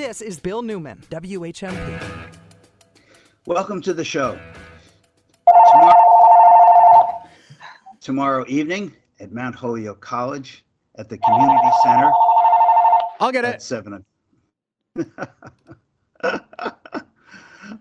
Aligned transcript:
This 0.00 0.22
is 0.22 0.40
Bill 0.40 0.62
Newman, 0.62 1.02
WHMP. 1.10 2.32
Welcome 3.44 3.82
to 3.82 3.92
the 3.92 4.02
show. 4.02 4.40
Tomorrow, 5.72 7.22
tomorrow 8.00 8.44
evening 8.48 8.94
at 9.20 9.30
Mount 9.30 9.54
Holyoke 9.54 10.00
College 10.00 10.64
at 10.96 11.10
the 11.10 11.18
Community 11.18 11.68
Center 11.84 12.10
I'll 13.20 13.30
get 13.30 13.44
at 13.44 13.56
it. 13.56 13.62
7. 13.62 14.02
o- 14.96 15.10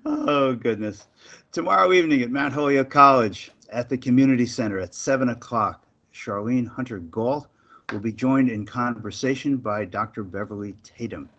oh, 0.05 0.55
goodness. 0.55 1.07
Tomorrow 1.53 1.93
evening 1.93 2.21
at 2.21 2.31
Mount 2.31 2.53
Holyoke 2.53 2.89
College 2.89 3.49
at 3.71 3.87
the 3.87 3.97
Community 3.97 4.45
Center 4.45 4.77
at 4.79 4.93
7 4.93 5.29
o'clock, 5.29 5.85
Charlayne 6.13 6.67
Hunter 6.67 6.99
Gault 6.99 7.47
will 7.93 8.01
be 8.01 8.11
joined 8.11 8.49
in 8.49 8.65
conversation 8.65 9.55
by 9.55 9.85
Dr. 9.85 10.23
Beverly 10.23 10.75
Tatum. 10.83 11.29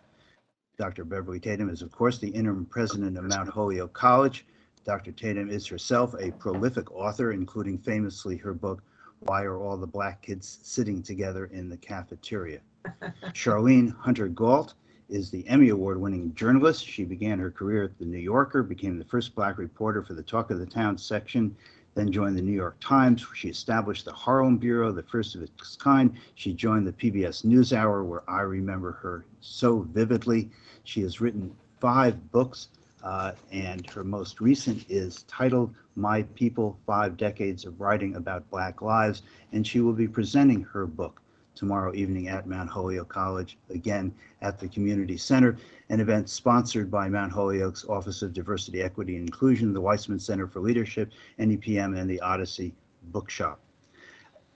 Dr. 0.81 1.05
Beverly 1.05 1.39
Tatum 1.39 1.69
is, 1.69 1.83
of 1.83 1.91
course, 1.91 2.17
the 2.17 2.29
interim 2.29 2.65
president 2.65 3.15
of 3.15 3.25
Mount 3.25 3.47
Holyoke 3.47 3.93
College. 3.93 4.47
Dr. 4.83 5.11
Tatum 5.11 5.47
is 5.47 5.67
herself 5.67 6.15
a 6.19 6.31
prolific 6.31 6.91
author, 6.91 7.33
including 7.33 7.77
famously 7.77 8.35
her 8.37 8.51
book, 8.51 8.81
Why 9.19 9.43
Are 9.43 9.59
All 9.59 9.77
the 9.77 9.85
Black 9.85 10.23
Kids 10.23 10.57
Sitting 10.63 11.03
Together 11.03 11.51
in 11.53 11.69
the 11.69 11.77
Cafeteria? 11.77 12.61
Charlayne 13.31 13.95
Hunter 13.95 14.27
Gault 14.27 14.73
is 15.07 15.29
the 15.29 15.47
Emmy 15.47 15.69
Award 15.69 16.01
winning 16.01 16.33
journalist. 16.33 16.83
She 16.83 17.03
began 17.03 17.37
her 17.37 17.51
career 17.51 17.83
at 17.83 17.99
The 17.99 18.05
New 18.05 18.17
Yorker, 18.17 18.63
became 18.63 18.97
the 18.97 19.05
first 19.05 19.35
black 19.35 19.59
reporter 19.59 20.01
for 20.01 20.15
the 20.15 20.23
Talk 20.23 20.49
of 20.49 20.57
the 20.57 20.65
Town 20.65 20.97
section, 20.97 21.55
then 21.95 22.11
joined 22.11 22.37
the 22.37 22.41
New 22.41 22.51
York 22.51 22.77
Times, 22.79 23.27
where 23.27 23.35
she 23.35 23.49
established 23.49 24.05
the 24.05 24.13
Harlem 24.13 24.57
Bureau, 24.57 24.91
the 24.91 25.03
first 25.03 25.35
of 25.35 25.41
its 25.41 25.75
kind. 25.75 26.13
She 26.35 26.53
joined 26.53 26.87
the 26.87 26.93
PBS 26.93 27.45
NewsHour, 27.45 28.05
where 28.05 28.29
I 28.29 28.41
remember 28.41 28.93
her 28.93 29.25
so 29.41 29.87
vividly. 29.91 30.49
She 30.83 31.01
has 31.01 31.21
written 31.21 31.53
five 31.79 32.31
books, 32.31 32.69
uh, 33.03 33.33
and 33.51 33.87
her 33.89 34.03
most 34.03 34.39
recent 34.39 34.85
is 34.89 35.23
titled 35.23 35.73
My 35.95 36.23
People 36.23 36.79
Five 36.85 37.17
Decades 37.17 37.65
of 37.65 37.79
Writing 37.79 38.15
About 38.15 38.49
Black 38.49 38.81
Lives, 38.81 39.23
and 39.51 39.65
she 39.65 39.81
will 39.81 39.93
be 39.93 40.07
presenting 40.07 40.63
her 40.63 40.85
book 40.85 41.20
tomorrow 41.55 41.93
evening 41.93 42.27
at 42.27 42.47
Mount 42.47 42.69
Holyoke 42.69 43.09
College, 43.09 43.57
again 43.69 44.13
at 44.41 44.59
the 44.59 44.67
Community 44.67 45.17
Center, 45.17 45.57
an 45.89 45.99
event 45.99 46.29
sponsored 46.29 46.89
by 46.89 47.09
Mount 47.09 47.31
Holyoke's 47.31 47.85
Office 47.87 48.21
of 48.21 48.33
Diversity, 48.33 48.81
Equity, 48.81 49.15
and 49.15 49.27
Inclusion, 49.27 49.73
the 49.73 49.81
Weissman 49.81 50.19
Center 50.19 50.47
for 50.47 50.59
Leadership, 50.59 51.11
NEPM, 51.39 51.97
and 51.99 52.09
the 52.09 52.19
Odyssey 52.21 52.73
Bookshop. 53.11 53.59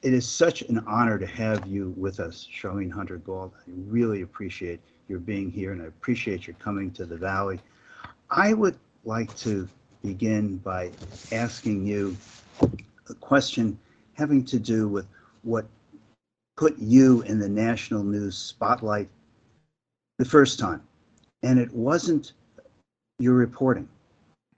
It 0.01 0.13
is 0.13 0.27
such 0.27 0.61
an 0.63 0.79
honor 0.87 1.17
to 1.17 1.25
have 1.25 1.65
you 1.65 1.93
with 1.97 2.19
us, 2.19 2.47
Charlayne 2.51 2.91
Hunter 2.91 3.17
Gault. 3.17 3.53
I 3.57 3.71
really 3.87 4.21
appreciate 4.21 4.79
your 5.07 5.19
being 5.19 5.51
here 5.51 5.71
and 5.71 5.81
I 5.81 5.85
appreciate 5.85 6.47
your 6.47 6.55
coming 6.57 6.91
to 6.91 7.05
the 7.05 7.17
Valley. 7.17 7.59
I 8.29 8.53
would 8.53 8.77
like 9.03 9.35
to 9.37 9.67
begin 10.03 10.57
by 10.57 10.91
asking 11.31 11.85
you 11.85 12.15
a 13.09 13.13
question 13.15 13.77
having 14.13 14.43
to 14.45 14.59
do 14.59 14.87
with 14.87 15.07
what 15.43 15.65
put 16.57 16.77
you 16.77 17.21
in 17.23 17.39
the 17.39 17.49
national 17.49 18.03
news 18.03 18.37
spotlight 18.37 19.09
the 20.17 20.25
first 20.25 20.59
time. 20.59 20.81
And 21.43 21.59
it 21.59 21.71
wasn't 21.73 22.33
your 23.19 23.33
reporting. 23.33 23.87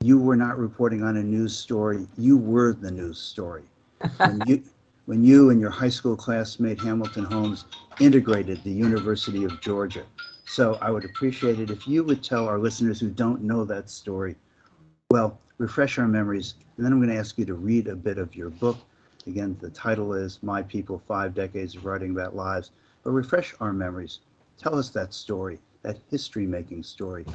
You 0.02 0.20
were 0.20 0.36
not 0.36 0.58
reporting 0.58 1.04
on 1.04 1.18
a 1.18 1.24
news 1.24 1.58
story. 1.58 2.08
You 2.18 2.38
were 2.38 2.74
the 2.74 2.92
news 2.92 3.20
story. 3.20 3.64
When 4.18 4.42
you, 4.46 4.64
when 5.06 5.24
you 5.24 5.50
and 5.50 5.60
your 5.60 5.72
high 5.72 5.90
school 5.90 6.16
classmate 6.16 6.80
Hamilton 6.80 7.24
Holmes 7.24 7.66
integrated 8.00 8.64
the 8.64 8.72
University 8.72 9.44
of 9.44 9.60
Georgia. 9.60 10.06
So 10.46 10.78
I 10.82 10.92
would 10.92 11.04
appreciate 11.04 11.60
it 11.60 11.72
if 11.72 11.88
you 11.88 12.04
would 12.04 12.24
tell 12.24 12.48
our 12.48 12.60
listeners 12.60 13.00
who 13.00 13.10
don't 13.10 13.42
know 13.42 13.66
that 13.66 13.90
story, 13.90 14.36
well, 15.10 15.40
refresh 15.58 15.98
our 15.98 16.08
memories. 16.08 16.56
And 16.78 16.86
then 16.86 16.94
I'm 16.94 17.00
going 17.00 17.14
to 17.14 17.20
ask 17.20 17.38
you 17.38 17.46
to 17.46 17.56
read 17.56 17.88
a 17.88 17.96
bit 17.96 18.18
of 18.18 18.36
your 18.36 18.50
book. 18.50 18.78
Again, 19.28 19.58
the 19.60 19.70
title 19.70 20.14
is 20.14 20.40
My 20.42 20.64
People 20.64 21.02
Five 21.06 21.36
Decades 21.36 21.76
of 21.76 21.86
Writing 21.86 22.12
About 22.12 22.36
Lives. 22.36 22.72
But 23.04 23.12
refresh 23.12 23.54
our 23.60 23.74
memories. 23.74 24.20
Tell 24.58 24.76
us 24.76 24.90
that 24.92 25.14
story, 25.14 25.60
that 25.84 25.98
history 26.10 26.48
making 26.48 26.84
story 26.84 27.26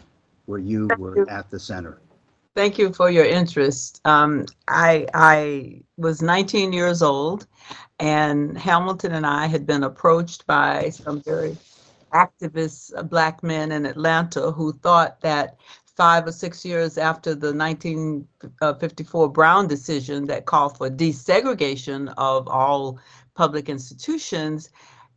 where 0.46 0.58
you 0.58 0.88
were 0.98 1.28
at 1.28 1.50
the 1.50 1.60
center. 1.60 2.00
Thank 2.56 2.78
you 2.78 2.92
for 2.92 3.10
your 3.10 3.24
interest. 3.26 4.00
Um, 4.06 4.46
I, 4.68 5.06
I 5.14 5.82
was 5.98 6.22
19 6.22 6.72
years 6.72 7.02
old, 7.02 7.46
and 7.98 8.56
Hamilton 8.56 9.12
and 9.12 9.26
I 9.26 9.46
had 9.46 9.66
been 9.66 9.84
approached 9.84 10.46
by 10.46 10.90
some 10.90 11.22
very 11.22 11.56
activist 12.12 12.92
uh, 12.96 13.02
black 13.02 13.42
men 13.42 13.72
in 13.72 13.86
Atlanta 13.86 14.50
who 14.50 14.72
thought 14.72 15.20
that 15.20 15.56
five 15.96 16.26
or 16.26 16.32
six 16.32 16.64
years 16.64 16.96
after 16.96 17.34
the 17.34 17.52
1954 17.52 19.24
uh, 19.24 19.28
Brown 19.28 19.66
decision 19.66 20.26
that 20.26 20.46
called 20.46 20.76
for 20.76 20.88
desegregation 20.88 22.12
of 22.16 22.48
all 22.48 22.98
public 23.34 23.68
institutions, 23.68 24.70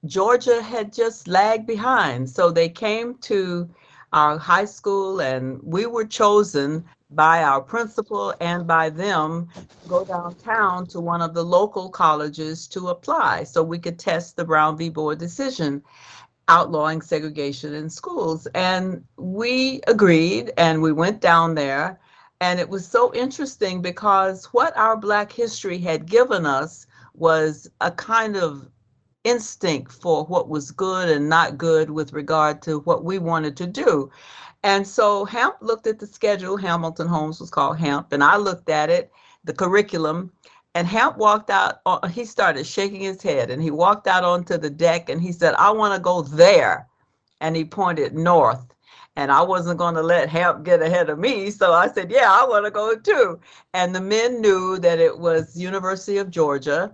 Georgia 0.06 0.62
had 0.62 0.94
just 0.94 1.28
lagged 1.28 1.66
behind. 1.66 2.30
So 2.30 2.52
they 2.52 2.70
came 2.70 3.16
to 3.20 3.70
our 4.14 4.38
high 4.38 4.66
school, 4.66 5.20
and 5.20 5.60
we 5.64 5.86
were 5.86 6.06
chosen 6.06 6.86
by 7.12 7.44
our 7.44 7.62
principal 7.62 8.34
and 8.42 8.68
by 8.68 8.90
them 8.90 9.48
to 9.84 9.90
go 9.90 10.04
downtown 10.04 10.86
to 10.88 11.00
one 11.00 11.22
of 11.22 11.34
the 11.34 11.44
local 11.44 11.90
colleges 11.90 12.68
to 12.68 12.90
apply 12.90 13.44
so 13.44 13.64
we 13.64 13.80
could 13.80 14.00
test 14.00 14.36
the 14.36 14.44
Brown 14.44 14.78
v. 14.78 14.90
Board 14.90 15.20
decision 15.20 15.82
outlawing 16.48 17.02
segregation 17.02 17.74
in 17.74 17.90
schools. 17.90 18.48
And 18.56 19.04
we 19.18 19.82
agreed 19.88 20.52
and 20.58 20.82
we 20.82 20.92
went 20.92 21.22
down 21.22 21.56
there. 21.56 22.00
And 22.42 22.60
it 22.60 22.70
was 22.70 22.86
so 22.88 23.14
interesting 23.14 23.82
because 23.82 24.46
what 24.46 24.76
our 24.78 24.98
Black 24.98 25.32
history 25.32 25.78
had 25.78 26.06
given 26.06 26.46
us 26.46 26.86
was 27.14 27.70
a 27.82 27.92
kind 27.92 28.36
of 28.36 28.68
instinct 29.24 29.92
for 29.92 30.26
what 30.26 30.50
was 30.50 30.72
good 30.72 31.10
and 31.10 31.28
not 31.28 31.58
good 31.58 31.90
with 31.90 32.14
regard 32.14 32.62
to 32.62 32.80
what 32.82 33.04
we 33.04 33.18
wanted 33.18 33.58
to 33.58 33.68
do. 33.68 34.12
And 34.64 34.88
so 34.88 35.26
Hamp 35.26 35.58
looked 35.62 35.88
at 35.88 36.00
the 36.00 36.08
schedule. 36.08 36.58
Hamilton 36.58 37.08
Holmes 37.08 37.40
was 37.40 37.50
called 37.50 37.78
Hamp, 37.78 38.12
and 38.14 38.24
I 38.24 38.38
looked 38.38 38.70
at 38.70 38.90
it, 38.90 39.12
the 39.44 39.54
curriculum, 39.54 40.32
and 40.76 40.88
Hamp 40.88 41.18
walked 41.18 41.50
out. 41.52 41.82
uh, 41.88 42.08
He 42.10 42.26
started 42.26 42.68
shaking 42.68 43.02
his 43.02 43.24
head, 43.24 43.52
and 43.52 43.64
he 43.64 43.72
walked 43.72 44.08
out 44.08 44.26
onto 44.26 44.58
the 44.58 44.70
deck, 44.72 45.10
and 45.10 45.22
he 45.22 45.34
said, 45.34 45.56
"I 45.56 45.72
want 45.72 45.96
to 45.96 46.02
go 46.02 46.22
there," 46.24 46.88
and 47.42 47.56
he 47.58 47.66
pointed 47.66 48.16
north. 48.16 48.66
And 49.18 49.32
I 49.32 49.42
wasn't 49.44 49.80
going 49.80 49.96
to 49.96 50.04
let 50.04 50.30
Hamp 50.30 50.66
get 50.66 50.82
ahead 50.84 51.10
of 51.10 51.20
me, 51.20 51.52
so 51.52 51.74
I 51.74 51.88
said, 51.90 52.12
"Yeah, 52.12 52.30
I 52.32 52.46
want 52.46 52.66
to 52.66 52.72
go 52.72 52.96
too." 52.98 53.40
And 53.74 53.96
the 53.96 54.02
men 54.02 54.42
knew 54.42 54.78
that 54.80 55.00
it 55.00 55.20
was 55.20 55.58
University 55.58 56.18
of 56.20 56.32
Georgia, 56.32 56.94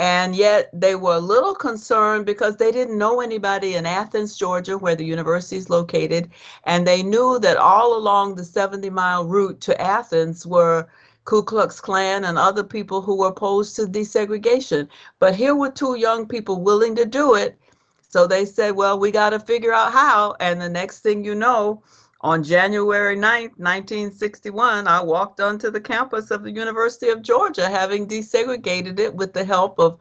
and 0.00 0.34
yet 0.36 0.70
they 0.72 0.96
were 0.96 1.16
a 1.16 1.20
little 1.20 1.54
concerned 1.54 2.26
because 2.26 2.56
they 2.56 2.72
didn't 2.72 2.98
know 2.98 3.20
anybody 3.20 3.76
in 3.76 3.86
Athens, 3.86 4.36
Georgia, 4.36 4.78
where 4.78 4.96
the 4.96 5.04
university 5.04 5.56
is 5.58 5.70
located. 5.70 6.30
And 6.64 6.86
they 6.86 7.02
knew 7.04 7.38
that 7.40 7.58
all 7.58 7.96
along 7.96 8.36
the 8.36 8.44
70 8.44 8.90
mile 8.90 9.24
route 9.26 9.60
to 9.62 9.80
Athens 9.80 10.46
were 10.46 10.88
Ku 11.30 11.44
Klux 11.44 11.80
Klan 11.80 12.24
and 12.24 12.36
other 12.36 12.64
people 12.64 13.00
who 13.00 13.14
were 13.14 13.28
opposed 13.28 13.76
to 13.76 13.86
desegregation. 13.86 14.88
But 15.20 15.36
here 15.36 15.54
were 15.54 15.70
two 15.70 15.94
young 15.94 16.26
people 16.26 16.60
willing 16.60 16.96
to 16.96 17.06
do 17.06 17.34
it. 17.34 17.56
So 18.00 18.26
they 18.26 18.44
said, 18.44 18.74
well, 18.74 18.98
we 18.98 19.12
got 19.12 19.30
to 19.30 19.38
figure 19.38 19.72
out 19.72 19.92
how. 19.92 20.34
And 20.40 20.60
the 20.60 20.68
next 20.68 21.02
thing 21.04 21.24
you 21.24 21.36
know, 21.36 21.84
on 22.22 22.42
January 22.42 23.16
9th, 23.16 23.54
1961, 23.58 24.88
I 24.88 25.00
walked 25.00 25.38
onto 25.40 25.70
the 25.70 25.80
campus 25.80 26.32
of 26.32 26.42
the 26.42 26.50
University 26.50 27.10
of 27.10 27.22
Georgia, 27.22 27.68
having 27.68 28.08
desegregated 28.08 28.98
it 28.98 29.14
with 29.14 29.32
the 29.32 29.44
help 29.44 29.78
of 29.78 30.00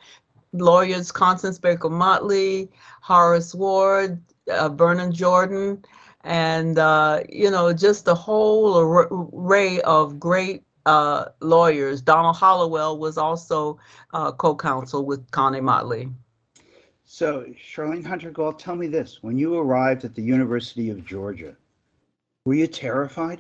lawyers 0.53 1.11
Constance 1.11 1.59
Baker 1.59 1.91
Motley, 1.91 2.71
Horace 3.01 3.53
Ward, 3.53 4.19
uh, 4.51 4.69
Vernon 4.69 5.13
Jordan, 5.13 5.85
and 6.23 6.79
uh, 6.79 7.21
you 7.29 7.51
know 7.51 7.71
just 7.71 8.07
a 8.07 8.15
whole 8.15 8.73
ar- 8.73 9.09
array 9.11 9.79
of 9.81 10.19
great 10.19 10.63
uh, 10.85 11.25
lawyers. 11.41 12.01
Donald 12.01 12.35
Hollowell 12.35 12.97
was 12.97 13.17
also 13.17 13.79
uh, 14.13 14.31
co-counsel 14.31 15.05
with 15.05 15.29
Connie 15.31 15.61
Motley. 15.61 16.09
So, 17.05 17.45
Charlayne 17.57 18.05
Hunter 18.05 18.29
Gault, 18.29 18.59
tell 18.59 18.75
me 18.75 18.87
this. 18.87 19.23
When 19.23 19.37
you 19.37 19.57
arrived 19.57 20.05
at 20.05 20.13
the 20.13 20.21
University 20.21 20.89
of 20.89 21.05
Georgia, 21.05 21.55
were 22.45 22.53
you 22.53 22.67
terrified? 22.67 23.39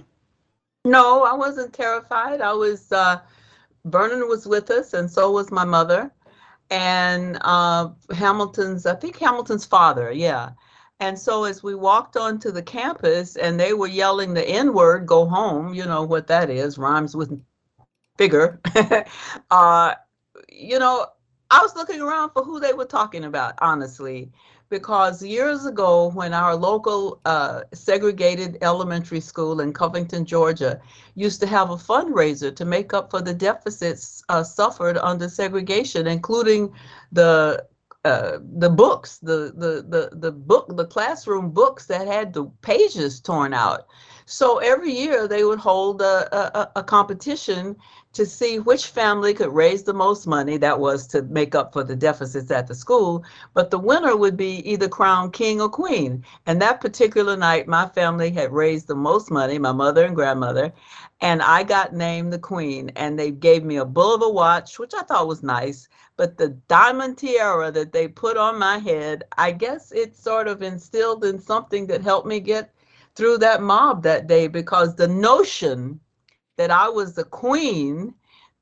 No, 0.85 1.23
I 1.23 1.33
wasn't 1.33 1.73
terrified. 1.73 2.41
I 2.41 2.53
was. 2.53 2.91
Uh, 2.91 3.19
Vernon 3.85 4.27
was 4.27 4.45
with 4.45 4.71
us, 4.71 4.93
and 4.93 5.09
so 5.09 5.31
was 5.31 5.51
my 5.51 5.65
mother, 5.65 6.11
and 6.69 7.37
uh, 7.41 7.89
Hamilton's. 8.11 8.85
I 8.85 8.95
think 8.95 9.17
Hamilton's 9.17 9.65
father. 9.65 10.11
Yeah. 10.11 10.51
And 10.99 11.17
so 11.17 11.45
as 11.45 11.63
we 11.63 11.75
walked 11.75 12.17
onto 12.17 12.51
the 12.51 12.61
campus, 12.61 13.35
and 13.37 13.59
they 13.59 13.73
were 13.73 13.87
yelling 13.87 14.33
the 14.33 14.47
N 14.47 14.73
word, 14.73 15.05
"Go 15.05 15.25
home!" 15.25 15.73
You 15.73 15.85
know 15.85 16.03
what 16.03 16.27
that 16.27 16.49
is? 16.49 16.77
Rhymes 16.77 17.15
with 17.15 17.39
bigger. 18.17 18.59
uh, 19.51 19.95
you 20.49 20.77
know, 20.77 21.07
I 21.49 21.61
was 21.61 21.75
looking 21.75 22.01
around 22.01 22.31
for 22.31 22.43
who 22.43 22.59
they 22.59 22.73
were 22.73 22.85
talking 22.85 23.23
about, 23.23 23.55
honestly, 23.59 24.31
because 24.69 25.23
years 25.23 25.65
ago, 25.65 26.11
when 26.11 26.33
our 26.33 26.55
local 26.55 27.21
uh, 27.25 27.61
segregated 27.73 28.57
elementary 28.61 29.19
school 29.19 29.61
in 29.61 29.73
Covington, 29.73 30.25
Georgia, 30.25 30.79
used 31.15 31.39
to 31.41 31.47
have 31.47 31.71
a 31.71 31.75
fundraiser 31.75 32.55
to 32.55 32.65
make 32.65 32.93
up 32.93 33.09
for 33.09 33.21
the 33.21 33.33
deficits 33.33 34.23
uh, 34.29 34.43
suffered 34.43 34.97
under 34.97 35.27
segregation, 35.27 36.07
including 36.07 36.71
the 37.11 37.65
uh, 38.05 38.39
the 38.41 38.69
books, 38.69 39.17
the, 39.19 39.53
the 39.55 39.85
the 39.87 40.17
the 40.17 40.31
book, 40.31 40.67
the 40.75 40.85
classroom 40.85 41.51
books 41.51 41.85
that 41.87 42.07
had 42.07 42.33
the 42.33 42.45
pages 42.61 43.19
torn 43.19 43.53
out. 43.53 43.87
So 44.31 44.59
every 44.59 44.91
year 44.91 45.27
they 45.27 45.43
would 45.43 45.57
hold 45.57 46.03
a, 46.03 46.59
a, 46.59 46.71
a 46.75 46.83
competition 46.83 47.75
to 48.13 48.27
see 48.27 48.59
which 48.59 48.85
family 48.85 49.33
could 49.33 49.51
raise 49.51 49.81
the 49.81 49.93
most 49.93 50.27
money. 50.27 50.55
That 50.57 50.79
was 50.79 51.07
to 51.07 51.23
make 51.23 51.55
up 51.55 51.73
for 51.73 51.83
the 51.83 51.95
deficits 51.95 52.51
at 52.51 52.67
the 52.67 52.75
school. 52.75 53.23
But 53.55 53.71
the 53.71 53.79
winner 53.79 54.15
would 54.15 54.37
be 54.37 54.57
either 54.71 54.87
crowned 54.87 55.33
king 55.33 55.59
or 55.59 55.67
queen. 55.67 56.23
And 56.45 56.61
that 56.61 56.79
particular 56.79 57.35
night, 57.35 57.67
my 57.67 57.87
family 57.87 58.29
had 58.29 58.53
raised 58.53 58.87
the 58.87 58.93
most 58.93 59.31
money, 59.31 59.57
my 59.57 59.71
mother 59.71 60.05
and 60.05 60.15
grandmother, 60.15 60.73
and 61.21 61.41
I 61.41 61.63
got 61.63 61.95
named 61.95 62.31
the 62.31 62.37
queen. 62.37 62.91
And 62.95 63.17
they 63.17 63.31
gave 63.31 63.63
me 63.63 63.77
a 63.77 63.85
Bulova 63.85 64.31
watch, 64.31 64.77
which 64.77 64.93
I 64.93 65.01
thought 65.01 65.27
was 65.27 65.41
nice. 65.41 65.89
But 66.17 66.37
the 66.37 66.49
diamond 66.67 67.17
tiara 67.17 67.71
that 67.71 67.93
they 67.93 68.07
put 68.07 68.37
on 68.37 68.59
my 68.59 68.77
head, 68.77 69.23
I 69.39 69.53
guess 69.53 69.91
it 69.91 70.15
sort 70.15 70.47
of 70.47 70.61
instilled 70.61 71.25
in 71.25 71.39
something 71.39 71.87
that 71.87 72.03
helped 72.03 72.27
me 72.27 72.39
get 72.39 72.75
through 73.15 73.37
that 73.39 73.61
mob 73.61 74.03
that 74.03 74.27
day 74.27 74.47
because 74.47 74.95
the 74.95 75.07
notion 75.07 75.99
that 76.57 76.71
I 76.71 76.89
was 76.89 77.13
the 77.13 77.23
queen 77.23 78.13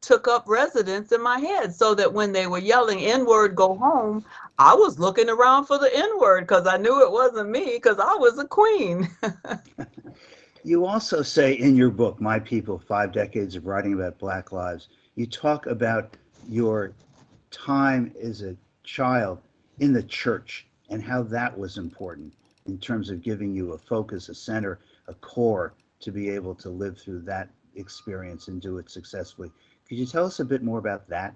took 0.01 0.27
up 0.27 0.45
residence 0.47 1.11
in 1.11 1.21
my 1.21 1.39
head 1.39 1.73
so 1.73 1.95
that 1.95 2.13
when 2.13 2.31
they 2.31 2.47
were 2.47 2.59
yelling 2.59 2.99
N 2.99 3.25
word, 3.25 3.55
go 3.55 3.75
home, 3.75 4.23
I 4.59 4.73
was 4.73 4.99
looking 4.99 5.29
around 5.29 5.65
for 5.65 5.77
the 5.77 5.89
N 5.93 6.19
word 6.19 6.41
because 6.41 6.67
I 6.67 6.77
knew 6.77 7.03
it 7.03 7.11
wasn't 7.11 7.49
me 7.49 7.71
because 7.73 7.97
I 7.99 8.15
was 8.15 8.37
a 8.37 8.47
queen. 8.47 9.09
you 10.63 10.85
also 10.85 11.21
say 11.21 11.53
in 11.53 11.75
your 11.75 11.89
book, 11.89 12.21
My 12.21 12.39
People 12.39 12.79
Five 12.79 13.11
Decades 13.11 13.55
of 13.55 13.65
Writing 13.65 13.93
About 13.93 14.19
Black 14.19 14.51
Lives, 14.51 14.89
you 15.15 15.25
talk 15.25 15.65
about 15.65 16.15
your 16.47 16.93
time 17.51 18.13
as 18.21 18.43
a 18.43 18.55
child 18.83 19.41
in 19.79 19.93
the 19.93 20.03
church 20.03 20.67
and 20.89 21.03
how 21.03 21.23
that 21.23 21.57
was 21.57 21.77
important 21.77 22.33
in 22.67 22.77
terms 22.77 23.09
of 23.09 23.21
giving 23.21 23.53
you 23.53 23.73
a 23.73 23.77
focus, 23.77 24.29
a 24.29 24.35
center, 24.35 24.79
a 25.07 25.13
core 25.15 25.73
to 25.99 26.11
be 26.11 26.29
able 26.29 26.53
to 26.55 26.69
live 26.69 26.97
through 26.97 27.21
that 27.21 27.49
experience 27.75 28.47
and 28.47 28.61
do 28.61 28.77
it 28.77 28.89
successfully. 28.89 29.51
Could 29.87 29.97
you 29.97 30.05
tell 30.05 30.25
us 30.25 30.39
a 30.39 30.45
bit 30.45 30.63
more 30.63 30.79
about 30.79 31.07
that? 31.09 31.35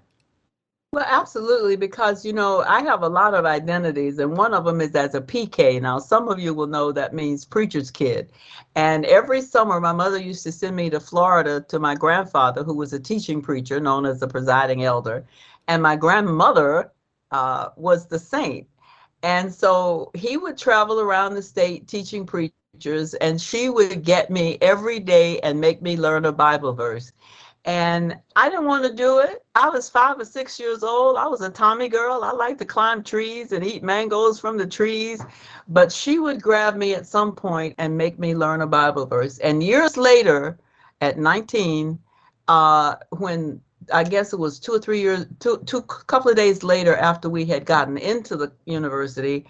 Well, 0.92 1.06
absolutely, 1.08 1.76
because 1.76 2.22
you 2.22 2.34
know, 2.34 2.62
I 2.68 2.82
have 2.82 3.02
a 3.02 3.08
lot 3.08 3.32
of 3.32 3.46
identities, 3.46 4.18
and 4.18 4.36
one 4.36 4.52
of 4.52 4.66
them 4.66 4.82
is 4.82 4.94
as 4.94 5.14
a 5.14 5.22
PK. 5.22 5.80
Now, 5.80 5.98
some 5.98 6.28
of 6.28 6.38
you 6.38 6.52
will 6.52 6.66
know 6.66 6.92
that 6.92 7.14
means 7.14 7.46
preacher's 7.46 7.90
kid. 7.90 8.30
And 8.74 9.06
every 9.06 9.40
summer, 9.40 9.80
my 9.80 9.92
mother 9.92 10.20
used 10.20 10.42
to 10.42 10.52
send 10.52 10.76
me 10.76 10.90
to 10.90 11.00
Florida 11.00 11.64
to 11.68 11.78
my 11.78 11.94
grandfather, 11.94 12.62
who 12.62 12.74
was 12.74 12.92
a 12.92 13.00
teaching 13.00 13.40
preacher 13.40 13.80
known 13.80 14.04
as 14.04 14.20
the 14.20 14.28
presiding 14.28 14.84
elder. 14.84 15.24
And 15.66 15.82
my 15.82 15.96
grandmother 15.96 16.92
uh, 17.30 17.70
was 17.76 18.06
the 18.06 18.18
saint. 18.18 18.66
And 19.22 19.52
so 19.52 20.10
he 20.14 20.36
would 20.36 20.58
travel 20.58 21.00
around 21.00 21.34
the 21.34 21.42
state 21.42 21.86
teaching 21.86 22.26
preachers 22.26 23.14
and 23.14 23.40
she 23.40 23.68
would 23.68 24.02
get 24.04 24.30
me 24.30 24.58
every 24.60 24.98
day 24.98 25.38
and 25.40 25.60
make 25.60 25.82
me 25.82 25.96
learn 25.96 26.24
a 26.24 26.32
Bible 26.32 26.72
verse. 26.72 27.12
And 27.64 28.16
I 28.34 28.48
didn't 28.48 28.66
want 28.66 28.84
to 28.84 28.92
do 28.92 29.20
it. 29.20 29.44
I 29.54 29.68
was 29.68 29.88
five 29.88 30.18
or 30.18 30.24
six 30.24 30.58
years 30.58 30.82
old. 30.82 31.16
I 31.16 31.28
was 31.28 31.42
a 31.42 31.50
Tommy 31.50 31.88
girl. 31.88 32.24
I 32.24 32.32
liked 32.32 32.58
to 32.58 32.64
climb 32.64 33.04
trees 33.04 33.52
and 33.52 33.64
eat 33.64 33.84
mangoes 33.84 34.40
from 34.40 34.58
the 34.58 34.66
trees. 34.66 35.24
But 35.68 35.92
she 35.92 36.18
would 36.18 36.42
grab 36.42 36.74
me 36.74 36.94
at 36.94 37.06
some 37.06 37.32
point 37.32 37.76
and 37.78 37.96
make 37.96 38.18
me 38.18 38.34
learn 38.34 38.62
a 38.62 38.66
Bible 38.66 39.06
verse. 39.06 39.38
And 39.38 39.62
years 39.62 39.96
later, 39.96 40.58
at 41.00 41.18
19, 41.18 42.00
uh, 42.48 42.96
when 43.10 43.60
I 43.92 44.04
guess 44.04 44.32
it 44.32 44.38
was 44.38 44.58
two 44.58 44.72
or 44.72 44.78
three 44.78 45.00
years, 45.00 45.26
two, 45.40 45.58
two 45.66 45.82
couple 45.82 46.30
of 46.30 46.36
days 46.36 46.62
later 46.62 46.96
after 46.96 47.28
we 47.28 47.44
had 47.44 47.64
gotten 47.64 47.98
into 47.98 48.36
the 48.36 48.52
university, 48.66 49.46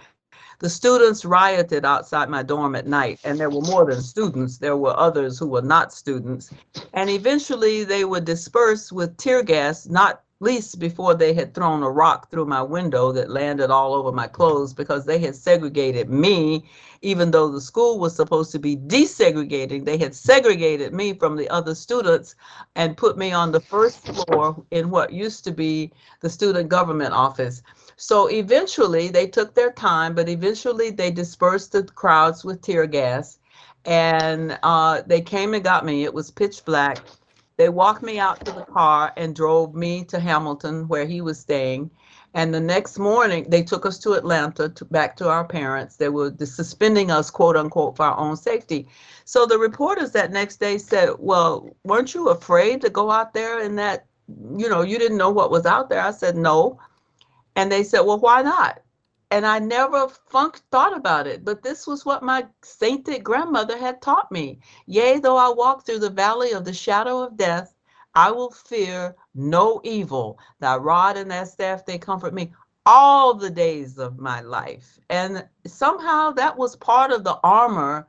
the 0.59 0.71
students 0.71 1.25
rioted 1.25 1.85
outside 1.85 2.31
my 2.31 2.43
dorm 2.43 2.77
at 2.77 2.87
night, 2.87 3.19
and 3.25 3.39
there 3.39 3.51
were 3.51 3.63
more 3.63 3.85
than 3.85 4.01
students, 4.01 4.59
there 4.59 4.77
were 4.77 4.97
others 4.97 5.39
who 5.39 5.49
were 5.49 5.63
not 5.63 5.93
students. 5.93 6.51
And 6.93 7.11
eventually 7.11 7.83
they 7.83 8.05
would 8.05 8.25
disperse 8.25 8.93
with 8.93 9.17
tear 9.17 9.43
gas, 9.43 9.89
not 9.89 10.22
least 10.43 10.79
before 10.79 11.15
they 11.15 11.33
had 11.33 11.55
thrown 11.55 11.83
a 11.83 11.91
rock 11.91 12.31
through 12.31 12.45
my 12.45 12.61
window 12.61 13.13
that 13.13 13.31
landed 13.31 13.71
all 13.71 13.95
over 13.95 14.13
my 14.13 14.27
clothes 14.27 14.75
because 14.75 15.07
they 15.07 15.19
had 15.19 15.37
segregated 15.37 16.11
me, 16.11 16.65
even 17.01 17.31
though 17.31 17.49
the 17.49 17.61
school 17.61 17.99
was 17.99 18.15
supposed 18.15 18.51
to 18.53 18.59
be 18.59 18.77
desegregating. 18.77 19.85
They 19.85 19.97
had 19.97 20.15
segregated 20.15 20.93
me 20.93 21.15
from 21.15 21.37
the 21.37 21.49
other 21.49 21.75
students 21.75 22.35
and 22.75 22.97
put 22.97 23.17
me 23.17 23.33
on 23.33 23.53
the 23.53 23.61
first 23.61 24.01
floor 24.01 24.63
in 24.73 24.91
what 24.91 25.13
used 25.13 25.45
to 25.45 25.53
be 25.53 25.93
the 26.21 26.31
student 26.31 26.69
government 26.69 27.15
office. 27.15 27.63
So 27.97 28.27
eventually 28.27 29.09
they 29.09 29.29
took 29.29 29.55
their 29.55 29.73
time, 29.73 30.15
but 30.15 30.29
eventually 30.29 30.91
they 30.91 31.11
dispersed 31.11 31.73
the 31.73 31.85
crowds 31.85 32.45
with 32.45 32.61
tear 32.61 32.87
gas. 32.87 33.39
And 33.85 34.59
uh, 34.63 35.03
they 35.07 35.21
came 35.21 35.55
and 35.55 35.65
got 35.65 35.85
me. 35.85 36.05
It 36.05 36.15
was 36.15 36.31
pitch 36.31 36.65
black. 36.65 36.99
They 37.57 37.69
walked 37.69 38.03
me 38.03 38.19
out 38.19 38.45
to 38.45 38.53
the 38.53 38.65
car 38.65 39.13
and 39.17 39.35
drove 39.35 39.75
me 39.75 40.05
to 40.05 40.19
Hamilton, 40.21 40.89
where 40.89 41.07
he 41.07 41.21
was 41.21 41.39
staying. 41.39 41.91
And 42.35 42.55
the 42.55 42.61
next 42.61 42.99
morning, 42.99 43.47
they 43.49 43.63
took 43.63 43.85
us 43.85 43.99
to 44.01 44.15
Atlanta, 44.15 44.71
to, 44.71 44.85
back 44.87 45.17
to 45.19 45.29
our 45.29 45.45
parents. 45.45 45.97
They 45.97 46.09
were 46.09 46.35
suspending 46.39 47.11
us, 47.11 47.31
quote 47.31 47.57
unquote, 47.57 47.97
for 47.97 48.07
our 48.07 48.19
own 48.19 48.37
safety. 48.37 48.89
So 49.27 49.45
the 49.45 49.59
reporters 49.59 50.13
that 50.13 50.33
next 50.33 50.59
day 50.59 50.79
said, 50.79 51.11
Well, 51.19 51.69
weren't 51.85 52.15
you 52.15 52.31
afraid 52.31 52.81
to 52.83 52.91
go 52.91 53.11
out 53.11 53.35
there 53.35 53.61
and 53.61 53.79
that, 53.79 54.07
you 54.57 54.69
know, 54.69 54.83
you 54.83 54.99
didn't 54.99 55.19
know 55.19 55.31
what 55.31 55.51
was 55.51 55.67
out 55.67 55.91
there? 55.91 56.01
I 56.01 56.11
said, 56.11 56.37
No. 56.37 56.81
And 57.57 57.71
they 57.71 57.83
said, 57.83 58.01
well, 58.01 58.19
why 58.19 58.43
not? 58.43 58.81
And 59.33 59.47
I 59.47 59.61
never 59.61 60.09
funk 60.09 60.61
thought 60.71 60.95
about 60.95 61.27
it, 61.27 61.43
but 61.43 61.63
this 61.63 61.87
was 61.87 62.05
what 62.05 62.23
my 62.23 62.47
sainted 62.61 63.25
grandmother 63.25 63.79
had 63.79 64.03
taught 64.03 64.31
me. 64.31 64.61
Yea, 64.85 65.21
though 65.21 65.39
I 65.39 65.49
walk 65.49 65.87
through 65.87 66.01
the 66.01 66.11
valley 66.11 66.53
of 66.53 66.67
the 66.67 66.75
shadow 66.75 67.23
of 67.23 67.39
death, 67.39 67.75
I 68.15 68.31
will 68.31 68.51
fear 68.51 69.17
no 69.35 69.81
evil. 69.85 70.39
Thy 70.61 70.77
rod 70.77 71.17
and 71.17 71.31
thy 71.31 71.45
staff, 71.45 71.87
they 71.87 71.97
comfort 71.97 72.35
me 72.35 72.53
all 72.85 73.33
the 73.33 73.49
days 73.49 73.97
of 73.97 74.19
my 74.19 74.43
life. 74.43 74.99
And 75.09 75.49
somehow 75.67 76.33
that 76.33 76.59
was 76.59 76.77
part 76.77 77.11
of 77.11 77.25
the 77.25 77.39
armor 77.43 78.07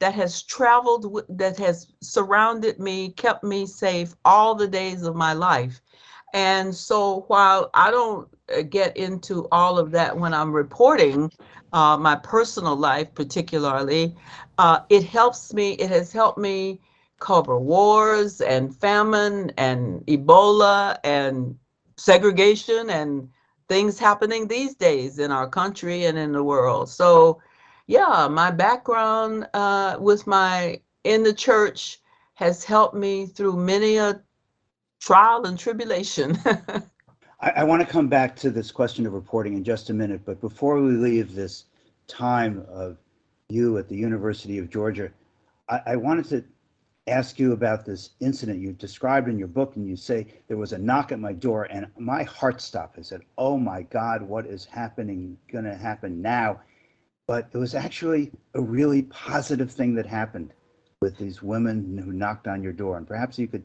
that 0.00 0.14
has 0.14 0.42
traveled, 0.42 1.24
that 1.28 1.58
has 1.58 1.92
surrounded 2.00 2.80
me, 2.80 3.10
kept 3.10 3.44
me 3.44 3.66
safe 3.66 4.16
all 4.24 4.56
the 4.56 4.66
days 4.66 5.04
of 5.04 5.14
my 5.14 5.32
life. 5.32 5.80
And 6.34 6.74
so 6.74 7.24
while 7.28 7.70
I 7.72 7.92
don't 7.92 8.28
get 8.68 8.96
into 8.96 9.46
all 9.52 9.78
of 9.78 9.90
that 9.92 10.16
when 10.16 10.34
I'm 10.34 10.52
reporting 10.52 11.30
uh, 11.72 11.96
my 11.96 12.16
personal 12.16 12.76
life, 12.76 13.14
particularly, 13.14 14.16
uh, 14.58 14.80
it 14.88 15.04
helps 15.04 15.52
me, 15.54 15.72
it 15.72 15.90
has 15.90 16.12
helped 16.12 16.38
me 16.38 16.80
cover 17.20 17.58
wars 17.58 18.40
and 18.40 18.74
famine 18.74 19.52
and 19.56 20.04
Ebola 20.06 20.98
and 21.04 21.56
segregation 21.96 22.90
and 22.90 23.28
things 23.68 23.98
happening 23.98 24.48
these 24.48 24.74
days 24.74 25.18
in 25.18 25.30
our 25.30 25.48
country 25.48 26.06
and 26.06 26.18
in 26.18 26.32
the 26.32 26.42
world. 26.42 26.88
So, 26.88 27.40
yeah, 27.86 28.28
my 28.30 28.50
background 28.50 29.46
uh, 29.54 29.96
with 30.00 30.26
my 30.26 30.80
in 31.04 31.22
the 31.22 31.32
church 31.32 32.00
has 32.34 32.64
helped 32.64 32.94
me 32.94 33.26
through 33.26 33.56
many 33.56 33.96
a 33.96 34.20
trial 35.00 35.44
and 35.46 35.58
tribulation. 35.58 36.38
I, 37.40 37.50
I 37.56 37.64
want 37.64 37.80
to 37.80 37.86
come 37.86 38.08
back 38.08 38.36
to 38.36 38.50
this 38.50 38.70
question 38.70 39.06
of 39.06 39.12
reporting 39.12 39.54
in 39.54 39.64
just 39.64 39.90
a 39.90 39.94
minute, 39.94 40.22
but 40.24 40.40
before 40.40 40.80
we 40.80 40.92
leave 40.92 41.34
this 41.34 41.64
time 42.06 42.64
of 42.68 42.98
you 43.48 43.78
at 43.78 43.88
the 43.88 43.96
University 43.96 44.58
of 44.58 44.70
Georgia, 44.70 45.10
I, 45.68 45.80
I 45.86 45.96
wanted 45.96 46.26
to 46.26 46.44
ask 47.06 47.38
you 47.38 47.52
about 47.52 47.84
this 47.84 48.10
incident 48.20 48.60
you 48.60 48.72
described 48.72 49.28
in 49.28 49.38
your 49.38 49.48
book, 49.48 49.76
and 49.76 49.88
you 49.88 49.96
say 49.96 50.26
there 50.48 50.56
was 50.56 50.72
a 50.72 50.78
knock 50.78 51.12
at 51.12 51.18
my 51.18 51.32
door, 51.32 51.66
and 51.70 51.86
my 51.98 52.22
heart 52.24 52.60
stopped. 52.60 52.98
I 52.98 53.02
said, 53.02 53.22
"Oh 53.38 53.56
my 53.56 53.82
God, 53.82 54.22
what 54.22 54.46
is 54.46 54.64
happening? 54.64 55.36
Going 55.50 55.64
to 55.64 55.74
happen 55.74 56.20
now?" 56.20 56.60
But 57.26 57.48
it 57.52 57.58
was 57.58 57.74
actually 57.74 58.32
a 58.54 58.60
really 58.60 59.02
positive 59.02 59.70
thing 59.70 59.94
that 59.94 60.06
happened 60.06 60.52
with 61.00 61.16
these 61.16 61.42
women 61.42 61.96
who 61.96 62.12
knocked 62.12 62.46
on 62.46 62.62
your 62.62 62.72
door, 62.72 62.98
and 62.98 63.06
perhaps 63.06 63.38
you 63.38 63.48
could 63.48 63.64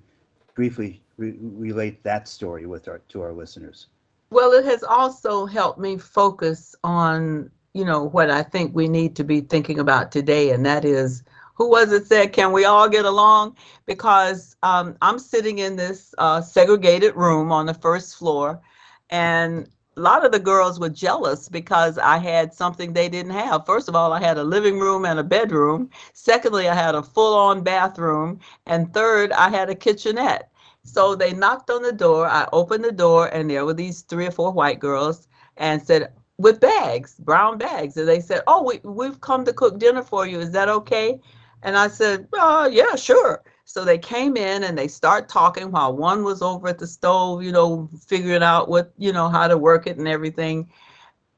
briefly 0.55 1.03
re- 1.17 1.37
relate 1.39 2.03
that 2.03 2.27
story 2.27 2.65
with 2.65 2.87
our 2.87 2.99
to 3.09 3.21
our 3.21 3.33
listeners? 3.33 3.87
Well, 4.31 4.51
it 4.53 4.65
has 4.65 4.83
also 4.83 5.45
helped 5.45 5.79
me 5.79 5.97
focus 5.97 6.75
on, 6.83 7.51
you 7.73 7.85
know, 7.85 8.03
what 8.03 8.29
I 8.31 8.43
think 8.43 8.75
we 8.75 8.87
need 8.87 9.15
to 9.17 9.23
be 9.23 9.41
thinking 9.41 9.79
about 9.79 10.11
today, 10.11 10.51
and 10.51 10.65
that 10.65 10.83
is 10.85 11.23
who 11.55 11.69
was 11.69 11.91
it 11.91 12.05
said, 12.05 12.33
can 12.33 12.51
we 12.51 12.65
all 12.65 12.89
get 12.89 13.05
along? 13.05 13.57
Because 13.85 14.57
um, 14.63 14.97
I'm 15.01 15.19
sitting 15.19 15.59
in 15.59 15.77
this 15.77 16.13
uh, 16.17 16.41
segregated 16.41 17.15
room 17.15 17.51
on 17.51 17.65
the 17.65 17.73
first 17.73 18.15
floor, 18.17 18.61
And 19.09 19.69
a 19.97 20.01
lot 20.01 20.25
of 20.25 20.31
the 20.31 20.39
girls 20.39 20.79
were 20.79 20.89
jealous 20.89 21.47
because 21.47 21.97
I 21.97 22.17
had 22.17 22.53
something 22.53 22.91
they 22.91 23.07
didn't 23.07 23.31
have. 23.31 23.65
First 23.65 23.87
of 23.87 23.95
all, 23.95 24.11
I 24.11 24.19
had 24.21 24.37
a 24.37 24.43
living 24.43 24.79
room 24.79 25.05
and 25.05 25.19
a 25.19 25.23
bedroom. 25.23 25.89
Secondly, 26.13 26.67
I 26.67 26.75
had 26.75 26.95
a 26.95 27.03
full 27.03 27.35
on 27.35 27.63
bathroom. 27.63 28.39
And 28.65 28.93
third, 28.93 29.31
I 29.31 29.49
had 29.49 29.69
a 29.69 29.75
kitchenette. 29.75 30.51
So 30.83 31.15
they 31.15 31.33
knocked 31.33 31.69
on 31.69 31.81
the 31.81 31.93
door. 31.93 32.27
I 32.27 32.47
opened 32.51 32.83
the 32.83 32.91
door, 32.91 33.27
and 33.27 33.49
there 33.49 33.65
were 33.65 33.73
these 33.73 34.01
three 34.01 34.27
or 34.27 34.31
four 34.31 34.51
white 34.51 34.79
girls 34.79 35.27
and 35.57 35.81
said, 35.81 36.11
with 36.37 36.59
bags, 36.59 37.15
brown 37.19 37.57
bags. 37.57 37.95
And 37.97 38.07
they 38.07 38.19
said, 38.19 38.41
Oh, 38.47 38.63
we, 38.63 38.79
we've 38.83 39.21
come 39.21 39.45
to 39.45 39.53
cook 39.53 39.79
dinner 39.79 40.03
for 40.03 40.27
you. 40.27 40.39
Is 40.39 40.51
that 40.51 40.67
okay? 40.69 41.19
And 41.63 41.77
I 41.77 41.87
said, 41.87 42.27
uh, 42.37 42.69
Yeah, 42.71 42.95
sure. 42.95 43.41
So 43.65 43.83
they 43.83 43.97
came 43.97 44.37
in 44.37 44.63
and 44.63 44.77
they 44.77 44.87
start 44.87 45.27
talking 45.27 45.71
while 45.71 45.95
one 45.95 46.23
was 46.23 46.41
over 46.43 46.67
at 46.67 46.77
the 46.77 46.87
stove, 46.87 47.43
you 47.43 47.51
know, 47.51 47.89
figuring 48.07 48.43
out 48.43 48.69
what, 48.69 48.93
you 48.97 49.11
know, 49.11 49.27
how 49.27 49.47
to 49.47 49.57
work 49.57 49.87
it 49.87 49.97
and 49.97 50.07
everything. 50.07 50.69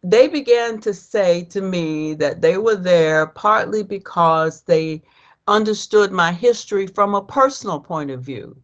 They 0.03 0.27
began 0.27 0.79
to 0.81 0.93
say 0.93 1.43
to 1.45 1.61
me 1.61 2.13
that 2.15 2.41
they 2.41 2.57
were 2.57 2.75
there 2.75 3.27
partly 3.27 3.81
because 3.81 4.61
they 4.61 5.01
understood 5.47 6.11
my 6.11 6.33
history 6.33 6.85
from 6.85 7.15
a 7.15 7.23
personal 7.23 7.79
point 7.79 8.11
of 8.11 8.23
view. 8.23 8.55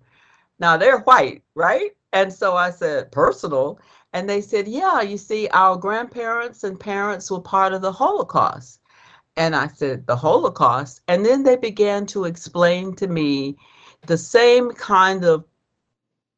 Now 0.59 0.75
they're 0.77 0.99
white, 0.99 1.41
right? 1.55 1.91
And 2.11 2.31
so 2.31 2.55
I 2.55 2.69
said, 2.69 3.11
personal. 3.11 3.79
And 4.11 4.29
they 4.29 4.41
said, 4.41 4.67
yeah, 4.67 5.01
you 5.01 5.17
see, 5.17 5.47
our 5.47 5.77
grandparents 5.77 6.63
and 6.63 6.79
parents 6.79 7.31
were 7.31 7.39
part 7.39 7.73
of 7.73 7.81
the 7.81 7.91
Holocaust. 7.91 8.79
And 9.35 9.55
I 9.55 9.67
said, 9.67 10.05
The 10.05 10.15
Holocaust. 10.15 11.01
And 11.07 11.25
then 11.25 11.43
they 11.43 11.55
began 11.55 12.05
to 12.07 12.25
explain 12.25 12.95
to 12.95 13.07
me 13.07 13.57
the 14.05 14.17
same 14.17 14.71
kind 14.71 15.23
of 15.25 15.45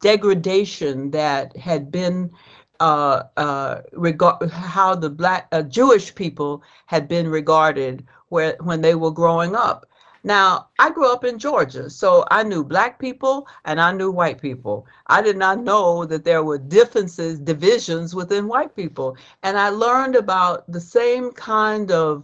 degradation 0.02 1.12
that 1.12 1.56
had 1.58 1.92
been 1.92 2.32
uh, 2.80 3.24
uh, 3.38 3.82
regard 3.94 4.52
how 4.52 4.96
the 4.96 5.10
black 5.10 5.48
uh, 5.52 5.62
Jewish 5.62 6.14
people 6.14 6.62
had 6.86 7.08
been 7.08 7.28
regarded 7.28 8.06
where 8.30 8.58
when 8.60 8.82
they 8.82 8.96
were 8.96 9.12
growing 9.12 9.56
up. 9.56 9.86
Now, 10.24 10.70
I 10.80 10.90
grew 10.90 11.12
up 11.14 11.24
in 11.24 11.38
Georgia, 11.38 11.88
so 11.88 12.26
I 12.32 12.42
knew 12.42 12.64
black 12.64 12.98
people 12.98 13.48
and 13.64 13.80
I 13.80 13.92
knew 13.92 14.10
white 14.10 14.42
people. 14.42 14.88
I 15.06 15.22
did 15.22 15.38
not 15.38 15.64
know 15.64 16.04
that 16.06 16.24
there 16.24 16.44
were 16.44 16.58
differences, 16.58 17.40
divisions 17.40 18.16
within 18.16 18.48
white 18.48 18.76
people. 18.76 19.18
And 19.44 19.56
I 19.56 19.70
learned 19.70 20.16
about 20.16 20.70
the 20.72 20.82
same 20.82 21.32
kind 21.32 21.92
of 21.92 22.24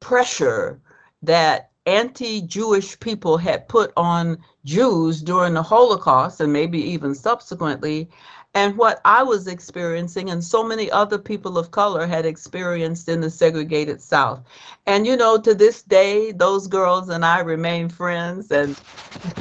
pressure 0.00 0.80
that 1.22 1.70
anti-Jewish 1.86 2.98
people 3.00 3.36
had 3.36 3.68
put 3.68 3.92
on 3.96 4.38
Jews 4.64 5.22
during 5.22 5.54
the 5.54 5.62
Holocaust 5.62 6.40
and 6.40 6.52
maybe 6.52 6.80
even 6.80 7.14
subsequently, 7.14 8.08
and 8.54 8.76
what 8.78 9.02
I 9.04 9.22
was 9.22 9.48
experiencing 9.48 10.30
and 10.30 10.42
so 10.42 10.64
many 10.64 10.90
other 10.90 11.18
people 11.18 11.58
of 11.58 11.70
color 11.70 12.06
had 12.06 12.24
experienced 12.24 13.06
in 13.08 13.20
the 13.20 13.28
segregated 13.28 14.00
South. 14.00 14.40
And 14.86 15.06
you 15.06 15.14
know, 15.14 15.38
to 15.38 15.54
this 15.54 15.82
day, 15.82 16.32
those 16.32 16.66
girls 16.66 17.10
and 17.10 17.24
I 17.24 17.40
remain 17.40 17.90
friends, 17.90 18.50
and 18.50 18.74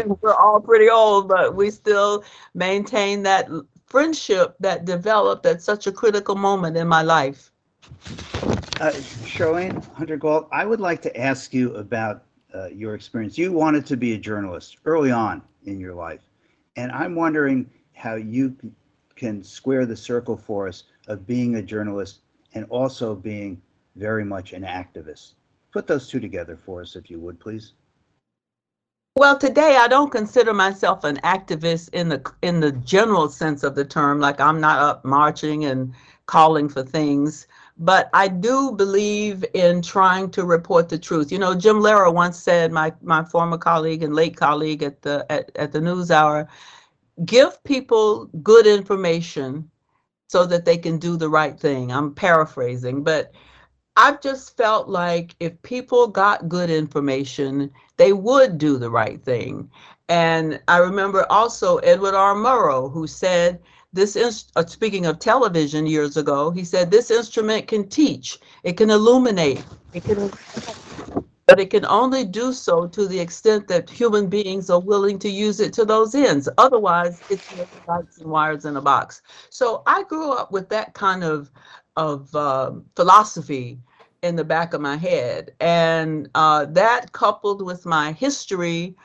we're 0.22 0.36
all 0.36 0.60
pretty 0.60 0.90
old, 0.90 1.30
but 1.30 1.56
we 1.56 1.72
still 1.72 2.26
maintain 2.54 3.24
that 3.24 3.48
friendship 3.86 4.56
that 4.60 4.84
developed 4.84 5.46
at 5.46 5.62
such 5.62 5.88
a 5.88 5.92
critical 5.92 6.36
moment 6.36 6.76
in 6.76 6.88
my 6.88 7.02
life. 7.02 7.52
Uh, 8.82 8.92
Charlayne 9.24 9.82
Hunter 9.94 10.18
Gault, 10.18 10.50
I 10.52 10.66
would 10.66 10.82
like 10.82 11.02
to 11.04 11.18
ask 11.18 11.54
you 11.54 11.74
about 11.76 12.26
uh, 12.54 12.68
your 12.68 12.94
experience. 12.94 13.38
You 13.38 13.54
wanted 13.54 13.86
to 13.86 13.96
be 13.96 14.16
a 14.16 14.18
journalist 14.18 14.80
early 14.84 15.12
on 15.12 15.42
in 15.64 15.80
your 15.80 15.94
life, 15.94 16.20
and 16.76 16.92
I'm 16.92 17.16
wondering 17.16 17.70
how 17.94 18.16
you 18.16 18.54
can 19.16 19.42
square 19.46 19.86
the 19.86 19.96
circle 19.96 20.36
for 20.36 20.68
us 20.68 20.84
of 21.08 21.26
being 21.26 21.56
a 21.56 21.62
journalist 21.62 22.20
and 22.54 22.66
also 22.70 23.16
being 23.16 23.62
very 23.96 24.26
much 24.26 24.52
an 24.52 24.64
activist. 24.64 25.36
Put 25.72 25.88
those 25.88 26.10
two 26.10 26.20
together 26.20 26.58
for 26.58 26.82
us, 26.82 26.98
if 26.98 27.10
you 27.10 27.18
would, 27.20 27.40
please. 27.40 27.72
Well, 29.16 29.38
today 29.40 29.78
I 29.78 29.88
don't 29.88 30.12
consider 30.12 30.54
myself 30.54 31.06
an 31.06 31.16
activist 31.24 31.94
in 31.94 32.10
the 32.10 32.30
in 32.42 32.60
the 32.60 32.74
general 32.74 33.30
sense 33.30 33.64
of 33.64 33.74
the 33.74 33.86
term. 33.86 34.20
Like 34.20 34.42
I'm 34.42 34.60
not 34.60 34.80
up 34.80 35.06
marching 35.06 35.64
and 35.64 35.94
calling 36.26 36.68
for 36.68 36.84
things 36.84 37.48
but 37.78 38.10
I 38.14 38.28
do 38.28 38.72
believe 38.72 39.44
in 39.54 39.82
trying 39.82 40.32
to 40.32 40.46
report 40.46 40.90
the 40.90 40.98
truth. 40.98 41.32
You 41.32 41.40
know, 41.40 41.56
Jim 41.56 41.78
Lehrer 41.78 42.14
once 42.14 42.40
said, 42.40 42.72
my 42.72 42.94
my 43.02 43.24
former 43.24 43.58
colleague 43.58 44.04
and 44.04 44.16
late 44.16 44.38
colleague 44.38 44.84
at 44.84 45.02
the 45.02 45.26
at, 45.30 45.52
at 45.56 45.72
the 45.72 45.82
News 45.82 46.12
Hour, 46.12 46.48
give 47.26 47.62
people 47.64 48.26
good 48.44 48.66
information 48.66 49.70
so 50.28 50.46
that 50.46 50.66
they 50.66 50.78
can 50.78 50.98
do 50.98 51.18
the 51.18 51.30
right 51.30 51.60
thing. 51.60 51.92
I'm 51.92 52.14
paraphrasing, 52.14 53.04
but 53.04 53.34
I've 53.98 54.22
just 54.22 54.58
felt 54.58 54.90
like 54.90 55.36
if 55.40 55.62
people 55.62 56.08
got 56.08 56.50
good 56.50 56.70
information, 56.70 57.72
they 57.98 58.12
would 58.12 58.58
do 58.58 58.78
the 58.78 58.90
right 58.90 59.22
thing. 59.24 59.70
And 60.10 60.62
I 60.68 60.80
remember 60.80 61.26
also 61.32 61.78
Edward 61.78 62.14
R. 62.14 62.36
Murrow, 62.36 62.92
who 62.92 63.08
said 63.08 63.62
this 63.96 64.16
is 64.16 64.46
uh, 64.56 64.66
speaking 64.66 65.06
of 65.06 65.20
television 65.20 65.86
years 65.88 66.18
ago 66.18 66.52
he 66.52 66.64
said 66.64 66.92
this 66.92 67.10
instrument 67.10 67.68
can 67.68 67.88
teach 67.88 68.40
it 68.64 68.78
can 68.78 68.90
illuminate 68.90 69.64
it 69.94 70.04
can 70.04 70.30
but 71.48 71.60
it 71.60 71.70
can 71.70 71.86
only 71.86 72.26
do 72.26 72.52
so 72.52 72.88
to 72.88 73.08
the 73.08 73.20
extent 73.20 73.68
that 73.68 73.90
human 73.90 74.28
beings 74.28 74.70
are 74.70 74.80
willing 74.80 75.20
to 75.20 75.30
use 75.30 75.60
it 75.60 75.74
to 75.74 75.86
those 75.86 76.16
ends. 76.16 76.50
Otherwise 76.58 77.22
it's 77.30 77.48
lights 77.88 78.18
and 78.18 78.30
wires 78.30 78.66
in 78.66 78.78
a 78.78 78.82
box. 78.82 79.22
So 79.50 79.84
i 79.86 80.04
grew 80.04 80.34
up 80.34 80.52
with 80.52 80.70
that 80.70 80.94
kind 80.94 81.24
of 81.24 81.52
of 81.98 82.36
uh, 82.36 82.72
philosophy 82.96 83.80
in 84.24 84.36
the 84.36 84.44
back 84.44 84.74
of 84.74 84.82
my 84.82 84.98
head. 84.98 85.54
And 85.60 86.30
uh, 86.36 86.66
that 86.66 87.12
coupled 87.12 87.62
with 87.62 87.86
my 87.86 88.12
history 88.14 88.96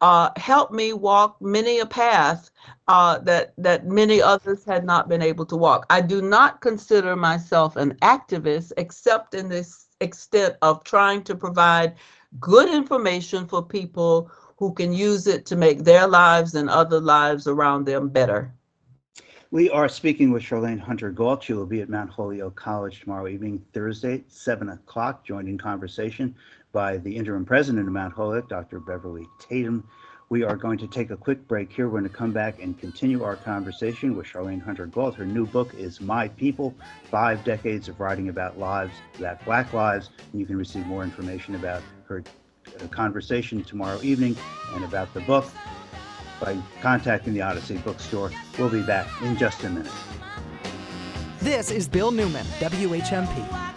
uh, 0.00 0.30
helped 0.36 0.72
me 0.72 0.92
walk 0.92 1.36
many 1.40 1.80
a 1.80 1.86
path 1.86 2.50
uh, 2.88 3.18
that 3.18 3.52
that 3.58 3.86
many 3.86 4.22
others 4.22 4.64
had 4.64 4.84
not 4.84 5.08
been 5.08 5.22
able 5.22 5.44
to 5.46 5.56
walk. 5.56 5.86
I 5.90 6.00
do 6.00 6.22
not 6.22 6.60
consider 6.60 7.16
myself 7.16 7.76
an 7.76 7.94
activist, 8.02 8.72
except 8.76 9.34
in 9.34 9.48
this 9.48 9.86
extent 10.00 10.56
of 10.62 10.84
trying 10.84 11.22
to 11.24 11.34
provide 11.34 11.96
good 12.38 12.68
information 12.68 13.46
for 13.46 13.62
people 13.62 14.30
who 14.56 14.72
can 14.72 14.92
use 14.92 15.26
it 15.26 15.46
to 15.46 15.56
make 15.56 15.84
their 15.84 16.06
lives 16.06 16.54
and 16.54 16.68
other 16.70 17.00
lives 17.00 17.46
around 17.46 17.84
them 17.84 18.08
better. 18.08 18.54
We 19.52 19.68
are 19.68 19.88
speaking 19.88 20.30
with 20.30 20.44
Charlayne 20.44 20.78
Hunter 20.78 21.10
Gault. 21.10 21.42
She 21.42 21.54
will 21.54 21.66
be 21.66 21.80
at 21.80 21.88
Mount 21.88 22.08
Holyoke 22.08 22.54
College 22.54 23.00
tomorrow 23.00 23.26
evening, 23.26 23.60
Thursday, 23.72 24.22
7 24.28 24.68
o'clock, 24.68 25.24
joined 25.24 25.48
in 25.48 25.58
conversation 25.58 26.36
by 26.70 26.98
the 26.98 27.16
interim 27.16 27.44
president 27.44 27.88
of 27.88 27.92
Mount 27.92 28.14
Holyoke, 28.14 28.48
Dr. 28.48 28.78
Beverly 28.78 29.26
Tatum. 29.40 29.82
We 30.28 30.44
are 30.44 30.54
going 30.54 30.78
to 30.78 30.86
take 30.86 31.10
a 31.10 31.16
quick 31.16 31.48
break 31.48 31.72
here. 31.72 31.88
We're 31.88 31.98
going 31.98 32.08
to 32.08 32.16
come 32.16 32.30
back 32.30 32.62
and 32.62 32.78
continue 32.78 33.24
our 33.24 33.34
conversation 33.34 34.16
with 34.16 34.26
Charlayne 34.26 34.62
Hunter 34.62 34.86
Gault. 34.86 35.16
Her 35.16 35.26
new 35.26 35.46
book 35.46 35.74
is 35.74 36.00
My 36.00 36.28
People 36.28 36.72
Five 37.10 37.42
Decades 37.42 37.88
of 37.88 37.98
Writing 37.98 38.28
About 38.28 38.56
Lives, 38.56 38.94
That 39.18 39.44
Black 39.44 39.72
Lives. 39.72 40.10
And 40.30 40.40
you 40.40 40.46
can 40.46 40.58
receive 40.58 40.86
more 40.86 41.02
information 41.02 41.56
about 41.56 41.82
her 42.04 42.22
uh, 42.80 42.86
conversation 42.86 43.64
tomorrow 43.64 43.98
evening 44.00 44.36
and 44.74 44.84
about 44.84 45.12
the 45.12 45.22
book 45.22 45.44
by 46.40 46.58
contacting 46.80 47.34
the 47.34 47.42
Odyssey 47.42 47.76
Bookstore. 47.78 48.30
We'll 48.58 48.70
be 48.70 48.82
back 48.82 49.06
in 49.22 49.36
just 49.36 49.62
a 49.64 49.70
minute. 49.70 49.92
This 51.40 51.70
is 51.70 51.88
Bill 51.88 52.10
Newman, 52.10 52.44
WHMP. 52.58 53.70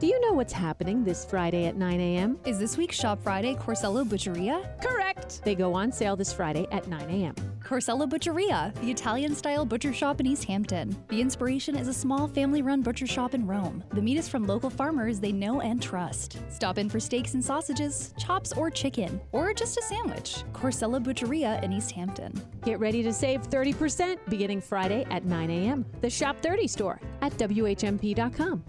Do 0.00 0.06
you 0.06 0.20
know 0.20 0.32
what's 0.32 0.52
happening 0.52 1.04
this 1.04 1.24
Friday 1.24 1.66
at 1.66 1.76
9 1.76 2.00
a.m.? 2.00 2.38
Is 2.46 2.58
this 2.58 2.76
week's 2.76 2.96
Shop 2.96 3.20
Friday 3.20 3.56
Corsello 3.56 4.08
Butcheria? 4.08 4.70
Correct! 4.80 5.42
They 5.44 5.56
go 5.56 5.74
on 5.74 5.90
sale 5.90 6.14
this 6.14 6.32
Friday 6.32 6.68
at 6.70 6.86
9 6.86 7.10
a.m. 7.10 7.34
Corsello 7.68 8.08
Butcheria, 8.08 8.72
the 8.80 8.90
Italian 8.90 9.34
style 9.34 9.66
butcher 9.66 9.92
shop 9.92 10.20
in 10.20 10.26
East 10.26 10.44
Hampton. 10.44 10.96
The 11.08 11.20
inspiration 11.20 11.76
is 11.76 11.86
a 11.86 11.92
small 11.92 12.26
family 12.26 12.62
run 12.62 12.80
butcher 12.80 13.06
shop 13.06 13.34
in 13.34 13.46
Rome. 13.46 13.84
The 13.92 14.00
meat 14.00 14.16
is 14.16 14.26
from 14.26 14.46
local 14.46 14.70
farmers 14.70 15.20
they 15.20 15.32
know 15.32 15.60
and 15.60 15.82
trust. 15.82 16.38
Stop 16.48 16.78
in 16.78 16.88
for 16.88 16.98
steaks 16.98 17.34
and 17.34 17.44
sausages, 17.44 18.14
chops 18.18 18.54
or 18.54 18.70
chicken, 18.70 19.20
or 19.32 19.52
just 19.52 19.76
a 19.76 19.82
sandwich. 19.82 20.44
Corsello 20.54 21.02
Butcheria 21.02 21.60
in 21.62 21.70
East 21.74 21.90
Hampton. 21.90 22.32
Get 22.62 22.80
ready 22.80 23.02
to 23.02 23.12
save 23.12 23.42
30% 23.42 24.16
beginning 24.30 24.62
Friday 24.62 25.06
at 25.10 25.26
9 25.26 25.50
a.m. 25.50 25.84
The 26.00 26.08
Shop 26.08 26.40
30 26.40 26.68
store 26.68 26.98
at 27.20 27.32
WHMP.com. 27.32 28.64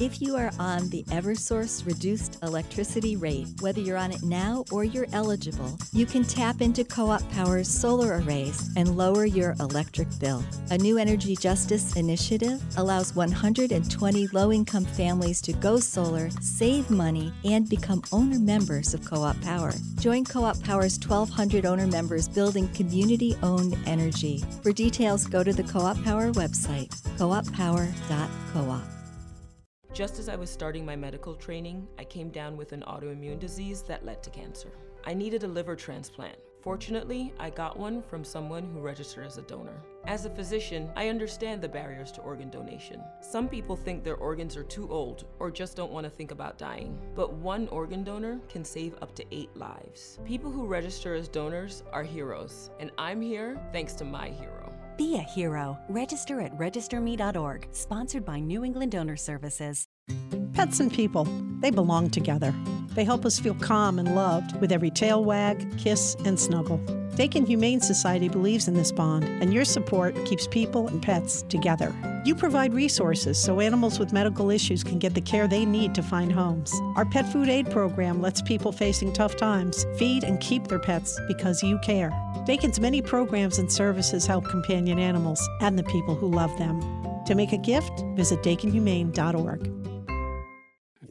If 0.00 0.20
you 0.20 0.34
are 0.34 0.50
on 0.58 0.88
the 0.88 1.04
Eversource 1.04 1.86
reduced 1.86 2.38
electricity 2.42 3.14
rate, 3.14 3.46
whether 3.60 3.80
you're 3.80 3.96
on 3.96 4.10
it 4.10 4.24
now 4.24 4.64
or 4.72 4.82
you're 4.82 5.06
eligible, 5.12 5.78
you 5.92 6.04
can 6.04 6.24
tap 6.24 6.60
into 6.60 6.82
Co 6.82 7.10
op 7.10 7.22
Power's 7.30 7.68
solar 7.68 8.16
arrays 8.16 8.70
and 8.76 8.96
lower 8.96 9.24
your 9.24 9.54
electric 9.60 10.08
bill. 10.18 10.42
A 10.70 10.78
new 10.78 10.98
energy 10.98 11.36
justice 11.36 11.94
initiative 11.94 12.60
allows 12.76 13.14
120 13.14 14.26
low 14.32 14.50
income 14.50 14.84
families 14.84 15.40
to 15.42 15.52
go 15.52 15.78
solar, 15.78 16.28
save 16.40 16.90
money, 16.90 17.32
and 17.44 17.68
become 17.68 18.02
owner 18.10 18.40
members 18.40 18.94
of 18.94 19.04
Co 19.04 19.22
op 19.22 19.40
Power. 19.42 19.70
Join 20.00 20.24
Co 20.24 20.42
op 20.42 20.60
Power's 20.64 20.98
1,200 20.98 21.64
owner 21.64 21.86
members 21.86 22.26
building 22.26 22.66
community 22.72 23.36
owned 23.44 23.78
energy. 23.86 24.42
For 24.60 24.72
details, 24.72 25.28
go 25.28 25.44
to 25.44 25.52
the 25.52 25.62
Co 25.62 25.82
op 25.82 26.02
Power 26.02 26.32
website, 26.32 26.88
cooppower.coop. 27.16 28.93
Just 29.94 30.18
as 30.18 30.28
I 30.28 30.34
was 30.34 30.50
starting 30.50 30.84
my 30.84 30.96
medical 30.96 31.36
training, 31.36 31.86
I 32.00 32.04
came 32.04 32.30
down 32.30 32.56
with 32.56 32.72
an 32.72 32.82
autoimmune 32.88 33.38
disease 33.38 33.82
that 33.82 34.04
led 34.04 34.24
to 34.24 34.30
cancer. 34.30 34.72
I 35.04 35.14
needed 35.14 35.44
a 35.44 35.48
liver 35.48 35.76
transplant. 35.76 36.36
Fortunately, 36.62 37.32
I 37.38 37.50
got 37.50 37.78
one 37.78 38.02
from 38.02 38.24
someone 38.24 38.68
who 38.72 38.80
registered 38.80 39.24
as 39.24 39.38
a 39.38 39.42
donor. 39.42 39.80
As 40.04 40.24
a 40.24 40.30
physician, 40.30 40.90
I 40.96 41.10
understand 41.10 41.62
the 41.62 41.68
barriers 41.68 42.10
to 42.12 42.22
organ 42.22 42.50
donation. 42.50 43.04
Some 43.20 43.48
people 43.48 43.76
think 43.76 44.02
their 44.02 44.16
organs 44.16 44.56
are 44.56 44.64
too 44.64 44.88
old 44.90 45.26
or 45.38 45.48
just 45.48 45.76
don't 45.76 45.92
want 45.92 46.04
to 46.04 46.10
think 46.10 46.32
about 46.32 46.58
dying. 46.58 46.98
But 47.14 47.32
one 47.34 47.68
organ 47.68 48.02
donor 48.02 48.40
can 48.48 48.64
save 48.64 48.96
up 49.00 49.14
to 49.14 49.24
eight 49.30 49.56
lives. 49.56 50.18
People 50.24 50.50
who 50.50 50.66
register 50.66 51.14
as 51.14 51.28
donors 51.28 51.84
are 51.92 52.02
heroes, 52.02 52.70
and 52.80 52.90
I'm 52.98 53.22
here 53.22 53.60
thanks 53.70 53.92
to 53.94 54.04
my 54.04 54.30
hero. 54.30 54.63
Be 54.96 55.16
a 55.16 55.22
hero. 55.22 55.76
Register 55.88 56.40
at 56.40 56.56
registerme.org, 56.56 57.68
sponsored 57.72 58.24
by 58.24 58.38
New 58.38 58.64
England 58.64 58.92
Donor 58.92 59.16
Services. 59.16 59.88
Pets 60.52 60.78
and 60.78 60.92
people, 60.92 61.24
they 61.60 61.70
belong 61.70 62.10
together. 62.10 62.54
They 62.94 63.02
help 63.02 63.24
us 63.24 63.40
feel 63.40 63.54
calm 63.56 63.98
and 63.98 64.14
loved 64.14 64.60
with 64.60 64.70
every 64.70 64.90
tail 64.90 65.24
wag, 65.24 65.78
kiss, 65.78 66.14
and 66.24 66.38
snuggle. 66.38 66.78
Dakin 67.16 67.44
Humane 67.44 67.80
Society 67.80 68.28
believes 68.28 68.68
in 68.68 68.74
this 68.74 68.92
bond, 68.92 69.24
and 69.24 69.52
your 69.52 69.64
support 69.64 70.14
keeps 70.26 70.46
people 70.46 70.86
and 70.86 71.02
pets 71.02 71.42
together. 71.42 71.92
You 72.24 72.36
provide 72.36 72.72
resources 72.72 73.36
so 73.36 73.58
animals 73.60 73.98
with 73.98 74.12
medical 74.12 74.50
issues 74.50 74.84
can 74.84 74.98
get 75.00 75.14
the 75.14 75.20
care 75.20 75.48
they 75.48 75.64
need 75.64 75.94
to 75.96 76.02
find 76.02 76.32
homes. 76.32 76.72
Our 76.94 77.04
pet 77.04 77.30
food 77.32 77.48
aid 77.48 77.70
program 77.70 78.20
lets 78.20 78.42
people 78.42 78.70
facing 78.70 79.12
tough 79.12 79.36
times 79.36 79.86
feed 79.96 80.22
and 80.22 80.40
keep 80.40 80.68
their 80.68 80.78
pets 80.78 81.20
because 81.26 81.62
you 81.62 81.78
care. 81.80 82.12
Dakin's 82.46 82.78
many 82.78 83.00
programs 83.00 83.58
and 83.58 83.72
services 83.72 84.26
help 84.26 84.44
companion 84.44 84.98
animals 84.98 85.48
and 85.60 85.78
the 85.78 85.84
people 85.84 86.14
who 86.14 86.28
love 86.28 86.56
them. 86.58 86.80
To 87.26 87.34
make 87.34 87.52
a 87.52 87.58
gift, 87.58 88.04
visit 88.14 88.42
dakinhumane.org. 88.42 89.93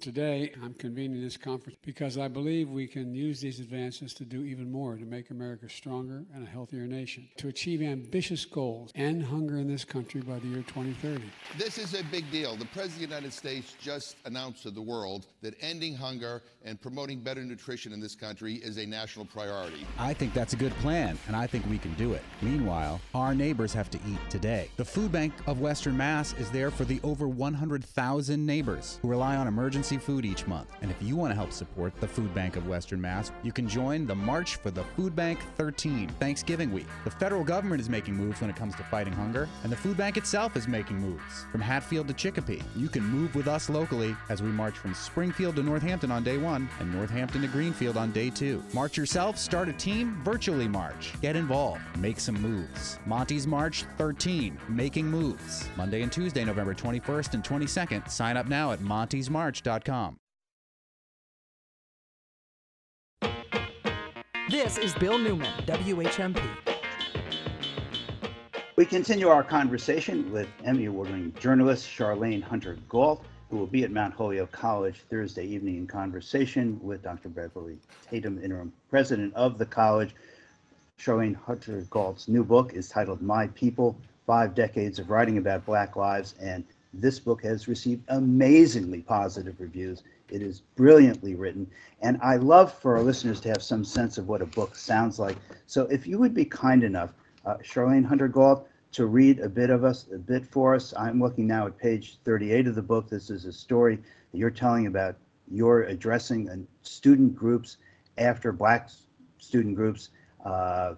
Today, 0.04 0.52
I'm 0.62 0.74
convening 0.74 1.22
this 1.22 1.38
conference 1.38 1.78
because 1.82 2.18
I 2.18 2.28
believe 2.28 2.68
we 2.68 2.88
can 2.88 3.16
use 3.16 3.40
these 3.40 3.62
advances 3.62 4.14
to 4.16 4.26
do 4.26 4.44
even 4.44 4.70
more 4.70 4.98
to 4.98 5.06
make 5.06 5.30
America 5.30 5.70
stronger 5.70 6.26
and 6.36 6.46
a 6.46 6.50
healthier 6.50 6.86
nation, 6.86 7.30
to 7.38 7.48
achieve 7.48 7.82
ambitious 7.82 8.44
goals, 8.44 8.92
and 8.96 9.24
hunger 9.24 9.60
in 9.60 9.70
this 9.70 9.86
country 9.86 10.20
by 10.20 10.40
the 10.40 10.48
year 10.48 10.64
2030. 10.68 11.24
This 11.58 11.78
is 11.78 11.94
a 11.94 12.04
big 12.12 12.30
deal. 12.32 12.58
The 12.58 12.66
President 12.66 12.96
of 12.96 13.00
the 13.00 13.16
United 13.16 13.32
States 13.32 13.76
just 13.80 14.18
announced 14.26 14.64
to 14.64 14.72
the 14.72 14.82
world 14.82 15.28
that 15.42 15.56
ending 15.62 15.96
hunger 15.96 16.44
and 16.66 16.82
promoting 16.82 17.22
better 17.22 17.42
nutrition 17.46 17.94
in 17.94 18.02
this 18.02 18.14
country 18.14 18.56
is 18.56 18.76
a 18.80 18.86
national 18.86 19.24
priority. 19.24 19.88
I 19.98 20.14
think 20.14 20.34
that's 20.34 20.52
a 20.52 20.58
good 20.58 20.74
plan, 20.80 21.18
and 21.28 21.36
I 21.38 21.48
think 21.48 21.66
we 21.70 21.78
can 21.78 21.94
do 21.94 22.12
it. 22.12 22.24
Meanwhile, 22.42 23.00
our 23.16 23.34
neighbors 23.34 23.72
have 23.72 23.90
to 23.92 23.98
eat 24.06 24.20
today. 24.30 24.68
The 24.76 24.84
Food 24.84 25.14
Bank 25.14 25.32
of 25.48 25.62
Western 25.62 25.96
Mass 25.96 26.34
is 26.34 26.52
there 26.52 26.72
for 26.72 26.84
the 26.84 27.00
over 27.04 27.30
100,000 27.30 28.46
neighbors 28.46 29.00
who 29.02 29.08
rely 29.08 29.38
on 29.38 29.48
emergency 29.48 29.93
food 30.00 30.26
each 30.26 30.48
month. 30.48 30.70
And 30.82 30.90
if 30.90 30.98
you 31.02 31.16
want 31.16 31.32
to 31.32 31.36
help 31.36 31.52
support 31.52 31.94
the 32.00 32.08
Food 32.08 32.34
Bank 32.34 32.56
of 32.56 32.68
Western 32.68 33.00
Mass, 33.00 33.32
you 33.44 33.52
can 33.52 33.68
join 33.68 34.06
the 34.06 34.16
March 34.16 34.56
for 34.56 34.72
the 34.72 34.84
Food 34.96 35.16
Bank 35.16 35.40
13 35.58 36.10
Thanksgiving 36.20 36.72
week. 36.72 36.88
The 37.04 37.12
federal 37.12 37.44
government 37.44 37.82
is 37.82 37.90
making 37.90 38.16
moves 38.16 38.42
when 38.42 38.50
it 38.50 38.56
comes 38.56 38.76
to 38.76 38.84
fighting 38.84 39.14
hunger, 39.14 39.48
and 39.64 39.72
the 39.72 39.76
food 39.76 39.98
bank 39.98 40.18
itself 40.18 40.58
is 40.58 40.68
making 40.68 40.98
moves. 40.98 41.46
From 41.52 41.62
Hatfield 41.62 42.08
to 42.08 42.14
Chicopee, 42.14 42.62
you 42.76 42.90
can 42.90 43.04
move 43.04 43.36
with 43.36 43.48
us 43.48 43.70
locally 43.70 44.16
as 44.30 44.42
we 44.42 44.50
march 44.50 44.78
from 44.78 44.94
Springfield 44.94 45.56
to 45.58 45.64
Northampton 45.64 46.12
on 46.12 46.24
day 46.24 46.38
one 46.38 46.68
and 46.80 46.94
Northampton 46.94 47.42
to 47.42 47.48
Greenfield 47.48 47.98
on 47.98 48.12
day 48.12 48.30
two. 48.30 48.64
March 48.74 48.98
yourself, 48.98 49.38
start 49.38 49.70
a 49.70 49.74
team, 49.74 50.20
virtually 50.24 50.68
march. 50.68 51.14
Get 51.22 51.36
involved, 51.36 51.82
make 52.00 52.20
some 52.20 52.36
moves. 52.42 53.00
Monty's 53.06 53.46
March 53.46 53.86
13, 53.98 54.58
making 54.68 55.08
moves. 55.08 55.70
Monday 55.78 56.02
and 56.02 56.12
Tuesday, 56.12 56.44
November 56.44 56.74
21st 56.74 57.34
and 57.36 57.44
22nd. 57.44 58.10
Sign 58.10 58.38
up 58.38 58.48
now 58.48 58.72
at 58.72 58.80
montysmarch.com. 58.80 59.83
This 64.50 64.78
is 64.78 64.94
Bill 64.94 65.18
Newman, 65.18 65.52
WHMP. 65.66 66.42
We 68.78 68.86
continue 68.86 69.28
our 69.28 69.44
conversation 69.44 70.32
with 70.32 70.48
Emmy 70.64 70.86
Award 70.86 71.10
winning 71.10 71.34
journalist 71.40 71.88
Charlayne 71.88 72.42
Hunter 72.42 72.78
Gault, 72.88 73.26
who 73.50 73.58
will 73.58 73.68
be 73.68 73.84
at 73.84 73.92
Mount 73.92 74.14
Holyoke 74.14 74.52
College 74.52 75.02
Thursday 75.10 75.46
evening 75.46 75.76
in 75.76 75.88
conversation 75.88 76.80
with 76.82 77.04
Dr. 77.04 77.30
Beverly 77.30 77.78
Tatum, 78.10 78.42
interim 78.42 78.72
president 78.90 79.34
of 79.34 79.58
the 79.58 79.66
college. 79.66 80.16
Charlayne 80.98 81.36
Hunter 81.36 81.86
Gault's 81.90 82.30
new 82.30 82.44
book 82.46 82.74
is 82.74 82.88
titled 82.88 83.22
My 83.22 83.48
People 83.48 83.98
Five 84.26 84.56
Decades 84.56 84.98
of 85.00 85.10
Writing 85.10 85.38
About 85.38 85.66
Black 85.66 85.98
Lives, 85.98 86.36
and 86.40 86.64
this 86.94 87.20
book 87.20 87.44
has 87.44 87.68
received 87.68 88.04
amazingly 88.10 89.02
positive 89.02 89.60
reviews. 89.60 90.04
It 90.30 90.42
is 90.42 90.62
brilliantly 90.76 91.36
written, 91.36 91.68
and 92.02 92.20
I 92.22 92.38
love 92.38 92.74
for 92.74 92.96
our 92.96 93.04
listeners 93.04 93.40
to 93.42 93.50
have 93.50 93.64
some 93.64 93.84
sense 93.84 94.18
of 94.18 94.28
what 94.28 94.42
a 94.42 94.46
book 94.46 94.76
sounds 94.76 95.20
like. 95.20 95.38
So, 95.66 95.84
if 95.88 96.08
you 96.08 96.18
would 96.20 96.34
be 96.34 96.46
kind 96.46 96.84
enough, 96.84 97.14
uh, 97.46 97.58
Charlayne 97.58 98.06
Hunter 98.06 98.28
Gault, 98.28 98.68
to 98.94 99.08
read 99.08 99.40
a 99.40 99.50
bit 99.50 99.70
of 99.70 99.84
us, 99.84 100.06
a 100.14 100.18
bit 100.18 100.46
for 100.46 100.76
us. 100.76 100.94
I'm 100.98 101.20
looking 101.20 101.48
now 101.48 101.66
at 101.66 101.78
page 101.78 102.20
38 102.24 102.68
of 102.68 102.76
the 102.76 102.82
book. 102.82 103.10
This 103.10 103.30
is 103.30 103.46
a 103.46 103.52
story 103.52 103.96
that 103.96 104.38
you're 104.38 104.52
telling 104.52 104.86
about 104.88 105.16
you're 105.52 105.84
addressing 105.84 106.68
student 106.84 107.36
groups 107.36 107.78
after 108.18 108.52
black 108.52 108.90
student 109.40 109.76
groups 109.76 110.10
uh, 110.46 110.94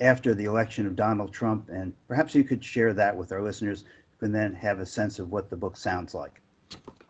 after 0.00 0.34
the 0.34 0.44
election 0.44 0.86
of 0.86 0.94
Donald 0.94 1.32
Trump, 1.32 1.68
and 1.68 1.92
perhaps 2.06 2.34
you 2.34 2.44
could 2.44 2.64
share 2.64 2.92
that 2.92 3.16
with 3.16 3.32
our 3.32 3.42
listeners, 3.42 3.84
can 4.20 4.32
then 4.32 4.54
have 4.54 4.80
a 4.80 4.86
sense 4.86 5.18
of 5.18 5.30
what 5.30 5.50
the 5.50 5.56
book 5.56 5.76
sounds 5.76 6.14
like. 6.14 6.40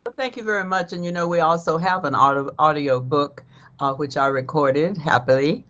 Well, 0.05 0.15
thank 0.17 0.37
you 0.37 0.43
very 0.43 0.65
much. 0.65 0.93
And 0.93 1.05
you 1.05 1.13
know, 1.13 1.27
we 1.27 1.41
also 1.41 1.79
have 1.79 2.05
an 2.05 2.15
audio, 2.15 2.55
audio 2.59 3.01
book, 3.01 3.45
uh, 3.81 3.95
which 3.95 4.17
I 4.17 4.27
recorded 4.27 4.97
happily. 4.97 5.65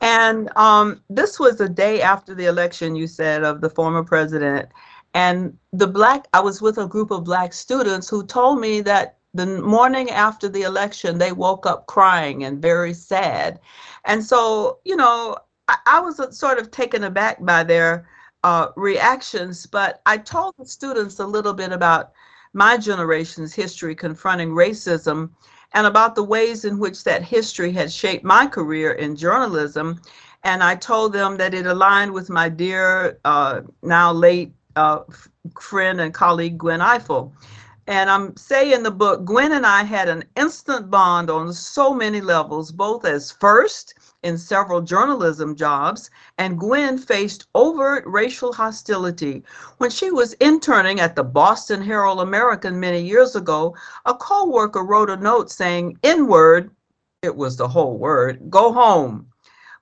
And 0.00 0.48
um, 0.56 1.02
this 1.10 1.38
was 1.38 1.56
the 1.56 1.68
day 1.68 2.00
after 2.00 2.34
the 2.34 2.46
election, 2.46 2.96
you 2.96 3.06
said, 3.06 3.44
of 3.44 3.60
the 3.60 3.68
former 3.68 4.02
president. 4.02 4.68
And 5.14 5.56
the 5.72 5.86
black, 5.86 6.26
I 6.32 6.40
was 6.40 6.62
with 6.62 6.78
a 6.78 6.86
group 6.86 7.10
of 7.10 7.24
black 7.24 7.52
students 7.52 8.08
who 8.08 8.24
told 8.24 8.60
me 8.60 8.80
that 8.82 9.18
the 9.34 9.46
morning 9.46 10.10
after 10.10 10.48
the 10.48 10.62
election, 10.62 11.18
they 11.18 11.32
woke 11.32 11.66
up 11.66 11.86
crying 11.86 12.44
and 12.44 12.62
very 12.62 12.94
sad. 12.94 13.60
And 14.04 14.24
so, 14.24 14.78
you 14.84 14.96
know, 14.96 15.36
I, 15.68 15.76
I 15.86 16.00
was 16.00 16.20
sort 16.36 16.58
of 16.58 16.70
taken 16.70 17.04
aback 17.04 17.44
by 17.44 17.64
their 17.64 18.08
uh, 18.44 18.68
reactions, 18.76 19.66
but 19.66 20.00
I 20.06 20.18
told 20.18 20.54
the 20.58 20.66
students 20.66 21.18
a 21.18 21.26
little 21.26 21.52
bit 21.52 21.72
about 21.72 22.12
my 22.52 22.76
generation's 22.76 23.54
history 23.54 23.94
confronting 23.94 24.50
racism 24.50 25.30
and 25.72 25.86
about 25.86 26.14
the 26.14 26.24
ways 26.24 26.64
in 26.64 26.78
which 26.78 27.04
that 27.04 27.22
history 27.22 27.72
had 27.72 27.92
shaped 27.92 28.24
my 28.24 28.46
career 28.46 28.92
in 28.92 29.14
journalism. 29.14 30.00
And 30.42 30.62
I 30.62 30.74
told 30.74 31.12
them 31.12 31.36
that 31.36 31.54
it 31.54 31.66
aligned 31.66 32.12
with 32.12 32.30
my 32.30 32.48
dear, 32.48 33.18
uh, 33.24 33.60
now 33.82 34.12
late 34.12 34.52
uh, 34.76 35.00
friend 35.60 36.00
and 36.00 36.14
colleague, 36.14 36.58
Gwen 36.58 36.80
Ifill. 36.80 37.32
And 37.86 38.08
I'm 38.08 38.36
saying 38.36 38.72
in 38.72 38.82
the 38.82 38.90
book, 38.90 39.24
Gwen 39.24 39.52
and 39.52 39.66
I 39.66 39.82
had 39.82 40.08
an 40.08 40.24
instant 40.36 40.90
bond 40.90 41.28
on 41.28 41.52
so 41.52 41.92
many 41.92 42.20
levels, 42.20 42.72
both 42.72 43.04
as 43.04 43.30
first 43.32 43.94
in 44.22 44.36
several 44.36 44.82
journalism 44.82 45.56
jobs, 45.56 46.10
and 46.38 46.58
Gwen 46.58 46.98
faced 46.98 47.46
overt 47.54 48.04
racial 48.06 48.52
hostility. 48.52 49.42
When 49.78 49.90
she 49.90 50.10
was 50.10 50.34
interning 50.34 51.00
at 51.00 51.16
the 51.16 51.24
Boston 51.24 51.80
Herald 51.82 52.20
American 52.20 52.78
many 52.78 53.00
years 53.00 53.36
ago, 53.36 53.74
a 54.04 54.14
co-worker 54.14 54.84
wrote 54.84 55.10
a 55.10 55.16
note 55.16 55.50
saying, 55.50 55.98
N-word, 56.02 56.70
it 57.22 57.34
was 57.34 57.56
the 57.56 57.68
whole 57.68 57.96
word, 57.96 58.50
go 58.50 58.72
home. 58.72 59.26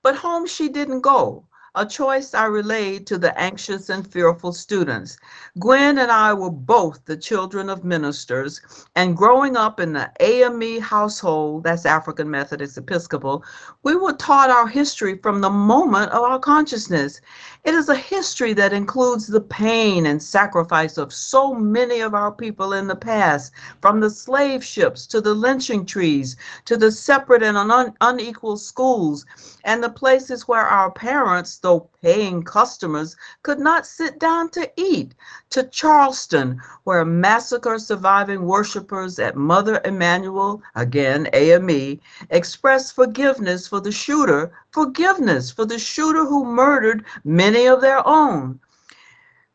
But 0.03 0.15
home 0.15 0.47
she 0.47 0.69
didn't 0.69 1.01
go. 1.01 1.48
A 1.79 1.87
choice 1.87 2.35
I 2.35 2.47
relayed 2.47 3.07
to 3.07 3.19
the 3.19 3.39
anxious 3.39 3.89
and 3.89 4.05
fearful 4.05 4.53
students. 4.53 5.17
Gwen 5.61 5.99
and 5.99 6.11
I 6.11 6.35
were 6.35 6.51
both 6.51 7.05
the 7.05 7.17
children 7.17 7.71
of 7.71 7.85
ministers, 7.85 8.61
and 8.97 9.17
growing 9.17 9.57
up 9.57 9.79
in 9.79 9.93
the 9.93 10.11
AME 10.19 10.81
household, 10.81 11.63
that's 11.63 11.87
African 11.87 12.29
Methodist 12.29 12.79
Episcopal, 12.79 13.45
we 13.85 13.95
were 13.95 14.13
taught 14.15 14.51
our 14.51 14.67
history 14.67 15.19
from 15.19 15.41
the 15.41 15.51
moment 15.51 16.11
of 16.11 16.23
our 16.23 16.41
consciousness. 16.41 17.21
It 17.63 17.75
is 17.75 17.89
a 17.89 17.95
history 17.95 18.55
that 18.55 18.73
includes 18.73 19.29
the 19.29 19.41
pain 19.41 20.07
and 20.07 20.21
sacrifice 20.21 20.99
of 20.99 21.13
so 21.13 21.55
many 21.55 22.01
of 22.01 22.13
our 22.13 22.33
people 22.33 22.73
in 22.73 22.89
the 22.89 22.97
past, 22.97 23.53
from 23.81 24.01
the 24.01 24.11
slave 24.11 24.65
ships 24.65 25.07
to 25.09 25.21
the 25.21 25.35
lynching 25.35 25.87
trees 25.87 26.37
to 26.65 26.77
the 26.77 26.91
separate 26.91 27.45
and 27.45 27.57
un 27.57 27.95
unequal 28.01 28.57
schools, 28.57 29.25
and 29.65 29.83
the 29.83 29.91
places 29.91 30.49
where 30.49 30.67
our 30.67 30.91
parents, 30.91 31.51
though 31.69 31.87
paying 32.01 32.43
customers, 32.43 33.15
could 33.43 33.59
not 33.59 33.85
sit 33.85 34.19
down 34.19 34.49
to 34.49 34.71
eat, 34.77 35.15
to 35.51 35.63
Charleston, 35.65 36.59
where 36.85 37.05
massacre 37.05 37.79
surviving 37.79 38.47
worshipers 38.47 39.19
at 39.19 39.37
Mother 39.37 39.79
Emanuel, 39.85 40.63
again 40.77 41.29
AME, 41.35 42.01
expressed 42.31 42.95
forgiveness 42.95 43.69
for 43.69 43.81
the 43.81 43.93
shooter, 43.93 44.51
forgiveness 44.71 45.51
for 45.51 45.67
the 45.67 45.79
shooter 45.79 46.25
who 46.25 46.43
murdered 46.47 47.05
many 47.23 47.67
of 47.67 47.83
their 47.83 48.01
own. 48.09 48.59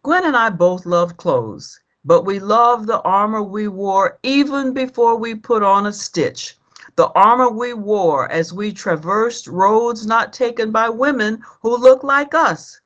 Gwen 0.04 0.23
and 0.23 0.38
I 0.38 0.52
both 0.52 0.86
loved 0.86 1.17
clothes, 1.17 1.80
but 2.06 2.26
we 2.26 2.38
loved 2.39 2.86
the 2.86 3.02
armor 3.02 3.41
we 3.41 3.67
wore 3.67 4.19
even 4.21 4.71
before 4.71 5.15
we 5.15 5.34
put 5.34 5.63
on 5.63 5.88
a 5.88 5.91
stitch 5.91 6.60
the 6.95 7.08
armor 7.10 7.49
we 7.49 7.73
wore 7.73 8.32
as 8.32 8.53
we 8.53 8.71
traversed 8.71 9.47
roads 9.47 10.06
not 10.06 10.32
taken 10.34 10.71
by 10.71 10.89
women 10.89 11.41
who 11.62 11.75
looked 11.75 12.03
like 12.03 12.34
us. 12.34 12.79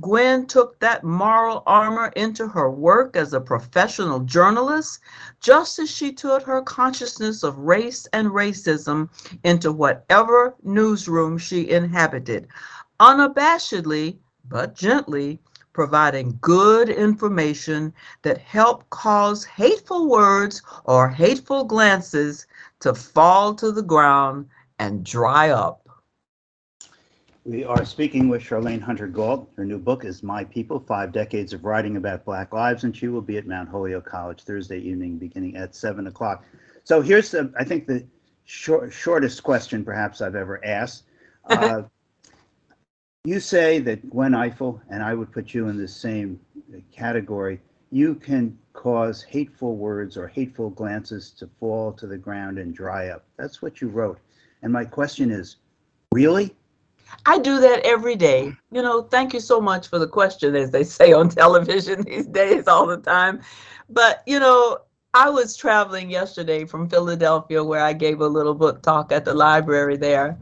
Gwen 0.00 0.46
took 0.46 0.78
that 0.80 1.04
moral 1.04 1.62
armor 1.66 2.12
into 2.16 2.46
her 2.46 2.70
work 2.70 3.16
as 3.16 3.32
a 3.32 3.40
professional 3.40 4.20
journalist, 4.20 5.00
just 5.40 5.78
as 5.78 5.90
she 5.90 6.12
took 6.12 6.42
her 6.42 6.60
consciousness 6.60 7.42
of 7.42 7.56
race 7.56 8.06
and 8.12 8.28
racism 8.28 9.08
into 9.42 9.72
whatever 9.72 10.54
newsroom 10.62 11.38
she 11.38 11.70
inhabited, 11.70 12.46
unabashedly 13.00 14.18
but 14.48 14.74
gently 14.74 15.40
providing 15.76 16.38
good 16.40 16.88
information 16.88 17.92
that 18.22 18.38
help 18.38 18.88
cause 18.88 19.44
hateful 19.44 20.08
words 20.08 20.62
or 20.86 21.06
hateful 21.06 21.64
glances 21.64 22.46
to 22.80 22.94
fall 22.94 23.54
to 23.54 23.70
the 23.70 23.82
ground 23.82 24.48
and 24.78 25.04
dry 25.04 25.50
up. 25.50 25.86
We 27.44 27.62
are 27.62 27.84
speaking 27.84 28.30
with 28.30 28.40
Charlayne 28.40 28.80
Hunter 28.80 29.06
Gault. 29.06 29.50
Her 29.58 29.66
new 29.66 29.78
book 29.78 30.06
is 30.06 30.22
My 30.22 30.44
People 30.44 30.80
Five 30.80 31.12
Decades 31.12 31.52
of 31.52 31.66
Writing 31.66 31.98
About 31.98 32.24
Black 32.24 32.54
Lives, 32.54 32.84
and 32.84 32.96
she 32.96 33.08
will 33.08 33.20
be 33.20 33.36
at 33.36 33.46
Mount 33.46 33.68
Holyoke 33.68 34.06
College 34.06 34.44
Thursday 34.44 34.78
evening 34.78 35.18
beginning 35.18 35.56
at 35.56 35.74
7 35.74 36.06
o'clock. 36.06 36.42
So 36.84 37.02
here's, 37.02 37.30
the, 37.32 37.52
I 37.58 37.64
think, 37.64 37.86
the 37.86 38.06
short, 38.46 38.94
shortest 38.94 39.42
question 39.42 39.84
perhaps 39.84 40.22
I've 40.22 40.36
ever 40.36 40.64
asked. 40.64 41.02
Uh, 41.44 41.82
you 43.26 43.40
say 43.40 43.80
that 43.80 44.08
Gwen 44.08 44.32
Ifill, 44.32 44.80
and 44.88 45.02
I 45.02 45.14
would 45.14 45.32
put 45.32 45.52
you 45.52 45.68
in 45.68 45.76
the 45.76 45.88
same 45.88 46.38
category, 46.92 47.60
you 47.90 48.14
can 48.14 48.56
cause 48.72 49.22
hateful 49.22 49.76
words 49.76 50.16
or 50.16 50.28
hateful 50.28 50.70
glances 50.70 51.30
to 51.32 51.48
fall 51.58 51.92
to 51.94 52.06
the 52.06 52.16
ground 52.16 52.58
and 52.58 52.72
dry 52.72 53.08
up. 53.08 53.24
That's 53.36 53.60
what 53.60 53.80
you 53.80 53.88
wrote. 53.88 54.20
And 54.62 54.72
my 54.72 54.84
question 54.84 55.32
is, 55.32 55.56
really? 56.12 56.54
I 57.24 57.38
do 57.38 57.58
that 57.60 57.80
every 57.84 58.14
day. 58.14 58.52
You 58.70 58.82
know, 58.82 59.02
thank 59.02 59.34
you 59.34 59.40
so 59.40 59.60
much 59.60 59.88
for 59.88 59.98
the 59.98 60.08
question, 60.08 60.54
as 60.54 60.70
they 60.70 60.84
say 60.84 61.12
on 61.12 61.28
television 61.42 62.02
these 62.02 62.26
days 62.26 62.68
all 62.68 62.86
the 62.86 62.98
time. 62.98 63.40
But, 63.88 64.22
you 64.26 64.38
know, 64.38 64.78
I 65.16 65.30
was 65.30 65.56
traveling 65.56 66.10
yesterday 66.10 66.66
from 66.66 66.90
Philadelphia 66.90 67.64
where 67.64 67.80
I 67.80 67.94
gave 67.94 68.20
a 68.20 68.28
little 68.28 68.52
book 68.52 68.82
talk 68.82 69.10
at 69.10 69.24
the 69.24 69.32
library 69.32 69.96
there. 69.96 70.38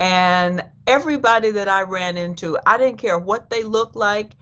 And 0.00 0.64
everybody 0.86 1.50
that 1.50 1.68
I 1.68 1.82
ran 1.82 2.16
into, 2.16 2.58
I 2.64 2.78
didn't 2.78 2.96
care 2.96 3.18
what 3.18 3.50
they 3.50 3.64
looked 3.64 3.96
like 3.96 4.32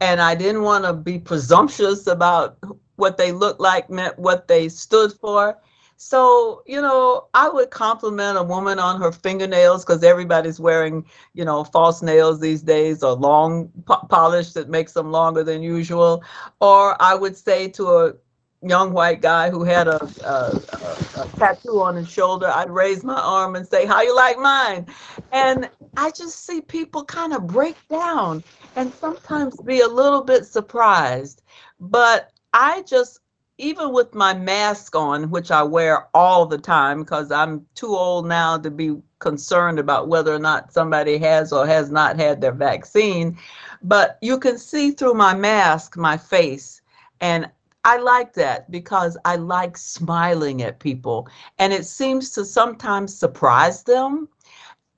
and 0.00 0.20
I 0.20 0.36
didn't 0.36 0.62
want 0.62 0.84
to 0.84 0.92
be 0.92 1.18
presumptuous 1.18 2.06
about 2.06 2.58
what 2.94 3.16
they 3.16 3.32
looked 3.32 3.58
like 3.58 3.90
meant 3.90 4.16
what 4.20 4.46
they 4.46 4.68
stood 4.68 5.12
for. 5.14 5.58
So, 5.96 6.62
you 6.64 6.80
know, 6.80 7.26
I 7.34 7.48
would 7.48 7.70
compliment 7.70 8.38
a 8.38 8.44
woman 8.44 8.78
on 8.78 9.00
her 9.00 9.10
fingernails 9.10 9.84
because 9.84 10.04
everybody's 10.04 10.60
wearing, 10.60 11.04
you 11.34 11.44
know, 11.44 11.64
false 11.64 12.02
nails 12.02 12.38
these 12.38 12.62
days 12.62 13.02
or 13.02 13.14
long 13.14 13.68
po- 13.84 14.06
polish 14.08 14.52
that 14.52 14.68
makes 14.68 14.92
them 14.92 15.10
longer 15.10 15.42
than 15.42 15.60
usual. 15.60 16.22
Or 16.60 16.96
I 17.02 17.16
would 17.16 17.36
say 17.36 17.66
to 17.70 17.88
a 17.88 18.14
young 18.62 18.92
white 18.92 19.20
guy 19.20 19.50
who 19.50 19.64
had 19.64 19.88
a, 19.88 20.04
a, 20.24 20.60
a, 20.72 21.22
a, 21.22 21.28
tattoo 21.36 21.80
on 21.82 21.96
his 21.96 22.08
shoulder, 22.08 22.46
I'd 22.46 22.70
raise 22.70 23.02
my 23.02 23.20
arm 23.20 23.56
and 23.56 23.66
say, 23.66 23.86
How 23.86 24.02
you 24.02 24.14
like 24.14 24.38
mine? 24.38 24.86
And 25.32 25.68
I 25.96 26.10
just 26.10 26.46
see 26.46 26.60
people 26.60 27.04
kind 27.04 27.32
of 27.32 27.46
break 27.46 27.76
down 27.88 28.44
and 28.76 28.92
sometimes 28.94 29.60
be 29.62 29.80
a 29.80 29.88
little 29.88 30.22
bit 30.22 30.46
surprised. 30.46 31.42
But 31.80 32.30
I 32.52 32.82
just, 32.82 33.20
even 33.58 33.92
with 33.92 34.14
my 34.14 34.32
mask 34.32 34.94
on, 34.94 35.30
which 35.30 35.50
I 35.50 35.62
wear 35.62 36.08
all 36.14 36.46
the 36.46 36.58
time 36.58 37.00
because 37.00 37.32
I'm 37.32 37.66
too 37.74 37.94
old 37.94 38.26
now 38.26 38.58
to 38.58 38.70
be 38.70 38.96
concerned 39.18 39.78
about 39.78 40.08
whether 40.08 40.34
or 40.34 40.38
not 40.38 40.72
somebody 40.72 41.18
has 41.18 41.52
or 41.52 41.66
has 41.66 41.90
not 41.90 42.18
had 42.18 42.40
their 42.40 42.52
vaccine, 42.52 43.36
but 43.82 44.18
you 44.22 44.38
can 44.38 44.56
see 44.56 44.92
through 44.92 45.14
my 45.14 45.34
mask 45.34 45.96
my 45.96 46.16
face. 46.16 46.80
And 47.20 47.48
I 47.84 47.96
like 47.96 48.32
that 48.34 48.70
because 48.70 49.16
I 49.24 49.36
like 49.36 49.76
smiling 49.76 50.62
at 50.62 50.78
people. 50.78 51.28
And 51.58 51.72
it 51.72 51.84
seems 51.84 52.30
to 52.30 52.44
sometimes 52.44 53.14
surprise 53.14 53.82
them, 53.82 54.28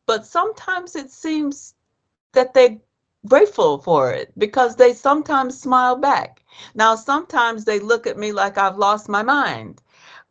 but 0.06 0.26
sometimes 0.26 0.94
it 0.94 1.10
seems 1.10 1.74
that 2.32 2.52
they're 2.52 2.76
grateful 3.26 3.78
for 3.78 4.12
it 4.12 4.32
because 4.38 4.76
they 4.76 4.92
sometimes 4.92 5.58
smile 5.58 5.96
back. 5.96 6.44
Now, 6.74 6.94
sometimes 6.94 7.64
they 7.64 7.78
look 7.80 8.06
at 8.06 8.18
me 8.18 8.32
like 8.32 8.58
I've 8.58 8.76
lost 8.76 9.08
my 9.08 9.22
mind, 9.22 9.80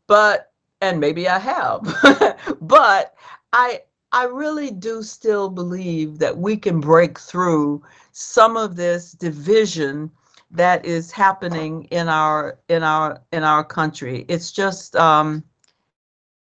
but, 0.05 0.51
and 0.81 0.99
maybe 0.99 1.27
I 1.27 1.39
have, 1.39 1.81
but 2.61 3.15
I, 3.51 3.81
I 4.11 4.25
really 4.25 4.69
do 4.69 5.01
still 5.01 5.49
believe 5.49 6.19
that 6.19 6.37
we 6.37 6.55
can 6.55 6.79
break 6.79 7.17
through 7.19 7.81
some 8.11 8.57
of 8.57 8.75
this 8.75 9.13
division 9.13 10.11
that 10.53 10.85
is 10.85 11.11
happening 11.11 11.85
in 11.85 12.07
our 12.07 12.59
in 12.69 12.83
our 12.83 13.21
in 13.31 13.43
our 13.43 13.63
country. 13.63 14.25
It's 14.29 14.51
just 14.51 14.95
um, 14.95 15.43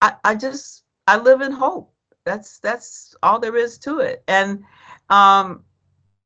I, 0.02 0.13
I 0.24 0.36
just 0.36 0.86
I 1.08 1.17
live 1.17 1.41
in 1.41 1.52
hope. 1.52 1.93
That's 2.26 2.60
that's 2.60 3.15
all 3.22 3.39
there 3.39 3.56
is 3.58 3.78
to 3.80 4.00
it. 4.00 4.24
And 4.28 4.63
um, 5.10 5.63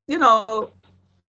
you 0.07 0.19
know, 0.19 0.71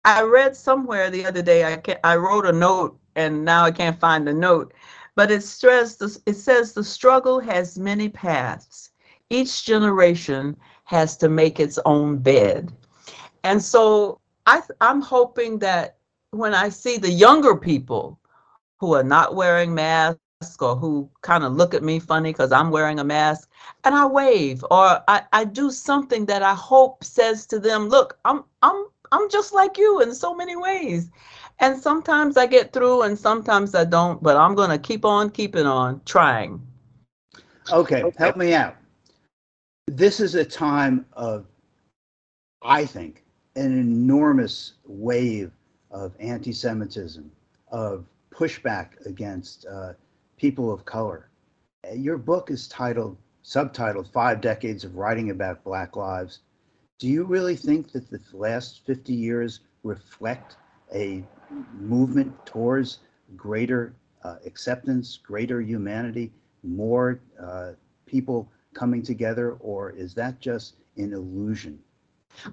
I 0.04 0.22
read 0.22 0.54
somewhere 0.54 1.10
the 1.10 1.24
other 1.24 1.42
day. 1.42 1.64
I 1.64 1.76
can, 1.76 1.96
I 2.04 2.16
wrote 2.16 2.46
a 2.46 2.52
note, 2.52 2.98
and 3.16 3.44
now 3.44 3.64
I 3.64 3.70
can't 3.70 3.98
find 3.98 4.26
the 4.26 4.34
note. 4.34 4.74
But 5.16 5.30
it 5.30 5.42
stressed. 5.42 6.02
It 6.26 6.36
says 6.36 6.72
the 6.72 6.84
struggle 6.84 7.40
has 7.40 7.78
many 7.78 8.08
paths. 8.08 8.90
Each 9.30 9.64
generation 9.64 10.56
has 10.84 11.16
to 11.18 11.28
make 11.30 11.58
its 11.58 11.78
own 11.86 12.18
bed. 12.18 12.70
And 13.44 13.62
so 13.62 14.20
I, 14.46 14.60
I'm 14.80 15.00
hoping 15.00 15.58
that 15.60 15.96
when 16.34 16.54
I 16.54 16.68
see 16.68 16.98
the 16.98 17.10
younger 17.10 17.56
people 17.56 18.18
who 18.78 18.94
are 18.94 19.04
not 19.04 19.34
wearing 19.34 19.74
masks 19.74 20.18
or 20.60 20.76
who 20.76 21.08
kind 21.22 21.44
of 21.44 21.54
look 21.54 21.74
at 21.74 21.82
me 21.82 21.98
funny 21.98 22.30
because 22.30 22.52
I'm 22.52 22.70
wearing 22.70 22.98
a 22.98 23.04
mask 23.04 23.48
and 23.84 23.94
I 23.94 24.04
wave 24.04 24.62
or 24.70 25.02
I, 25.08 25.22
I 25.32 25.44
do 25.44 25.70
something 25.70 26.26
that 26.26 26.42
I 26.42 26.54
hope 26.54 27.02
says 27.04 27.46
to 27.46 27.58
them, 27.58 27.88
look, 27.88 28.18
I'm 28.24 28.44
I'm 28.62 28.86
I'm 29.12 29.30
just 29.30 29.54
like 29.54 29.78
you 29.78 30.00
in 30.00 30.14
so 30.14 30.34
many 30.34 30.56
ways. 30.56 31.10
And 31.60 31.80
sometimes 31.80 32.36
I 32.36 32.46
get 32.46 32.72
through 32.72 33.02
and 33.02 33.16
sometimes 33.16 33.74
I 33.74 33.84
don't, 33.84 34.22
but 34.22 34.36
I'm 34.36 34.54
gonna 34.54 34.78
keep 34.78 35.04
on 35.04 35.30
keeping 35.30 35.66
on 35.66 36.00
trying. 36.04 36.60
Okay, 37.70 38.02
help 38.18 38.36
me 38.36 38.54
out. 38.54 38.76
This 39.86 40.18
is 40.20 40.34
a 40.34 40.44
time 40.44 41.06
of 41.12 41.46
I 42.62 42.84
think 42.84 43.24
an 43.56 43.78
enormous 43.78 44.74
wave 44.84 45.52
of 45.94 46.12
anti 46.18 46.52
Semitism, 46.52 47.30
of 47.68 48.04
pushback 48.30 49.06
against 49.06 49.64
uh, 49.66 49.92
people 50.36 50.72
of 50.72 50.84
color. 50.84 51.28
Your 51.94 52.18
book 52.18 52.50
is 52.50 52.66
titled, 52.66 53.16
subtitled 53.44 54.08
Five 54.08 54.40
Decades 54.40 54.84
of 54.84 54.96
Writing 54.96 55.30
About 55.30 55.62
Black 55.62 55.96
Lives. 55.96 56.40
Do 56.98 57.08
you 57.08 57.24
really 57.24 57.56
think 57.56 57.92
that 57.92 58.10
the 58.10 58.20
last 58.32 58.84
50 58.86 59.12
years 59.14 59.60
reflect 59.84 60.56
a 60.92 61.22
movement 61.78 62.34
towards 62.44 62.98
greater 63.36 63.94
uh, 64.24 64.36
acceptance, 64.44 65.18
greater 65.22 65.60
humanity, 65.60 66.32
more 66.62 67.20
uh, 67.40 67.72
people 68.06 68.50
coming 68.74 69.02
together, 69.02 69.52
or 69.60 69.90
is 69.90 70.14
that 70.14 70.40
just 70.40 70.74
an 70.96 71.12
illusion? 71.12 71.78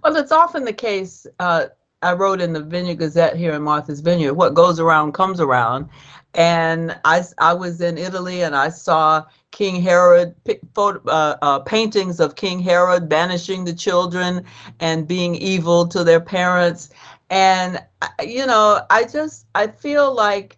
Well, 0.03 0.15
it's 0.15 0.31
often 0.31 0.63
the 0.63 0.73
case. 0.73 1.25
Uh, 1.39 1.67
I 2.01 2.13
wrote 2.13 2.41
in 2.41 2.53
the 2.53 2.61
Vineyard 2.61 2.97
Gazette 2.97 3.35
here 3.35 3.53
in 3.53 3.61
Martha's 3.61 4.01
Vineyard, 4.01 4.33
what 4.33 4.55
goes 4.55 4.79
around 4.79 5.13
comes 5.13 5.39
around. 5.39 5.87
And 6.33 6.97
I, 7.05 7.23
I 7.37 7.53
was 7.53 7.81
in 7.81 7.97
Italy 7.97 8.41
and 8.41 8.55
I 8.55 8.69
saw 8.69 9.25
King 9.51 9.81
Herod, 9.81 10.33
uh, 10.77 11.35
uh, 11.41 11.59
paintings 11.59 12.19
of 12.19 12.35
King 12.35 12.59
Herod 12.59 13.09
banishing 13.09 13.65
the 13.65 13.73
children 13.73 14.45
and 14.79 15.07
being 15.07 15.35
evil 15.35 15.87
to 15.89 16.03
their 16.03 16.21
parents. 16.21 16.89
And, 17.29 17.79
you 18.23 18.45
know, 18.47 18.83
I 18.89 19.03
just, 19.03 19.45
I 19.53 19.67
feel 19.67 20.13
like 20.13 20.57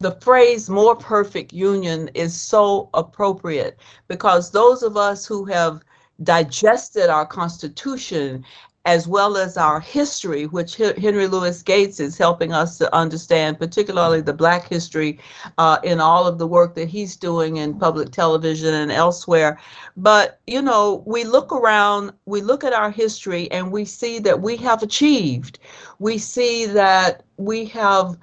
the 0.00 0.12
phrase 0.20 0.68
more 0.68 0.96
perfect 0.96 1.52
union 1.52 2.10
is 2.14 2.38
so 2.38 2.90
appropriate 2.92 3.78
because 4.08 4.50
those 4.50 4.82
of 4.82 4.96
us 4.96 5.24
who 5.24 5.44
have 5.46 5.82
digested 6.22 7.08
our 7.08 7.26
Constitution 7.26 8.44
as 8.86 9.08
well 9.08 9.38
as 9.38 9.56
our 9.56 9.80
history, 9.80 10.46
which 10.46 10.76
Henry 10.76 11.26
Louis 11.26 11.62
Gates 11.62 12.00
is 12.00 12.18
helping 12.18 12.52
us 12.52 12.76
to 12.78 12.94
understand, 12.94 13.58
particularly 13.58 14.20
the 14.20 14.32
Black 14.34 14.68
history 14.68 15.18
uh, 15.56 15.78
in 15.84 16.00
all 16.00 16.26
of 16.26 16.36
the 16.36 16.46
work 16.46 16.74
that 16.74 16.88
he's 16.88 17.16
doing 17.16 17.56
in 17.56 17.78
public 17.78 18.10
television 18.10 18.74
and 18.74 18.92
elsewhere. 18.92 19.58
But, 19.96 20.38
you 20.46 20.60
know, 20.60 21.02
we 21.06 21.24
look 21.24 21.50
around, 21.50 22.12
we 22.26 22.42
look 22.42 22.62
at 22.62 22.74
our 22.74 22.90
history, 22.90 23.50
and 23.50 23.72
we 23.72 23.86
see 23.86 24.18
that 24.18 24.42
we 24.42 24.56
have 24.58 24.82
achieved. 24.82 25.60
We 25.98 26.18
see 26.18 26.66
that 26.66 27.24
we 27.38 27.64
have. 27.66 28.18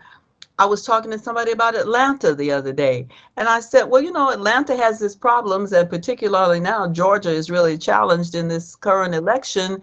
I 0.60 0.66
was 0.66 0.86
talking 0.86 1.10
to 1.10 1.18
somebody 1.18 1.54
about 1.54 1.74
Atlanta 1.74 2.36
the 2.36 2.52
other 2.52 2.72
day, 2.72 3.08
and 3.36 3.48
I 3.48 3.62
said, 3.62 3.86
well, 3.86 4.04
you 4.04 4.12
know, 4.12 4.30
Atlanta 4.30 4.78
has 4.78 5.02
its 5.02 5.16
problems, 5.16 5.74
and 5.74 5.90
particularly 5.90 6.60
now, 6.60 6.88
Georgia 6.88 7.32
is 7.32 7.50
really 7.50 7.80
challenged 7.80 8.36
in 8.36 8.48
this 8.48 8.76
current 8.76 9.16
election. 9.16 9.82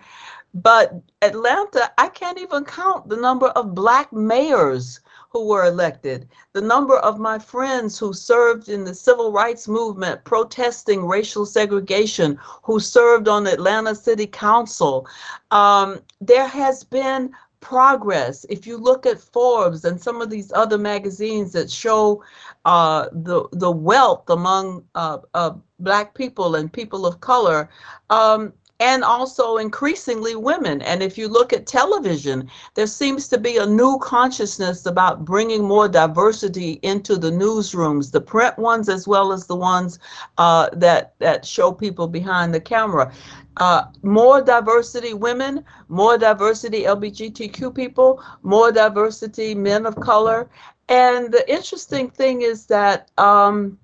But 0.54 0.94
Atlanta, 1.22 1.90
I 1.98 2.08
can't 2.08 2.38
even 2.38 2.64
count 2.64 3.08
the 3.08 3.16
number 3.16 3.48
of 3.48 3.74
black 3.74 4.12
mayors 4.12 5.00
who 5.30 5.46
were 5.46 5.66
elected, 5.66 6.28
the 6.54 6.60
number 6.60 6.96
of 6.96 7.18
my 7.18 7.38
friends 7.38 7.98
who 7.98 8.14
served 8.14 8.68
in 8.68 8.84
the 8.84 8.94
civil 8.94 9.30
rights 9.30 9.68
movement 9.68 10.24
protesting 10.24 11.06
racial 11.06 11.44
segregation, 11.44 12.38
who 12.62 12.80
served 12.80 13.28
on 13.28 13.46
Atlanta 13.46 13.94
City 13.94 14.26
Council. 14.26 15.06
Um, 15.50 16.00
there 16.20 16.48
has 16.48 16.82
been 16.82 17.34
progress. 17.60 18.46
If 18.48 18.66
you 18.66 18.78
look 18.78 19.04
at 19.04 19.20
Forbes 19.20 19.84
and 19.84 20.00
some 20.00 20.22
of 20.22 20.30
these 20.30 20.52
other 20.52 20.78
magazines 20.78 21.52
that 21.52 21.70
show 21.70 22.22
uh, 22.64 23.08
the 23.12 23.48
the 23.52 23.70
wealth 23.70 24.30
among 24.30 24.84
uh, 24.94 25.18
uh, 25.34 25.52
Black 25.80 26.14
people 26.14 26.54
and 26.54 26.72
people 26.72 27.04
of 27.04 27.20
color, 27.20 27.68
um, 28.10 28.52
and 28.80 29.02
also 29.02 29.56
increasingly 29.56 30.36
women. 30.36 30.80
And 30.82 31.02
if 31.02 31.18
you 31.18 31.26
look 31.28 31.52
at 31.52 31.66
television, 31.66 32.48
there 32.74 32.86
seems 32.86 33.26
to 33.28 33.38
be 33.38 33.56
a 33.56 33.66
new 33.66 33.98
consciousness 33.98 34.86
about 34.86 35.24
bringing 35.24 35.64
more 35.64 35.88
diversity 35.88 36.78
into 36.82 37.16
the 37.16 37.30
newsrooms, 37.30 38.12
the 38.12 38.20
print 38.20 38.56
ones 38.56 38.88
as 38.88 39.08
well 39.08 39.32
as 39.32 39.46
the 39.46 39.56
ones 39.56 39.98
uh, 40.38 40.68
that 40.74 41.14
that 41.18 41.44
show 41.44 41.72
people 41.72 42.06
behind 42.06 42.54
the 42.54 42.60
camera. 42.60 43.12
Uh, 43.56 43.86
more 44.02 44.40
diversity 44.40 45.14
women, 45.14 45.64
more 45.88 46.16
diversity 46.16 46.84
LGBTQ 46.84 47.74
people, 47.74 48.22
more 48.42 48.70
diversity 48.70 49.54
men 49.54 49.86
of 49.86 49.96
color. 49.96 50.48
And 50.88 51.32
the 51.32 51.50
interesting 51.50 52.08
thing 52.08 52.42
is 52.42 52.66
that, 52.66 53.10
um, 53.18 53.78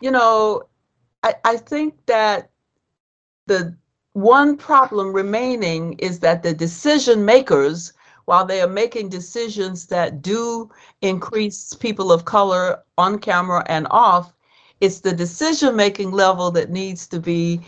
you 0.00 0.10
know, 0.10 0.62
I, 1.22 1.34
I 1.44 1.56
think 1.58 1.94
that 2.06 2.50
the 3.46 3.76
one 4.18 4.56
problem 4.56 5.12
remaining 5.12 5.92
is 6.00 6.18
that 6.18 6.42
the 6.42 6.52
decision 6.52 7.24
makers, 7.24 7.92
while 8.24 8.44
they 8.44 8.60
are 8.60 8.68
making 8.68 9.08
decisions 9.08 9.86
that 9.86 10.22
do 10.22 10.68
increase 11.02 11.72
people 11.74 12.10
of 12.10 12.24
color 12.24 12.82
on 12.98 13.20
camera 13.20 13.64
and 13.68 13.86
off, 13.92 14.32
it's 14.80 15.00
the 15.00 15.12
decision 15.12 15.76
making 15.76 16.10
level 16.10 16.50
that 16.50 16.70
needs 16.70 17.06
to 17.06 17.20
be 17.20 17.60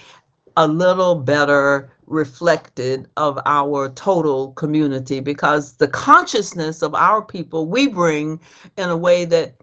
a 0.57 0.67
little 0.67 1.15
better 1.15 1.93
reflected 2.07 3.09
of 3.17 3.39
our 3.47 3.89
total 3.91 4.51
community 4.55 5.21
because 5.21 5.75
the 5.75 5.87
consciousness 5.87 6.83
of 6.83 6.97
our 6.97 7.23
people 7.23 7.67
we 7.67 7.87
bring 7.87 8.41
in 8.77 8.89
a 8.89 8.97
way 8.97 9.25
that 9.25 9.55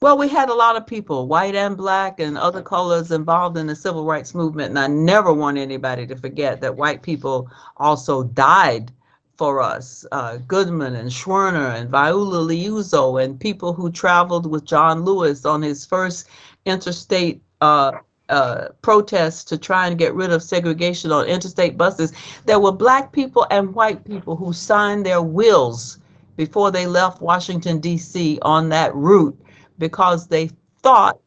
well, 0.00 0.18
we 0.18 0.28
had 0.28 0.50
a 0.50 0.54
lot 0.54 0.76
of 0.76 0.86
people, 0.86 1.28
white 1.28 1.54
and 1.54 1.76
black 1.76 2.20
and 2.20 2.36
other 2.36 2.60
colors, 2.60 3.10
involved 3.10 3.56
in 3.56 3.66
the 3.66 3.76
civil 3.76 4.04
rights 4.04 4.34
movement. 4.34 4.68
And 4.70 4.78
I 4.78 4.86
never 4.86 5.32
want 5.32 5.56
anybody 5.56 6.06
to 6.06 6.16
forget 6.16 6.60
that 6.60 6.76
white 6.76 7.02
people 7.02 7.50
also 7.78 8.24
died 8.24 8.92
for 9.36 9.60
us. 9.60 10.04
Uh, 10.12 10.36
Goodman 10.46 10.94
and 10.94 11.10
Schwerner 11.10 11.74
and 11.74 11.88
Viola 11.88 12.46
Liuzzo 12.46 13.22
and 13.22 13.40
people 13.40 13.72
who 13.72 13.90
traveled 13.90 14.50
with 14.50 14.64
John 14.64 15.04
Lewis 15.04 15.44
on 15.44 15.62
his 15.62 15.86
first 15.86 16.28
interstate 16.66 17.42
uh, 17.60 17.92
uh, 18.28 18.68
protests 18.82 19.44
to 19.44 19.58
try 19.58 19.86
and 19.86 19.98
get 19.98 20.14
rid 20.14 20.30
of 20.30 20.42
segregation 20.42 21.12
on 21.12 21.26
interstate 21.26 21.76
buses. 21.76 22.12
There 22.46 22.60
were 22.60 22.72
black 22.72 23.12
people 23.12 23.46
and 23.50 23.74
white 23.74 24.04
people 24.04 24.36
who 24.36 24.52
signed 24.52 25.06
their 25.06 25.22
wills 25.22 25.98
before 26.36 26.70
they 26.70 26.86
left 26.86 27.22
Washington, 27.22 27.80
D.C. 27.80 28.38
on 28.42 28.68
that 28.70 28.94
route 28.94 29.38
because 29.78 30.26
they 30.26 30.50
thought 30.82 31.18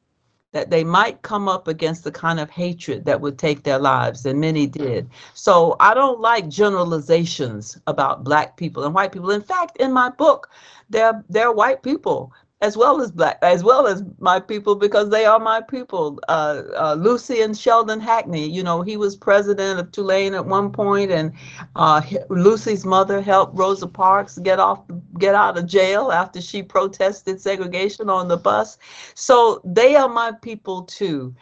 that 0.54 0.70
they 0.70 0.84
might 0.84 1.22
come 1.22 1.48
up 1.48 1.68
against 1.68 2.04
the 2.04 2.12
kind 2.12 2.40
of 2.40 2.50
hatred 2.50 3.06
that 3.06 3.20
would 3.20 3.38
take 3.38 3.64
their 3.64 3.78
lives, 3.78 4.26
and 4.26 4.40
many 4.40 4.66
did. 4.66 5.10
So 5.34 5.76
I 5.80 5.94
don't 5.94 6.22
like 6.22 6.48
generalizations 6.48 7.80
about 7.86 8.24
black 8.24 8.58
people 8.58 8.84
and 8.86 8.94
white 8.94 9.12
people. 9.12 9.32
In 9.32 9.42
fact, 9.42 9.78
in 9.78 9.92
my 9.92 10.10
book, 10.10 10.50
they're 10.90 11.24
they're 11.30 11.52
white 11.52 11.84
people 11.84 12.34
as 12.62 12.76
well 12.76 13.02
as 13.02 13.12
black, 13.12 13.38
as 13.44 13.64
well 13.64 13.86
as 13.86 14.04
my 14.18 14.40
people, 14.40 14.74
because 14.76 15.10
they 15.10 15.26
are 15.26 15.40
my 15.40 15.62
people. 15.62 16.20
Uh, 16.28 16.64
uh, 16.76 16.96
Lucy 16.98 17.42
and 17.42 17.56
Sheldon 17.56 18.00
Hackney, 18.00 18.50
you 18.50 18.64
know, 18.64 18.82
he 18.82 18.98
was 18.98 19.16
president 19.16 19.80
of 19.80 19.92
Tulane 19.92 20.34
at 20.34 20.46
one 20.46 20.72
point, 20.72 21.12
and 21.12 21.34
uh, 21.76 22.02
Lucy's 22.30 22.84
mother 22.84 23.22
helped 23.22 23.58
Rosa 23.58 23.88
Parks 23.88 24.40
get 24.40 24.60
off, 24.60 24.82
get 25.20 25.36
out 25.36 25.58
of 25.58 25.68
jail 25.68 26.12
after 26.12 26.42
she 26.42 26.64
protested 26.64 27.40
segregation 27.40 28.10
on 28.10 28.28
the 28.28 28.38
bus. 28.38 28.80
So 29.14 29.62
they 29.64 29.96
are 29.96 30.10
my 30.10 30.32
people 30.32 30.84
too. 30.84 31.36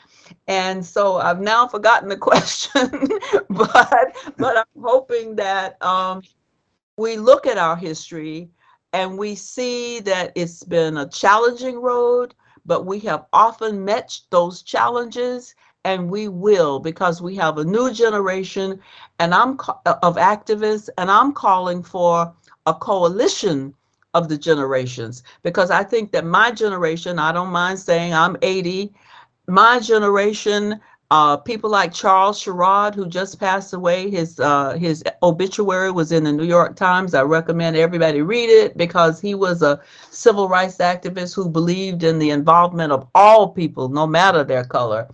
And 0.47 0.85
so 0.85 1.17
I've 1.17 1.39
now 1.39 1.67
forgotten 1.67 2.09
the 2.09 2.17
question, 2.29 2.89
but 3.49 4.15
but 4.37 4.57
I'm 4.57 4.83
hoping 4.83 5.35
that 5.37 5.81
um, 5.81 6.23
we 6.97 7.15
look 7.15 7.45
at 7.45 7.57
our 7.57 7.75
history 7.77 8.49
and 8.95 9.17
we 9.17 9.35
see 9.35 9.99
that 9.99 10.31
it's 10.35 10.63
been 10.63 10.95
a 10.95 11.09
challenging 11.09 11.81
road, 11.81 12.33
but 12.65 12.85
we 12.85 12.97
have 13.01 13.25
often 13.33 13.83
met 13.83 14.17
those 14.29 14.61
challenges 14.61 15.53
and 15.83 16.09
we 16.09 16.29
will 16.29 16.79
because 16.79 17.21
we 17.21 17.35
have 17.35 17.57
a 17.57 17.65
new 17.65 17.91
generation 17.91 18.79
and 19.19 19.35
I'm 19.35 19.59
uh, 19.85 19.95
of 20.01 20.15
activists 20.15 20.87
and 20.97 21.11
I'm 21.11 21.33
calling 21.33 21.83
for 21.83 22.33
a 22.67 22.73
coalition 22.73 23.73
of 24.13 24.29
the 24.29 24.37
generations. 24.37 25.23
Because 25.43 25.71
I 25.71 25.83
think 25.83 26.13
that 26.13 26.23
my 26.23 26.49
generation, 26.51 27.19
I 27.19 27.33
don't 27.33 27.51
mind 27.51 27.77
saying 27.79 28.13
I'm 28.13 28.37
80, 28.41 28.93
my 29.49 29.77
generation 29.79 30.79
uh, 31.11 31.37
people 31.37 31.69
like 31.69 31.93
Charles 31.93 32.41
Sherrod, 32.41 32.95
who 32.95 33.07
just 33.07 33.39
passed 33.39 33.73
away, 33.73 34.09
his 34.09 34.39
uh, 34.39 34.73
his 34.73 35.03
obituary 35.21 35.91
was 35.91 36.11
in 36.11 36.23
the 36.23 36.31
New 36.31 36.45
York 36.45 36.75
Times. 36.75 37.13
I 37.13 37.21
recommend 37.21 37.75
everybody 37.75 38.21
read 38.21 38.49
it 38.49 38.75
because 38.75 39.21
he 39.21 39.35
was 39.35 39.61
a 39.61 39.79
civil 40.09 40.49
rights 40.49 40.77
activist 40.77 41.35
who 41.35 41.47
believed 41.47 42.03
in 42.03 42.17
the 42.17 42.31
involvement 42.31 42.91
of 42.91 43.07
all 43.13 43.49
people, 43.49 43.87
no 43.87 44.07
matter 44.07 44.43
their 44.43 44.63
color. 44.63 45.07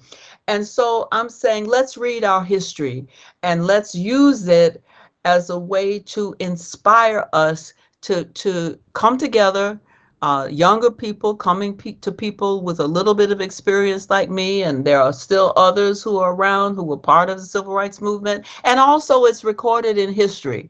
And 0.47 0.65
so 0.65 1.09
I'm 1.11 1.29
saying, 1.29 1.65
let's 1.65 1.97
read 1.97 2.23
our 2.23 2.43
history 2.43 3.07
and 3.43 3.67
let's 3.67 3.93
use 3.93 4.47
it 4.47 4.81
as 5.25 5.49
a 5.49 5.59
way 5.59 5.99
to 5.99 6.35
inspire 6.39 7.27
us 7.33 7.73
to 8.01 8.23
to 8.25 8.79
come 8.93 9.17
together 9.17 9.79
uh, 10.21 10.47
younger 10.51 10.91
people 10.91 11.35
coming 11.35 11.75
pe- 11.75 11.93
to 11.93 12.11
people 12.11 12.61
with 12.61 12.79
a 12.79 12.87
little 12.87 13.13
bit 13.15 13.31
of 13.31 13.41
experience 13.41 14.09
like 14.09 14.29
me, 14.29 14.63
and 14.63 14.85
there 14.85 15.01
are 15.01 15.13
still 15.13 15.53
others 15.55 16.03
who 16.03 16.17
are 16.17 16.33
around 16.33 16.75
who 16.75 16.83
were 16.83 16.97
part 16.97 17.29
of 17.29 17.39
the 17.39 17.45
civil 17.45 17.73
rights 17.73 18.01
movement. 18.01 18.45
And 18.63 18.79
also, 18.79 19.25
it's 19.25 19.43
recorded 19.43 19.97
in 19.97 20.13
history. 20.13 20.69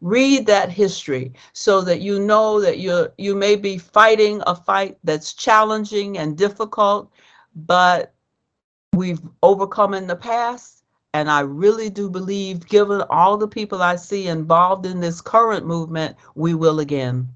Read 0.00 0.46
that 0.46 0.70
history 0.70 1.32
so 1.52 1.80
that 1.82 2.00
you 2.00 2.18
know 2.20 2.60
that 2.60 2.78
you 2.78 3.08
you 3.18 3.34
may 3.34 3.56
be 3.56 3.78
fighting 3.78 4.42
a 4.46 4.54
fight 4.54 4.98
that's 5.04 5.32
challenging 5.32 6.18
and 6.18 6.36
difficult, 6.36 7.10
but 7.54 8.12
we've 8.94 9.20
overcome 9.42 9.94
in 9.94 10.06
the 10.06 10.16
past. 10.16 10.84
And 11.14 11.30
I 11.30 11.40
really 11.40 11.90
do 11.90 12.08
believe, 12.08 12.66
given 12.68 13.02
all 13.10 13.36
the 13.36 13.48
people 13.48 13.82
I 13.82 13.96
see 13.96 14.28
involved 14.28 14.86
in 14.86 15.00
this 15.00 15.20
current 15.20 15.66
movement, 15.66 16.16
we 16.34 16.54
will 16.54 16.80
again. 16.80 17.28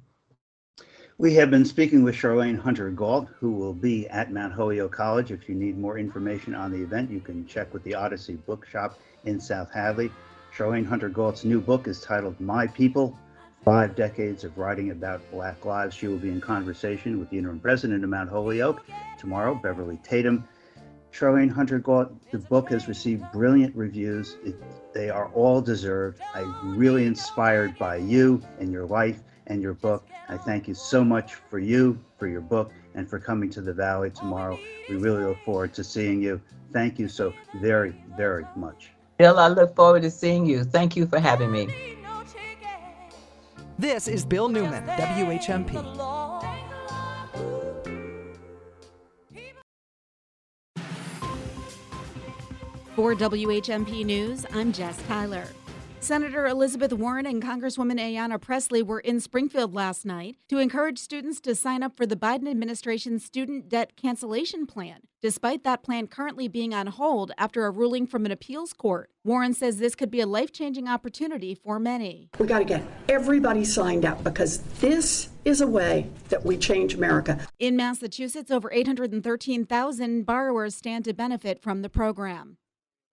We 1.19 1.33
have 1.37 1.51
been 1.51 1.65
speaking 1.65 2.03
with 2.03 2.15
Charlayne 2.15 2.59
Hunter 2.59 2.91
Gault, 2.91 3.29
who 3.41 3.51
will 3.53 3.73
be 3.73 4.07
at 4.09 4.35
Mount 4.35 4.53
Holyoke 4.53 4.93
College. 4.93 5.31
If 5.31 5.49
you 5.49 5.55
need 5.55 5.79
more 5.79 5.99
information 5.99 6.55
on 6.55 6.71
the 6.71 6.83
event, 6.83 7.11
you 7.11 7.21
can 7.21 7.47
check 7.47 7.73
with 7.73 7.83
the 7.85 7.95
Odyssey 7.95 8.35
Bookshop 8.35 8.99
in 9.25 9.41
South 9.41 9.73
Hadley. 9.73 10.13
Charlayne 10.55 10.85
Hunter 10.85 11.09
Gault's 11.09 11.43
new 11.43 11.59
book 11.59 11.89
is 11.89 12.03
titled 12.03 12.39
My 12.39 12.67
People 12.67 13.19
Five 13.65 13.97
Decades 13.97 14.45
of 14.45 14.59
Writing 14.59 14.91
About 14.91 15.23
Black 15.31 15.65
Lives. 15.65 15.97
She 15.97 16.07
will 16.07 16.19
be 16.19 16.29
in 16.29 16.39
conversation 16.39 17.19
with 17.19 17.31
the 17.31 17.39
interim 17.39 17.61
president 17.61 18.05
of 18.05 18.11
Mount 18.11 18.29
Holyoke 18.29 18.85
tomorrow, 19.19 19.55
Beverly 19.55 19.99
Tatum. 20.05 20.47
Charlayne 21.13 21.51
Hunter 21.51 21.79
Gault, 21.79 22.13
the 22.31 22.41
book 22.41 22.69
has 22.69 22.89
received 22.89 23.25
brilliant 23.33 23.75
reviews. 23.75 24.37
It, 24.45 24.63
they 24.93 25.09
are 25.09 25.29
all 25.29 25.63
deserved. 25.63 26.21
I'm 26.35 26.77
really 26.77 27.07
inspired 27.07 27.79
by 27.79 27.97
you 27.97 28.43
and 28.61 28.71
your 28.71 28.85
life 28.85 29.23
and 29.47 29.63
your 29.63 29.75
book. 29.75 30.07
I 30.29 30.37
thank 30.37 30.69
you 30.69 30.75
so 30.75 31.05
much 31.05 31.35
for 31.35 31.59
you, 31.59 31.99
for 32.19 32.27
your 32.27 32.41
book, 32.41 32.73
and 32.95 33.09
for 33.09 33.19
coming 33.19 33.51
to 33.51 33.61
the 33.61 33.73
Valley 33.73 34.11
tomorrow. 34.11 34.59
We 34.89 34.97
really 34.97 35.25
look 35.25 35.39
forward 35.45 35.75
to 35.75 35.85
seeing 35.85 36.23
you. 36.23 36.41
Thank 36.73 36.99
you 36.99 37.09
so 37.09 37.33
very, 37.57 37.95
very 38.17 38.45
much. 38.57 38.91
Bill, 39.19 39.39
I 39.39 39.49
look 39.49 39.75
forward 39.75 40.03
to 40.03 40.11
seeing 40.11 40.45
you. 40.45 40.65
Thank 40.65 40.97
you 40.97 41.07
for 41.07 41.19
having 41.19 41.51
me. 41.51 41.69
This 43.79 44.09
is 44.09 44.25
Bill 44.25 44.49
Newman, 44.49 44.85
WHMP. 44.87 45.75
For 52.95 53.15
WHMP 53.15 54.07
News, 54.07 54.47
I'm 54.55 54.73
Jess 54.73 55.03
Tyler. 55.07 55.47
Senator 56.07 56.47
Elizabeth 56.47 56.93
Warren 56.93 57.27
and 57.27 57.43
Congresswoman 57.43 57.99
Ayanna 57.99 58.41
Pressley 58.41 58.81
were 58.81 59.01
in 59.01 59.19
Springfield 59.19 59.75
last 59.75 60.07
night 60.07 60.37
to 60.49 60.59
encourage 60.59 61.01
students 61.01 61.41
to 61.41 61.57
sign 61.57 61.83
up 61.83 61.97
for 61.97 62.07
the 62.07 62.15
Biden 62.15 62.49
administration's 62.49 63.25
student 63.25 63.69
debt 63.69 63.97
cancellation 63.97 64.67
plan, 64.67 65.01
despite 65.21 65.65
that 65.65 65.83
plan 65.83 66.07
currently 66.07 66.47
being 66.47 66.73
on 66.73 66.87
hold 66.87 67.33
after 67.37 67.67
a 67.67 67.73
ruling 67.73 68.07
from 68.07 68.25
an 68.25 68.31
appeals 68.31 68.73
court. 68.73 69.11
Warren 69.25 69.53
says 69.53 69.79
this 69.79 69.97
could 69.97 70.13
be 70.13 70.21
a 70.21 70.29
life 70.29 70.53
changing 70.53 70.87
opportunity 70.87 71.57
for 71.57 71.81
many. 71.81 72.31
We 72.39 72.47
got 72.47 72.61
to 72.61 72.65
get 72.65 72.85
everybody 73.09 73.65
signed 73.65 74.05
up 74.05 74.23
because 74.23 74.59
this 74.79 75.31
is 75.45 75.61
a 75.61 75.67
way 75.67 76.09
that 76.29 76.45
we 76.45 76.57
change 76.57 76.95
America. 76.95 77.45
In 77.59 77.75
Massachusetts, 77.75 78.53
over 78.53 78.71
813,000 78.71 80.25
borrowers 80.25 80.77
stand 80.77 81.05
to 81.07 81.13
benefit 81.13 81.61
from 81.61 81.83
the 81.83 81.89
program. 81.89 82.59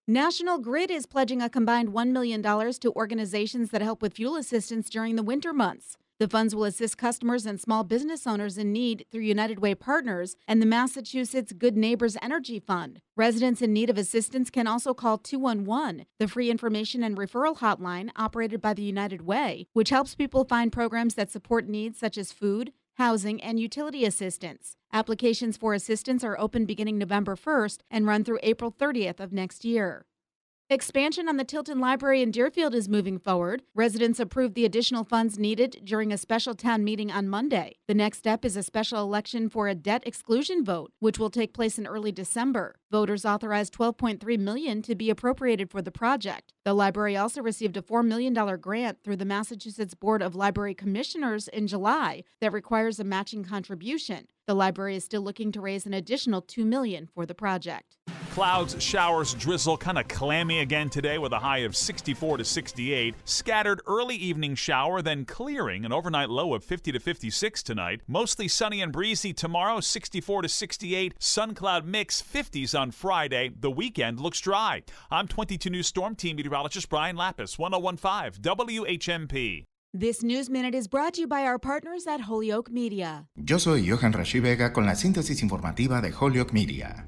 National 0.07 0.57
Grid 0.57 0.91
is 0.91 1.05
pledging 1.05 1.41
a 1.41 1.49
combined 1.49 1.93
$1 1.93 2.09
million 2.09 2.43
to 2.43 2.91
organizations 2.93 3.69
that 3.69 3.81
help 3.81 4.01
with 4.01 4.15
fuel 4.15 4.35
assistance 4.35 4.89
during 4.89 5.15
the 5.15 5.23
winter 5.23 5.53
months. 5.53 5.95
The 6.19 6.27
funds 6.27 6.53
will 6.53 6.65
assist 6.65 6.97
customers 6.97 7.45
and 7.45 7.57
small 7.57 7.85
business 7.85 8.27
owners 8.27 8.57
in 8.57 8.73
need 8.73 9.05
through 9.09 9.21
United 9.21 9.59
Way 9.59 9.75
Partners 9.75 10.35
and 10.45 10.61
the 10.61 10.65
Massachusetts 10.65 11.53
Good 11.53 11.77
Neighbors 11.77 12.17
Energy 12.21 12.59
Fund. 12.59 12.99
Residents 13.15 13.61
in 13.61 13.71
need 13.71 13.89
of 13.89 13.97
assistance 13.97 14.49
can 14.49 14.67
also 14.67 14.93
call 14.93 15.17
211, 15.17 16.05
the 16.19 16.27
free 16.27 16.51
information 16.51 17.01
and 17.01 17.15
referral 17.15 17.59
hotline 17.59 18.09
operated 18.17 18.59
by 18.59 18.73
the 18.73 18.83
United 18.83 19.21
Way, 19.21 19.67
which 19.71 19.89
helps 19.89 20.15
people 20.15 20.43
find 20.43 20.69
programs 20.69 21.15
that 21.15 21.31
support 21.31 21.65
needs 21.65 21.97
such 21.97 22.17
as 22.17 22.33
food, 22.33 22.73
housing, 22.95 23.41
and 23.41 23.57
utility 23.57 24.03
assistance. 24.03 24.75
Applications 24.95 25.57
for 25.57 25.73
assistance 25.73 26.23
are 26.23 26.39
open 26.39 26.65
beginning 26.65 26.99
November 26.99 27.35
1st 27.35 27.79
and 27.89 28.05
run 28.05 28.23
through 28.23 28.37
April 28.43 28.71
30th 28.71 29.19
of 29.19 29.33
next 29.33 29.65
year. 29.65 30.05
Expansion 30.69 31.29
on 31.29 31.37
the 31.37 31.43
Tilton 31.43 31.79
Library 31.79 32.21
in 32.23 32.31
Deerfield 32.31 32.73
is 32.73 32.89
moving 32.89 33.19
forward. 33.19 33.61
Residents 33.75 34.19
approved 34.19 34.55
the 34.55 34.65
additional 34.65 35.03
funds 35.03 35.37
needed 35.37 35.81
during 35.83 36.11
a 36.11 36.17
special 36.17 36.55
town 36.55 36.83
meeting 36.83 37.11
on 37.11 37.29
Monday. 37.29 37.75
The 37.87 37.93
next 37.93 38.19
step 38.19 38.43
is 38.43 38.55
a 38.55 38.63
special 38.63 38.99
election 39.01 39.49
for 39.49 39.67
a 39.67 39.75
debt 39.75 40.01
exclusion 40.05 40.63
vote, 40.65 40.91
which 40.99 41.19
will 41.19 41.29
take 41.29 41.53
place 41.53 41.77
in 41.77 41.85
early 41.85 42.11
December. 42.11 42.77
Voters 42.89 43.23
authorized 43.23 43.73
12.3 43.75 44.39
million 44.39 44.81
to 44.81 44.95
be 44.95 45.11
appropriated 45.11 45.69
for 45.69 45.81
the 45.81 45.91
project. 45.91 46.53
The 46.63 46.73
library 46.73 47.17
also 47.17 47.43
received 47.43 47.77
a 47.77 47.81
$4 47.83 48.03
million 48.03 48.33
grant 48.59 49.03
through 49.03 49.17
the 49.17 49.25
Massachusetts 49.25 49.93
Board 49.93 50.23
of 50.23 50.33
Library 50.33 50.73
Commissioners 50.73 51.49
in 51.49 51.67
July 51.67 52.23
that 52.39 52.53
requires 52.53 52.99
a 52.99 53.03
matching 53.03 53.43
contribution. 53.43 54.27
The 54.47 54.55
library 54.55 54.95
is 54.95 55.03
still 55.03 55.21
looking 55.21 55.51
to 55.51 55.61
raise 55.61 55.85
an 55.85 55.93
additional 55.93 56.41
2 56.41 56.65
million 56.65 57.09
for 57.13 57.25
the 57.25 57.35
project. 57.35 57.97
Clouds, 58.33 58.81
showers, 58.81 59.35
drizzle, 59.35 59.77
kind 59.77 59.99
of 59.99 60.07
clammy 60.07 60.61
again 60.61 60.89
today 60.89 61.19
with 61.19 61.33
a 61.33 61.37
high 61.37 61.59
of 61.59 61.75
64 61.75 62.37
to 62.37 62.43
68. 62.43 63.13
Scattered 63.25 63.79
early 63.85 64.15
evening 64.15 64.55
shower, 64.55 65.03
then 65.03 65.23
clearing, 65.23 65.85
an 65.85 65.93
overnight 65.93 66.31
low 66.31 66.55
of 66.55 66.63
50 66.63 66.93
to 66.93 66.99
56 66.99 67.61
tonight. 67.61 68.01
Mostly 68.07 68.47
sunny 68.47 68.81
and 68.81 68.91
breezy 68.91 69.33
tomorrow, 69.33 69.79
64 69.79 70.41
to 70.41 70.49
68. 70.49 71.13
Sun 71.19 71.53
cloud 71.53 71.85
mix, 71.85 72.23
50s 72.23 72.73
on 72.73 72.89
Friday. 72.89 73.51
The 73.55 73.69
weekend 73.69 74.19
looks 74.19 74.39
dry. 74.39 74.81
I'm 75.11 75.27
22 75.27 75.69
News 75.69 75.85
Storm 75.85 76.15
Team 76.15 76.37
meteorologist 76.37 76.89
Brian 76.89 77.15
Lapis, 77.15 77.59
1015 77.59 78.41
WHMP. 78.41 79.65
This 79.93 80.23
News 80.23 80.49
Minute 80.49 80.73
is 80.73 80.87
brought 80.87 81.13
to 81.13 81.21
you 81.21 81.27
by 81.27 81.43
our 81.43 81.59
partners 81.59 82.07
at 82.07 82.21
Holyoke 82.21 82.71
Media. 82.71 83.27
Yo 83.35 83.59
soy 83.59 83.75
Johan 83.75 84.11
Rashi 84.11 84.41
Vega 84.41 84.73
con 84.73 84.87
la 84.87 84.93
síntesis 84.93 85.43
informativa 85.43 86.01
de 86.01 86.09
Holyoke 86.09 86.51
Media. 86.51 87.05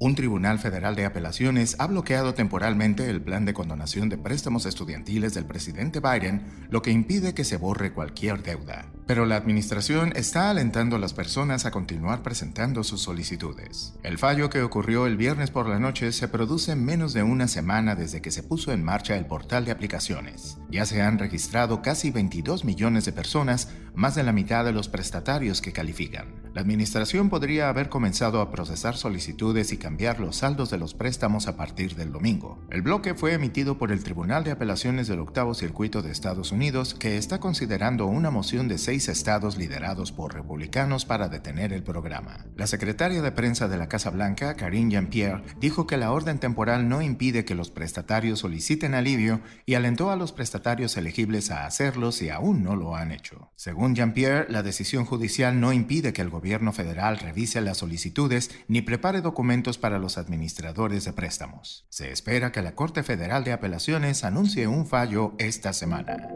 Un 0.00 0.16
tribunal 0.16 0.58
federal 0.58 0.96
de 0.96 1.04
apelaciones 1.04 1.76
ha 1.78 1.86
bloqueado 1.86 2.34
temporalmente 2.34 3.08
el 3.08 3.22
plan 3.22 3.44
de 3.44 3.54
condonación 3.54 4.08
de 4.08 4.18
préstamos 4.18 4.66
estudiantiles 4.66 5.34
del 5.34 5.46
presidente 5.46 6.00
Biden, 6.00 6.66
lo 6.68 6.82
que 6.82 6.90
impide 6.90 7.32
que 7.32 7.44
se 7.44 7.56
borre 7.56 7.92
cualquier 7.92 8.42
deuda. 8.42 8.92
Pero 9.06 9.26
la 9.26 9.36
administración 9.36 10.12
está 10.16 10.50
alentando 10.50 10.96
a 10.96 10.98
las 10.98 11.12
personas 11.12 11.66
a 11.66 11.70
continuar 11.70 12.22
presentando 12.22 12.82
sus 12.84 13.02
solicitudes. 13.02 13.94
El 14.02 14.18
fallo 14.18 14.48
que 14.48 14.62
ocurrió 14.62 15.06
el 15.06 15.16
viernes 15.16 15.50
por 15.50 15.68
la 15.68 15.78
noche 15.78 16.10
se 16.12 16.28
produce 16.28 16.74
menos 16.74 17.12
de 17.12 17.22
una 17.22 17.46
semana 17.46 17.94
desde 17.94 18.22
que 18.22 18.30
se 18.30 18.42
puso 18.42 18.72
en 18.72 18.82
marcha 18.82 19.16
el 19.16 19.26
portal 19.26 19.64
de 19.64 19.72
aplicaciones. 19.72 20.58
Ya 20.70 20.86
se 20.86 21.02
han 21.02 21.18
registrado 21.18 21.82
casi 21.82 22.10
22 22.10 22.64
millones 22.64 23.04
de 23.04 23.12
personas, 23.12 23.68
más 23.94 24.14
de 24.14 24.22
la 24.22 24.32
mitad 24.32 24.64
de 24.64 24.72
los 24.72 24.88
prestatarios 24.88 25.60
que 25.60 25.72
califican. 25.72 26.42
La 26.54 26.60
administración 26.60 27.30
podría 27.30 27.68
haber 27.68 27.88
comenzado 27.88 28.40
a 28.40 28.50
procesar 28.50 28.96
solicitudes 28.96 29.72
y 29.72 29.76
cambiar 29.76 30.20
los 30.20 30.36
saldos 30.36 30.70
de 30.70 30.78
los 30.78 30.94
préstamos 30.94 31.48
a 31.48 31.56
partir 31.56 31.96
del 31.96 32.12
domingo. 32.12 32.64
El 32.70 32.82
bloque 32.82 33.14
fue 33.14 33.32
emitido 33.34 33.76
por 33.76 33.90
el 33.90 34.04
Tribunal 34.04 34.44
de 34.44 34.52
Apelaciones 34.52 35.08
del 35.08 35.18
Octavo 35.18 35.54
Circuito 35.54 36.00
de 36.00 36.12
Estados 36.12 36.52
Unidos, 36.52 36.94
que 36.94 37.16
está 37.16 37.40
considerando 37.40 38.06
una 38.06 38.30
moción 38.30 38.68
de 38.68 38.78
seis 38.94 39.08
estados 39.08 39.56
liderados 39.56 40.12
por 40.12 40.34
republicanos 40.34 41.04
para 41.04 41.28
detener 41.28 41.72
el 41.72 41.82
programa. 41.82 42.46
La 42.54 42.68
secretaria 42.68 43.22
de 43.22 43.32
prensa 43.32 43.66
de 43.66 43.76
la 43.76 43.88
Casa 43.88 44.10
Blanca, 44.10 44.54
Karine 44.54 44.92
Jean-Pierre, 44.92 45.42
dijo 45.58 45.88
que 45.88 45.96
la 45.96 46.12
orden 46.12 46.38
temporal 46.38 46.88
no 46.88 47.02
impide 47.02 47.44
que 47.44 47.56
los 47.56 47.72
prestatarios 47.72 48.38
soliciten 48.38 48.94
alivio 48.94 49.40
y 49.66 49.74
alentó 49.74 50.12
a 50.12 50.16
los 50.16 50.30
prestatarios 50.30 50.96
elegibles 50.96 51.50
a 51.50 51.66
hacerlo 51.66 52.12
si 52.12 52.30
aún 52.30 52.62
no 52.62 52.76
lo 52.76 52.94
han 52.94 53.10
hecho. 53.10 53.50
Según 53.56 53.96
Jean-Pierre, 53.96 54.46
la 54.48 54.62
decisión 54.62 55.06
judicial 55.06 55.58
no 55.58 55.72
impide 55.72 56.12
que 56.12 56.22
el 56.22 56.30
gobierno 56.30 56.72
federal 56.72 57.18
revise 57.18 57.60
las 57.60 57.78
solicitudes 57.78 58.52
ni 58.68 58.80
prepare 58.80 59.22
documentos 59.22 59.76
para 59.76 59.98
los 59.98 60.18
administradores 60.18 61.04
de 61.04 61.12
préstamos. 61.12 61.84
Se 61.88 62.12
espera 62.12 62.52
que 62.52 62.62
la 62.62 62.76
Corte 62.76 63.02
Federal 63.02 63.42
de 63.42 63.54
Apelaciones 63.54 64.22
anuncie 64.22 64.68
un 64.68 64.86
fallo 64.86 65.34
esta 65.38 65.72
semana. 65.72 66.28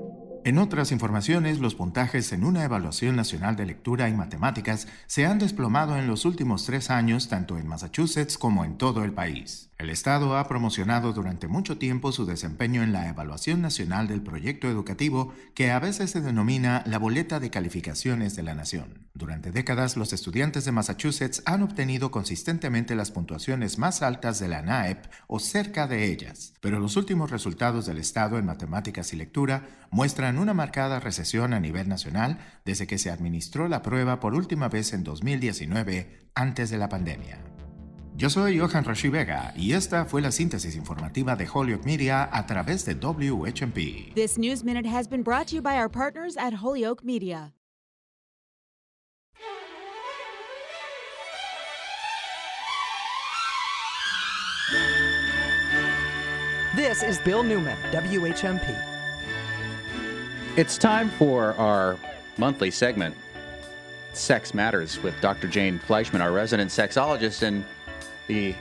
En 0.48 0.56
otras 0.56 0.92
informaciones, 0.92 1.58
los 1.58 1.74
puntajes 1.74 2.32
en 2.32 2.42
una 2.42 2.64
evaluación 2.64 3.16
nacional 3.16 3.54
de 3.54 3.66
lectura 3.66 4.08
y 4.08 4.14
matemáticas 4.14 4.88
se 5.06 5.26
han 5.26 5.38
desplomado 5.38 5.98
en 5.98 6.06
los 6.06 6.24
últimos 6.24 6.64
tres 6.64 6.88
años 6.88 7.28
tanto 7.28 7.58
en 7.58 7.66
Massachusetts 7.66 8.38
como 8.38 8.64
en 8.64 8.78
todo 8.78 9.04
el 9.04 9.12
país. 9.12 9.67
El 9.78 9.90
Estado 9.90 10.36
ha 10.36 10.48
promocionado 10.48 11.12
durante 11.12 11.46
mucho 11.46 11.78
tiempo 11.78 12.10
su 12.10 12.26
desempeño 12.26 12.82
en 12.82 12.92
la 12.92 13.08
evaluación 13.08 13.62
nacional 13.62 14.08
del 14.08 14.22
proyecto 14.22 14.68
educativo 14.68 15.32
que 15.54 15.70
a 15.70 15.78
veces 15.78 16.10
se 16.10 16.20
denomina 16.20 16.82
la 16.84 16.98
boleta 16.98 17.38
de 17.38 17.50
calificaciones 17.50 18.34
de 18.34 18.42
la 18.42 18.56
nación. 18.56 19.06
Durante 19.14 19.52
décadas, 19.52 19.96
los 19.96 20.12
estudiantes 20.12 20.64
de 20.64 20.72
Massachusetts 20.72 21.44
han 21.46 21.62
obtenido 21.62 22.10
consistentemente 22.10 22.96
las 22.96 23.12
puntuaciones 23.12 23.78
más 23.78 24.02
altas 24.02 24.40
de 24.40 24.48
la 24.48 24.62
NAEP 24.62 25.04
o 25.28 25.38
cerca 25.38 25.86
de 25.86 26.06
ellas, 26.06 26.54
pero 26.60 26.80
los 26.80 26.96
últimos 26.96 27.30
resultados 27.30 27.86
del 27.86 27.98
Estado 27.98 28.36
en 28.38 28.46
matemáticas 28.46 29.12
y 29.12 29.16
lectura 29.16 29.68
muestran 29.92 30.40
una 30.40 30.54
marcada 30.54 30.98
recesión 30.98 31.54
a 31.54 31.60
nivel 31.60 31.88
nacional 31.88 32.40
desde 32.64 32.88
que 32.88 32.98
se 32.98 33.12
administró 33.12 33.68
la 33.68 33.82
prueba 33.82 34.18
por 34.18 34.34
última 34.34 34.68
vez 34.68 34.92
en 34.92 35.04
2019 35.04 36.30
antes 36.34 36.68
de 36.70 36.78
la 36.78 36.88
pandemia. 36.88 37.57
Yo 38.18 38.28
soy 38.28 38.58
Johan 38.58 38.82
Rashi 38.82 39.08
Vega 39.08 39.52
y 39.56 39.74
esta 39.74 40.04
fue 40.04 40.20
la 40.20 40.32
síntesis 40.32 40.74
informativa 40.74 41.36
de 41.36 41.46
Holyoke 41.46 41.84
Media 41.84 42.28
a 42.32 42.46
través 42.46 42.84
de 42.84 42.96
WHMP. 42.96 44.12
This 44.16 44.36
News 44.36 44.64
Minute 44.64 44.86
has 44.86 45.06
been 45.06 45.22
brought 45.22 45.46
to 45.46 45.54
you 45.54 45.62
by 45.62 45.76
our 45.76 45.88
partners 45.88 46.36
at 46.36 46.54
Holyoke 46.54 47.04
Media. 47.04 47.52
This 56.74 57.04
is 57.04 57.20
Bill 57.20 57.44
Newman, 57.44 57.76
WHMP. 57.92 58.76
It's 60.56 60.76
time 60.76 61.08
for 61.10 61.54
our 61.54 61.96
monthly 62.36 62.72
segment, 62.72 63.14
Sex 64.12 64.54
Matters, 64.54 65.00
with 65.04 65.14
Dr. 65.20 65.46
Jane 65.46 65.78
Fleishman, 65.78 66.20
our 66.20 66.32
resident 66.32 66.72
sexologist. 66.72 67.44
And 67.44 67.64
the 68.28 68.54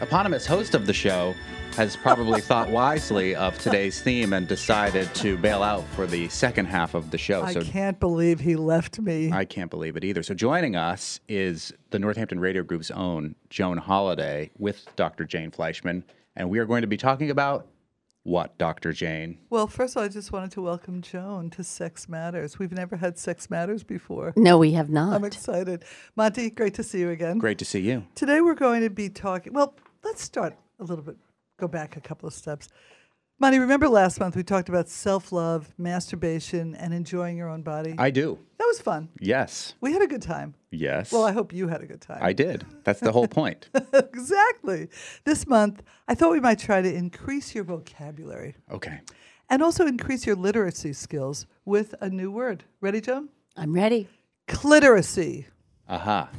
eponymous 0.00 0.46
host 0.46 0.74
of 0.74 0.86
the 0.86 0.92
show 0.92 1.34
has 1.76 1.94
probably 1.94 2.40
thought 2.50 2.70
wisely 2.70 3.34
of 3.34 3.58
today's 3.58 4.00
theme 4.00 4.32
and 4.32 4.48
decided 4.48 5.14
to 5.14 5.36
bail 5.36 5.62
out 5.62 5.84
for 5.88 6.06
the 6.06 6.28
second 6.30 6.66
half 6.66 6.94
of 6.94 7.10
the 7.10 7.18
show. 7.18 7.42
I 7.42 7.52
so 7.52 7.60
can't 7.60 8.00
believe 8.00 8.40
he 8.40 8.56
left 8.56 8.98
me. 8.98 9.30
I 9.30 9.44
can't 9.44 9.70
believe 9.70 9.96
it 9.96 10.04
either. 10.04 10.22
So 10.22 10.32
joining 10.32 10.76
us 10.76 11.20
is 11.28 11.72
the 11.90 11.98
Northampton 11.98 12.40
Radio 12.40 12.62
Group's 12.62 12.90
own 12.90 13.34
Joan 13.50 13.76
Holiday 13.76 14.50
with 14.56 14.86
Dr. 14.96 15.24
Jane 15.24 15.50
Fleishman, 15.50 16.04
and 16.34 16.48
we 16.48 16.58
are 16.58 16.66
going 16.66 16.80
to 16.80 16.88
be 16.88 16.96
talking 16.96 17.30
about 17.30 17.66
what, 18.26 18.58
Dr. 18.58 18.92
Jane? 18.92 19.38
Well, 19.50 19.68
first 19.68 19.94
of 19.94 20.00
all, 20.00 20.04
I 20.04 20.08
just 20.08 20.32
wanted 20.32 20.50
to 20.52 20.62
welcome 20.62 21.00
Joan 21.00 21.48
to 21.50 21.62
Sex 21.62 22.08
Matters. 22.08 22.58
We've 22.58 22.72
never 22.72 22.96
had 22.96 23.18
Sex 23.18 23.48
Matters 23.48 23.84
before. 23.84 24.34
No, 24.36 24.58
we 24.58 24.72
have 24.72 24.90
not. 24.90 25.14
I'm 25.14 25.24
excited. 25.24 25.84
Monte, 26.16 26.50
great 26.50 26.74
to 26.74 26.82
see 26.82 26.98
you 26.98 27.10
again. 27.10 27.38
Great 27.38 27.58
to 27.58 27.64
see 27.64 27.80
you. 27.80 28.04
Today 28.16 28.40
we're 28.40 28.54
going 28.54 28.82
to 28.82 28.90
be 28.90 29.08
talking. 29.08 29.52
Well, 29.52 29.74
let's 30.02 30.22
start 30.22 30.56
a 30.80 30.84
little 30.84 31.04
bit, 31.04 31.16
go 31.56 31.68
back 31.68 31.96
a 31.96 32.00
couple 32.00 32.26
of 32.26 32.34
steps. 32.34 32.68
Monte, 33.38 33.58
remember 33.58 33.86
last 33.86 34.18
month 34.18 34.34
we 34.34 34.42
talked 34.42 34.70
about 34.70 34.88
self 34.88 35.30
love, 35.30 35.68
masturbation, 35.76 36.74
and 36.74 36.94
enjoying 36.94 37.36
your 37.36 37.50
own 37.50 37.60
body? 37.60 37.94
I 37.98 38.10
do. 38.10 38.38
That 38.56 38.64
was 38.64 38.80
fun. 38.80 39.10
Yes. 39.20 39.74
We 39.82 39.92
had 39.92 40.00
a 40.00 40.06
good 40.06 40.22
time. 40.22 40.54
Yes. 40.70 41.12
Well, 41.12 41.24
I 41.24 41.32
hope 41.32 41.52
you 41.52 41.68
had 41.68 41.82
a 41.82 41.86
good 41.86 42.00
time. 42.00 42.20
I 42.22 42.32
did. 42.32 42.64
That's 42.84 43.00
the 43.00 43.12
whole 43.12 43.28
point. 43.28 43.68
exactly. 43.92 44.88
This 45.24 45.46
month, 45.46 45.82
I 46.08 46.14
thought 46.14 46.32
we 46.32 46.40
might 46.40 46.58
try 46.58 46.80
to 46.80 46.92
increase 46.92 47.54
your 47.54 47.64
vocabulary 47.64 48.54
Okay. 48.72 49.00
and 49.50 49.62
also 49.62 49.86
increase 49.86 50.24
your 50.26 50.36
literacy 50.36 50.94
skills 50.94 51.46
with 51.66 51.94
a 52.00 52.08
new 52.08 52.30
word. 52.30 52.64
Ready, 52.80 53.02
Joan? 53.02 53.28
I'm 53.54 53.74
ready. 53.74 54.08
Cliteracy. 54.48 55.44
Aha. 55.90 56.30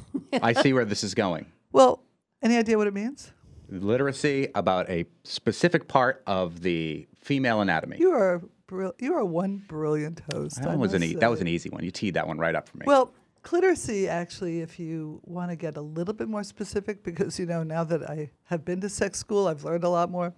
I 0.42 0.54
see 0.54 0.74
where 0.74 0.86
this 0.86 1.04
is 1.04 1.14
going. 1.14 1.46
Well, 1.72 2.02
any 2.42 2.58
idea 2.58 2.76
what 2.78 2.88
it 2.88 2.94
means? 2.96 3.32
Literacy 3.70 4.48
about 4.56 4.90
a 4.90 5.06
specific 5.24 5.88
part 5.88 6.24
of 6.28 6.62
the 6.62 7.08
female 7.22 7.62
anatomy. 7.62 7.98
You 8.00 8.12
are 8.12 8.42
brill- 8.68 8.96
you 9.00 9.14
are 9.14 9.26
one 9.26 9.64
brilliant 9.68 10.22
host. 10.34 10.62
That 10.62 10.78
was 10.78 10.94
an 10.94 11.04
e- 11.04 11.16
that 11.16 11.30
was 11.30 11.42
an 11.42 11.48
easy 11.48 11.70
one. 11.70 11.84
You 11.84 11.92
teed 11.92 12.14
that 12.16 12.28
one 12.28 12.38
right 12.38 12.56
up 12.56 12.68
for 12.68 12.78
me. 12.78 12.86
Well, 12.88 13.14
cliteracy, 13.44 14.08
actually, 14.08 14.62
if 14.62 14.80
you 14.80 15.22
want 15.24 15.52
to 15.52 15.56
get 15.56 15.78
a 15.78 15.82
little 15.82 16.14
bit 16.14 16.28
more 16.28 16.44
specific, 16.44 17.04
because, 17.04 17.40
you 17.40 17.46
know, 17.46 17.64
now 17.64 17.84
that 17.86 18.10
I 18.10 18.32
have 18.46 18.66
been 18.66 18.82
to 18.82 18.90
sex 18.90 19.20
school, 19.20 19.48
I've 19.48 19.64
learned 19.64 19.84
a 19.84 19.90
lot 19.90 20.10
more. 20.12 20.34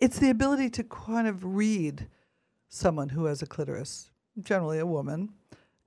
It's 0.00 0.18
the 0.18 0.30
ability 0.30 0.68
to 0.70 0.84
kind 0.84 1.26
of 1.28 1.44
read 1.44 2.08
someone 2.68 3.10
who 3.10 3.26
has 3.26 3.40
a 3.42 3.46
clitoris, 3.46 4.10
generally 4.42 4.78
a 4.78 4.86
woman. 4.86 5.30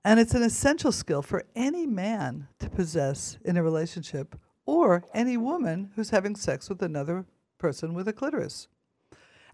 And 0.04 0.20
it's 0.20 0.34
an 0.34 0.42
essential 0.42 0.92
skill 0.92 1.20
for 1.20 1.44
any 1.56 1.84
man 1.86 2.46
to 2.60 2.70
possess 2.70 3.38
in 3.44 3.56
a 3.56 3.62
relationship 3.62 4.36
or 4.66 5.04
any 5.14 5.36
woman 5.36 5.90
who's 5.94 6.10
having 6.10 6.36
sex 6.36 6.68
with 6.68 6.82
another 6.82 7.24
person 7.58 7.94
with 7.94 8.08
a 8.08 8.12
clitoris. 8.12 8.68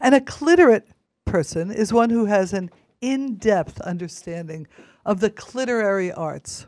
And 0.00 0.14
a 0.14 0.20
clitorate 0.20 0.88
person 1.24 1.70
is 1.70 1.92
one 1.92 2.10
who 2.10 2.24
has 2.24 2.52
an 2.52 2.70
in 3.00 3.36
depth 3.36 3.80
understanding 3.82 4.66
of 5.04 5.20
the 5.20 5.30
clitorary 5.30 6.12
arts. 6.16 6.66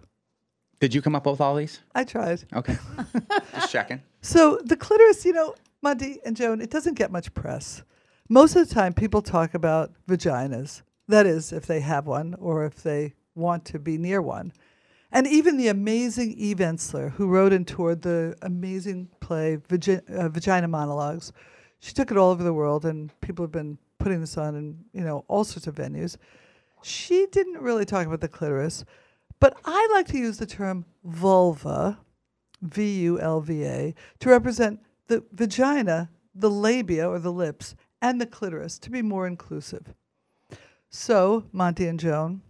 Did 0.81 0.95
you 0.95 1.01
come 1.01 1.17
up 1.17 1.27
with 1.27 1.41
all 1.41 1.57
these? 1.57 1.81
I 1.95 2.05
tried. 2.05 2.45
Okay. 2.53 2.77
Just 3.55 3.73
checking. 3.73 4.03
So 4.21 4.61
the 4.65 4.77
clitoris, 4.77 5.25
you 5.25 5.33
know, 5.33 5.55
Monte 5.83 6.21
and 6.25 6.37
Joan, 6.37 6.61
it 6.61 6.71
doesn't 6.71 6.95
get 6.95 7.11
much 7.11 7.33
press. 7.35 7.83
Most 8.29 8.57
of 8.57 8.69
the 8.69 8.75
time, 8.75 8.93
people 8.93 9.23
talk 9.23 9.55
about 9.55 9.93
vaginas. 10.09 10.83
That 11.09 11.27
is, 11.27 11.53
if 11.53 11.67
they 11.67 11.81
have 11.81 12.07
one 12.07 12.35
or 12.39 12.65
if 12.65 12.83
they 12.83 13.15
want 13.35 13.65
to 13.67 13.79
be 13.79 13.99
near 13.99 14.23
one. 14.23 14.53
And 15.13 15.27
even 15.27 15.57
the 15.57 15.69
amazing 15.69 16.33
Eve 16.33 16.59
Ensler, 16.59 17.13
who 17.13 17.29
wrote 17.29 17.53
and 17.53 17.67
toured 17.67 18.03
the 18.03 18.37
amazing 18.43 19.09
play 19.21 19.55
uh, 19.55 20.29
Vagina 20.29 20.69
Monologues, 20.69 21.33
she 21.81 21.93
took 21.93 22.11
it 22.11 22.17
all 22.17 22.31
over 22.31 22.43
the 22.43 22.53
world, 22.53 22.85
and 22.85 23.11
people 23.21 23.45
have 23.45 23.53
been 23.53 23.79
putting 23.99 24.21
this 24.21 24.37
on 24.37 24.57
in 24.57 24.79
you 24.93 25.05
know 25.05 25.25
all 25.29 25.45
sorts 25.45 25.67
of 25.67 25.75
venues. 25.75 26.17
She 26.83 27.27
didn't 27.31 27.61
really 27.61 27.85
talk 27.85 28.07
about 28.07 28.21
the 28.21 28.29
clitoris, 28.29 28.85
but 29.39 29.57
I 29.65 29.89
like 29.93 30.09
to 30.09 30.19
use 30.19 30.39
the 30.39 30.47
term 30.47 30.85
vulva, 31.05 31.99
V 32.63 33.01
U 33.03 33.21
L 33.21 33.41
V 33.41 33.65
A, 33.65 33.95
to 34.21 34.29
represent 34.29 34.81
the 35.07 35.23
vagina, 35.33 36.11
the 36.35 36.51
labia 36.51 37.09
or 37.09 37.19
the 37.19 37.33
lips, 37.33 37.75
and 38.03 38.21
the 38.21 38.27
clitoris 38.27 38.79
to 38.81 38.91
be 38.91 39.03
more 39.03 39.27
inclusive. 39.27 39.95
So, 40.91 41.45
Monte 41.53 41.87
and 41.87 42.01
Joan, 42.01 42.43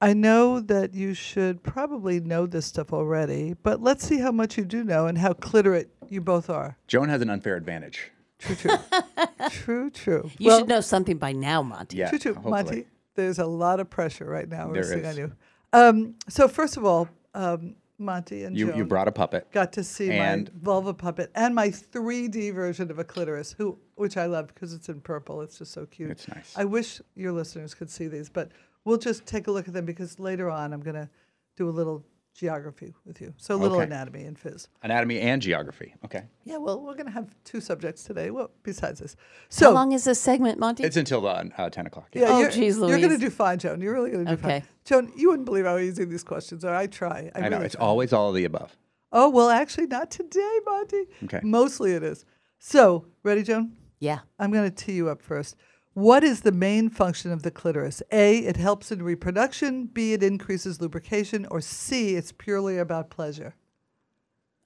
I 0.00 0.12
know 0.14 0.60
that 0.60 0.94
you 0.94 1.12
should 1.14 1.62
probably 1.62 2.20
know 2.20 2.46
this 2.46 2.66
stuff 2.66 2.92
already, 2.92 3.54
but 3.62 3.82
let's 3.82 4.06
see 4.06 4.18
how 4.18 4.30
much 4.30 4.56
you 4.56 4.64
do 4.64 4.84
know 4.84 5.06
and 5.06 5.18
how 5.18 5.32
clitorate 5.32 5.90
you 6.08 6.20
both 6.20 6.48
are. 6.48 6.76
Joan 6.86 7.08
has 7.08 7.20
an 7.20 7.30
unfair 7.30 7.56
advantage. 7.56 8.12
True, 8.38 8.54
true. 8.54 8.76
true, 9.50 9.90
true. 9.90 10.30
You 10.38 10.46
Well, 10.48 10.58
should 10.60 10.68
know 10.68 10.80
something 10.80 11.16
by 11.18 11.32
now, 11.32 11.62
Monte. 11.62 11.96
Yeah, 11.96 12.10
True, 12.10 12.18
true. 12.20 12.34
hopefully. 12.34 12.52
Monte, 12.52 12.86
there's 13.16 13.40
a 13.40 13.46
lot 13.46 13.80
of 13.80 13.90
pressure 13.90 14.26
right 14.26 14.48
now 14.48 14.70
There 14.70 14.82
resting 14.82 15.04
on 15.04 15.16
you. 15.16 15.32
Um, 15.72 16.14
so, 16.28 16.46
first 16.46 16.76
of 16.76 16.84
all, 16.84 17.08
um, 17.34 17.74
Monte 17.98 18.44
and 18.44 18.56
You 18.56 18.68
Joan 18.68 18.78
you 18.78 18.84
brought 18.84 19.08
a 19.08 19.12
puppet. 19.12 19.50
got 19.50 19.72
to 19.72 19.82
see 19.82 20.12
and 20.12 20.44
my 20.54 20.60
vulva 20.62 20.94
puppet 20.94 21.32
and 21.34 21.52
my 21.52 21.68
3D 21.70 22.54
version 22.54 22.92
of 22.92 23.00
a 23.00 23.04
clitoris, 23.04 23.52
who 23.58 23.76
which 23.96 24.16
I 24.16 24.26
love 24.26 24.46
because 24.46 24.72
it's 24.72 24.88
in 24.88 25.00
purple. 25.00 25.40
It's 25.42 25.58
just 25.58 25.72
so 25.72 25.84
cute. 25.86 26.12
It's 26.12 26.28
nice. 26.28 26.54
I 26.56 26.64
wish 26.64 27.00
your 27.16 27.32
listeners 27.32 27.74
could 27.74 27.90
see 27.90 28.06
these, 28.06 28.28
but 28.28 28.52
we'll 28.84 28.98
just 28.98 29.26
take 29.26 29.46
a 29.46 29.50
look 29.50 29.68
at 29.68 29.74
them 29.74 29.84
because 29.84 30.18
later 30.18 30.50
on 30.50 30.72
I'm 30.72 30.80
going 30.80 30.96
to 30.96 31.08
do 31.56 31.68
a 31.68 31.70
little 31.70 32.04
geography 32.34 32.94
with 33.04 33.20
you. 33.20 33.34
So 33.36 33.54
a 33.54 33.58
little 33.58 33.78
Okay. 33.78 33.86
anatomy 33.86 34.22
and 34.24 34.38
phys. 34.38 34.68
anatomy 34.84 35.18
and 35.20 35.42
geography. 35.42 35.94
Okay. 36.04 36.22
Yeah, 36.44 36.58
well, 36.58 36.80
we're 36.80 36.94
going 36.94 37.06
to 37.06 37.12
have 37.12 37.34
two 37.42 37.60
subjects 37.60 38.04
today. 38.04 38.30
Well, 38.30 38.50
besides 38.62 39.00
this. 39.00 39.16
So 39.48 39.66
How 39.66 39.70
So 39.70 39.74
long 39.74 39.90
is 39.92 40.04
this 40.04 40.20
segment, 40.20 40.58
Monte? 40.60 40.84
It's 40.84 40.96
until 40.96 41.26
uh, 41.26 41.44
uh, 41.56 41.68
10 41.68 41.86
o'clock. 41.86 42.08
yeah, 42.12 42.26
Oh, 42.28 42.40
you're, 42.40 42.50
geez, 42.50 42.78
you're 42.78 42.86
going 43.00 43.08
to 43.10 43.18
do 43.18 43.30
fine, 43.30 43.58
Joan. 43.58 43.80
You're 43.80 43.92
really 43.94 44.10
going 44.12 44.24
to 44.26 44.36
do 44.36 44.40
Okay. 44.40 44.60
fine. 44.60 44.68
Joan, 44.84 45.12
you 45.16 45.30
wouldn't 45.30 45.46
believe 45.46 45.64
how 45.64 45.78
easy 45.78 46.04
these 46.04 46.22
questions 46.22 46.64
are. 46.64 46.74
I 46.74 46.86
try. 46.86 47.30
I, 47.34 47.46
I 47.46 47.48
know. 47.48 47.60
It's 47.60 47.74
try. 47.74 47.84
always 47.84 48.12
all 48.12 48.28
of 48.28 48.36
the 48.36 48.44
above. 48.44 48.76
Oh, 49.10 49.28
well, 49.30 49.48
actually, 49.50 49.86
not 49.88 50.10
today, 50.12 50.58
Monte. 50.64 51.04
Okay. 51.24 51.40
Mostly 51.42 51.92
it 51.92 52.04
is. 52.04 52.24
So, 52.60 53.06
ready, 53.24 53.42
Joan? 53.42 53.72
Yeah. 53.98 54.20
I'm 54.38 54.52
going 54.52 54.70
to 54.70 54.74
tee 54.74 54.92
you 54.92 55.08
up 55.08 55.22
first. 55.22 55.56
What 55.94 56.22
is 56.22 56.42
the 56.42 56.52
main 56.52 56.90
function 56.90 57.32
of 57.32 57.42
the 57.42 57.50
clitoris? 57.50 58.02
A, 58.12 58.38
it 58.38 58.56
helps 58.56 58.92
in 58.92 59.02
reproduction. 59.02 59.86
B, 59.86 60.12
it 60.12 60.22
increases 60.22 60.80
lubrication. 60.80 61.46
Or 61.50 61.60
C, 61.60 62.14
it's 62.14 62.30
purely 62.32 62.78
about 62.78 63.10
pleasure. 63.10 63.54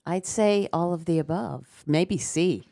I'd 0.04 0.26
say 0.26 0.68
all 0.72 0.92
of 0.92 1.04
the 1.06 1.18
above. 1.18 1.84
Maybe 1.86 2.18
C. 2.18 2.68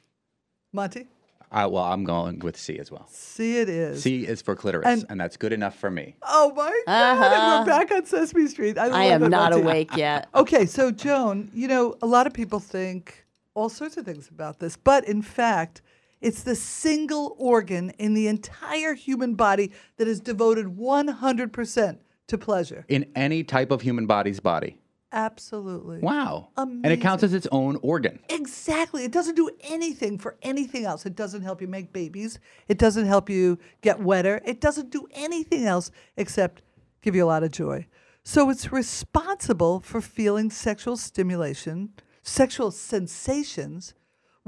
Monte? 0.73 1.07
Uh, 1.53 1.69
well, 1.71 1.85
I'm 1.85 2.05
going 2.05 2.39
with 2.41 2.57
C 2.57 2.79
as 2.79 2.93
well. 2.93 3.09
C, 3.11 3.59
it 3.59 3.69
is. 3.69 4.03
C 4.03 4.25
is 4.27 4.41
for 4.43 4.55
clitoris, 4.55 4.87
And- 4.87 5.05
and, 5.09 5.21
that's 5.21 5.37
good 5.37 5.53
enough 5.53 5.77
for 5.77 5.91
me. 5.91 6.15
Oh 6.23 6.53
my 6.55 6.83
God! 6.87 6.93
And 6.93 7.19
Uh-huh. 7.23 7.59
we're 7.61 7.67
back 7.67 7.91
on 7.91 8.07
Sesame 8.07 8.47
Street. 8.47 8.79
I, 8.79 8.87
I 8.89 9.05
am 9.07 9.23
not 9.29 9.51
Monte. 9.53 9.65
awake 9.65 9.97
yet. 9.97 10.29
Okay, 10.35 10.65
so 10.67 10.93
Joan, 10.93 11.51
you 11.53 11.67
know, 11.67 11.97
a 12.03 12.07
lot 12.07 12.29
of 12.29 12.33
people 12.33 12.61
think 12.61 13.27
all 13.55 13.69
sorts 13.69 13.97
of 13.97 14.05
things 14.05 14.29
about 14.29 14.61
this, 14.61 14.77
but 14.77 15.05
in 15.09 15.23
fact, 15.23 15.83
it's 16.21 16.43
the 16.43 16.55
single 16.55 17.35
organ 17.39 17.91
in 17.99 18.15
the 18.15 18.29
entire 18.29 18.95
human 18.95 19.35
body 19.35 19.73
that 19.97 20.07
is 20.07 20.21
devoted 20.21 20.67
100% 20.67 21.99
to 22.29 22.39
pleasure. 22.39 22.85
In 22.89 23.11
any 23.15 23.43
type 23.43 23.71
of 23.71 23.83
human 23.83 24.07
body's 24.07 24.41
body. 24.41 24.77
Absolutely. 25.13 25.99
Wow. 25.99 26.51
Amazing. 26.57 26.81
And 26.85 26.93
it 26.93 27.01
counts 27.01 27.25
as 27.25 27.35
its 27.35 27.49
own 27.51 27.77
organ. 27.83 28.21
Exactly. 28.29 29.03
It 29.05 29.11
doesn't 29.11 29.35
do 29.35 29.51
anything 29.63 30.19
for 30.19 30.37
anything 30.43 30.85
else. 30.85 31.05
It 31.05 31.17
doesn't 31.17 31.43
help 31.43 31.61
you 31.61 31.67
make 31.67 31.93
babies. 31.93 32.39
It 32.69 32.79
doesn't 32.79 33.07
help 33.07 33.29
you 33.29 33.59
get 33.81 33.99
wetter. 33.99 34.41
It 34.45 34.61
doesn't 34.61 34.91
do 34.91 35.09
anything 35.13 35.65
else 35.65 35.91
except 36.17 36.63
give 37.03 37.17
you 37.17 37.25
a 37.25 37.27
lot 37.27 37.43
of 37.43 37.51
joy. 37.51 37.87
So 38.23 38.51
it's 38.51 38.71
responsible 38.71 39.81
for 39.81 40.01
feeling 40.01 40.51
sexual 40.51 40.97
stimulation, 40.97 41.91
sexual 42.23 42.71
sensations 42.71 43.95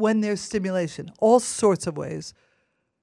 when 0.03 0.21
there's 0.21 0.41
stimulation, 0.41 1.13
all 1.21 1.39
sorts 1.39 1.87
of 1.87 1.97
ways 1.97 2.35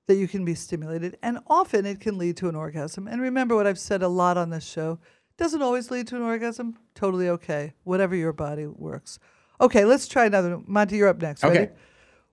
that 0.08 0.16
you 0.16 0.28
can 0.28 0.44
be 0.44 0.54
stimulated. 0.54 1.18
And 1.24 1.40
often 1.48 1.86
it 1.86 2.02
can 2.02 2.18
lead 2.18 2.36
to 2.38 2.50
an 2.50 2.58
orgasm. 2.58 3.08
And 3.08 3.22
remember 3.22 3.56
what 3.56 3.66
I've 3.66 3.80
said 3.80 4.04
a 4.04 4.10
lot 4.10 4.36
on 4.38 4.50
this 4.50 4.66
show 4.66 5.00
doesn't 5.38 5.62
always 5.62 5.92
lead 5.92 6.08
to 6.08 6.18
an 6.18 6.24
orgasm. 6.24 6.78
Totally 6.96 7.30
okay. 7.30 7.72
Whatever 7.86 8.18
your 8.18 8.34
body 8.34 8.68
works. 8.68 9.18
Okay, 9.62 9.86
let's 9.86 10.10
try 10.10 10.26
another. 10.26 10.58
one. 10.58 10.66
Monte, 10.68 10.98
you're 10.98 11.08
up 11.08 11.22
next. 11.22 11.42
Ready? 11.42 11.60
Okay. 11.60 11.72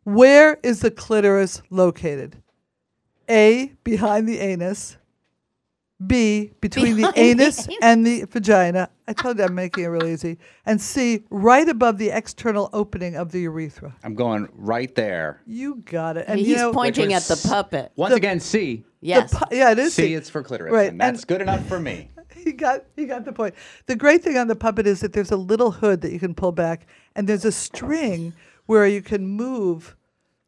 Where 0.03 0.59
is 0.64 0.81
the 0.81 0.91
clitoris 0.91 1.62
located? 1.71 2.43
A, 3.31 3.73
behind 3.85 4.29
the 4.29 4.41
anus. 4.41 4.97
B, 6.05 6.53
between 6.61 6.97
the 6.97 7.12
anus 7.16 7.66
and 7.80 8.07
the 8.07 8.24
vagina. 8.24 8.90
I 9.09 9.12
told 9.14 9.38
you 9.38 9.44
I'm 9.44 9.55
making 9.55 9.84
it 9.84 9.86
real 9.86 10.05
easy. 10.07 10.36
And 10.66 10.80
C, 10.80 11.24
right 11.30 11.66
above 11.68 11.97
the 11.97 12.11
external 12.11 12.68
opening 12.74 13.16
of 13.16 13.32
the 13.32 13.40
urethra. 13.42 13.97
I'm 14.05 14.14
going 14.14 14.49
right 14.53 14.94
there. 14.94 15.40
You 15.47 15.76
got 15.76 16.16
it. 16.18 16.26
And 16.28 16.38
He's 16.38 16.49
you 16.49 16.57
know, 16.57 16.72
pointing 16.72 17.14
at 17.14 17.22
the 17.22 17.40
puppet. 17.49 17.92
Once 17.97 18.11
The- 18.11 18.16
again, 18.16 18.40
C. 18.40 18.84
Yes. 19.01 19.32
pu- 19.32 19.57
yeah, 19.57 19.70
it 19.70 19.78
is 19.78 19.94
C, 19.94 20.03
C. 20.03 20.14
it's 20.14 20.28
for 20.28 20.42
clitoris. 20.42 20.72
Right, 20.72 20.90
And 20.90 21.01
that's 21.01 21.20
and- 21.20 21.28
good 21.28 21.40
enough 21.40 21.66
for 21.66 21.78
me. 21.80 22.11
he 22.34 22.53
got 22.53 22.84
he 22.97 23.07
got 23.07 23.24
the 23.24 23.32
point. 23.32 23.55
The 23.86 23.97
great 23.97 24.22
thing 24.22 24.36
on 24.36 24.49
the 24.49 24.57
puppet 24.57 24.86
is 24.86 25.01
that 25.01 25.12
there's 25.14 25.30
a 25.30 25.36
little 25.36 25.70
hood 25.70 26.01
that 26.03 26.12
you 26.12 26.18
can 26.18 26.34
pull 26.34 26.53
back, 26.53 26.86
and 27.14 27.26
there's 27.28 27.44
a 27.44 27.53
string 27.53 28.34
where 28.66 28.86
you 28.86 29.01
can 29.01 29.26
move 29.26 29.97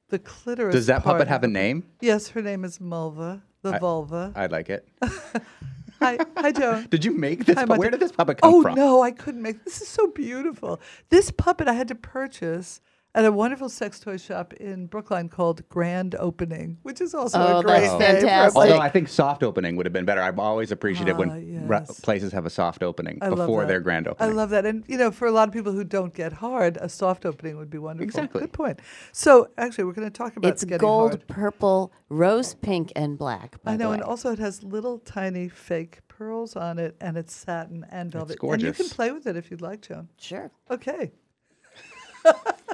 the 0.09 0.19
clitoris. 0.19 0.75
Does 0.75 0.87
that 0.87 1.05
part 1.05 1.15
puppet 1.15 1.29
have 1.29 1.45
a 1.45 1.49
name? 1.49 1.85
Yes, 2.01 2.29
her 2.31 2.43
name 2.43 2.65
is 2.65 2.79
Mulva, 2.79 3.43
the 3.63 3.75
I- 3.75 3.79
vulva. 3.79 4.33
I 4.35 4.47
like 4.47 4.71
it. 4.71 4.89
Hi, 6.01 6.17
hi, 6.37 6.53
Joan. 6.53 6.87
Did 6.91 7.05
you 7.05 7.13
make 7.13 7.45
this? 7.45 7.57
Hi, 7.59 7.65
pu- 7.65 7.75
Where 7.75 7.91
did 7.91 7.99
this 7.99 8.13
puppet 8.13 8.39
oh, 8.45 8.51
come 8.51 8.55
oh, 8.55 8.63
from? 8.63 8.75
no, 8.77 9.03
I 9.03 9.11
couldn't 9.11 9.43
make. 9.43 9.65
This 9.65 9.81
is 9.81 9.89
so 9.89 10.07
beautiful. 10.07 10.81
This 11.09 11.33
puppet 11.33 11.67
I 11.67 11.73
had 11.73 11.89
to 11.89 11.97
purchase 11.97 12.81
at 13.19 13.25
a 13.25 13.33
wonderful 13.33 13.69
sex 13.69 13.99
toy 13.99 14.17
shop 14.17 14.53
in 14.55 14.87
Brookline 14.87 15.29
called 15.29 15.69
Grand 15.69 16.15
Opening, 16.19 16.79
which 16.83 17.01
is 17.01 17.15
also 17.15 17.39
Oh, 17.39 17.59
a 17.59 17.63
great 17.63 17.81
that's 17.81 17.91
name. 17.93 17.99
for 18.01 18.05
a 18.05 18.21
fantastic. 18.21 18.57
Although 18.63 18.79
I 18.79 18.89
think 18.89 19.09
soft 19.09 19.43
opening 19.43 19.77
would 19.77 19.87
have 19.87 19.93
been 19.93 20.05
better. 20.05 20.21
I've 20.21 20.39
always 20.39 20.71
appreciated 20.71 21.15
Ah, 21.15 21.19
when 21.19 21.67
ra- 21.67 21.79
yes. 21.81 22.01
places 22.01 22.33
have 22.33 22.47
a 22.47 22.51
soft 22.51 22.83
opening 22.83 23.19
I 23.21 23.29
before 23.31 23.65
their 23.67 23.81
grand 23.81 24.07
opening. 24.09 24.31
I 24.31 24.33
love 24.33 24.51
that. 24.51 24.65
And, 24.65 24.85
you 24.87 24.97
know, 24.97 25.11
for 25.11 25.27
a 25.27 25.33
lot 25.33 25.49
of 25.49 25.53
people 25.55 25.73
who 25.73 25.85
don't 25.85 26.15
get 26.15 26.33
hard, 26.35 26.77
a 26.81 26.89
soft 26.89 27.27
opening 27.27 27.57
would 27.57 27.71
be 27.71 27.79
wonderful. 27.79 28.05
Exactly. 28.05 28.41
Good 28.43 28.53
point. 28.53 28.81
So, 29.13 29.49
actually, 29.59 29.85
we're 29.85 29.93
going 29.95 30.11
to 30.11 30.17
talk 30.17 30.37
about 30.37 30.53
It's 30.53 30.65
getting 30.65 30.79
gold, 30.79 31.11
hard. 31.11 31.27
purple, 31.27 31.93
rose 32.09 32.55
pink, 32.55 32.93
and 32.95 33.19
black. 33.19 33.61
By 33.65 33.73
I 33.73 33.77
know, 33.77 33.85
the 33.87 33.91
way. 33.91 33.95
and 33.97 34.03
also 34.05 34.31
it 34.33 34.39
has 34.39 34.63
little 34.63 34.99
tiny 35.01 35.49
fake 35.49 35.99
pearls 36.07 36.55
on 36.57 36.79
it, 36.79 36.97
and 37.01 37.17
it's 37.17 37.35
satin 37.35 37.85
and 37.91 38.13
velvet. 38.13 38.39
Gorgeous. 38.39 38.65
And 38.65 38.79
you 38.79 38.85
can 38.85 38.95
play 38.95 39.11
with 39.11 39.27
it 39.27 39.37
if 39.37 39.51
you'd 39.51 39.61
like, 39.61 39.83
Joan. 39.83 40.09
Sure. 40.19 40.51
Okay. 40.71 41.11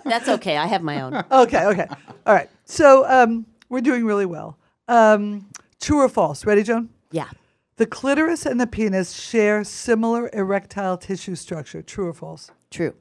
That's 0.04 0.28
okay. 0.28 0.56
I 0.56 0.66
have 0.66 0.82
my 0.82 1.00
own. 1.00 1.14
okay, 1.30 1.66
okay. 1.66 1.86
All 2.26 2.34
right. 2.34 2.50
So 2.64 3.08
um, 3.08 3.46
we're 3.68 3.80
doing 3.80 4.04
really 4.04 4.26
well. 4.26 4.58
Um, 4.88 5.50
true 5.80 6.00
or 6.00 6.08
false? 6.08 6.44
Ready, 6.44 6.62
Joan? 6.62 6.90
Yeah. 7.10 7.28
The 7.76 7.86
clitoris 7.86 8.46
and 8.46 8.60
the 8.60 8.66
penis 8.66 9.12
share 9.12 9.64
similar 9.64 10.30
erectile 10.32 10.96
tissue 10.96 11.34
structure. 11.34 11.82
True 11.82 12.08
or 12.08 12.12
false? 12.12 12.50
True. 12.70 12.94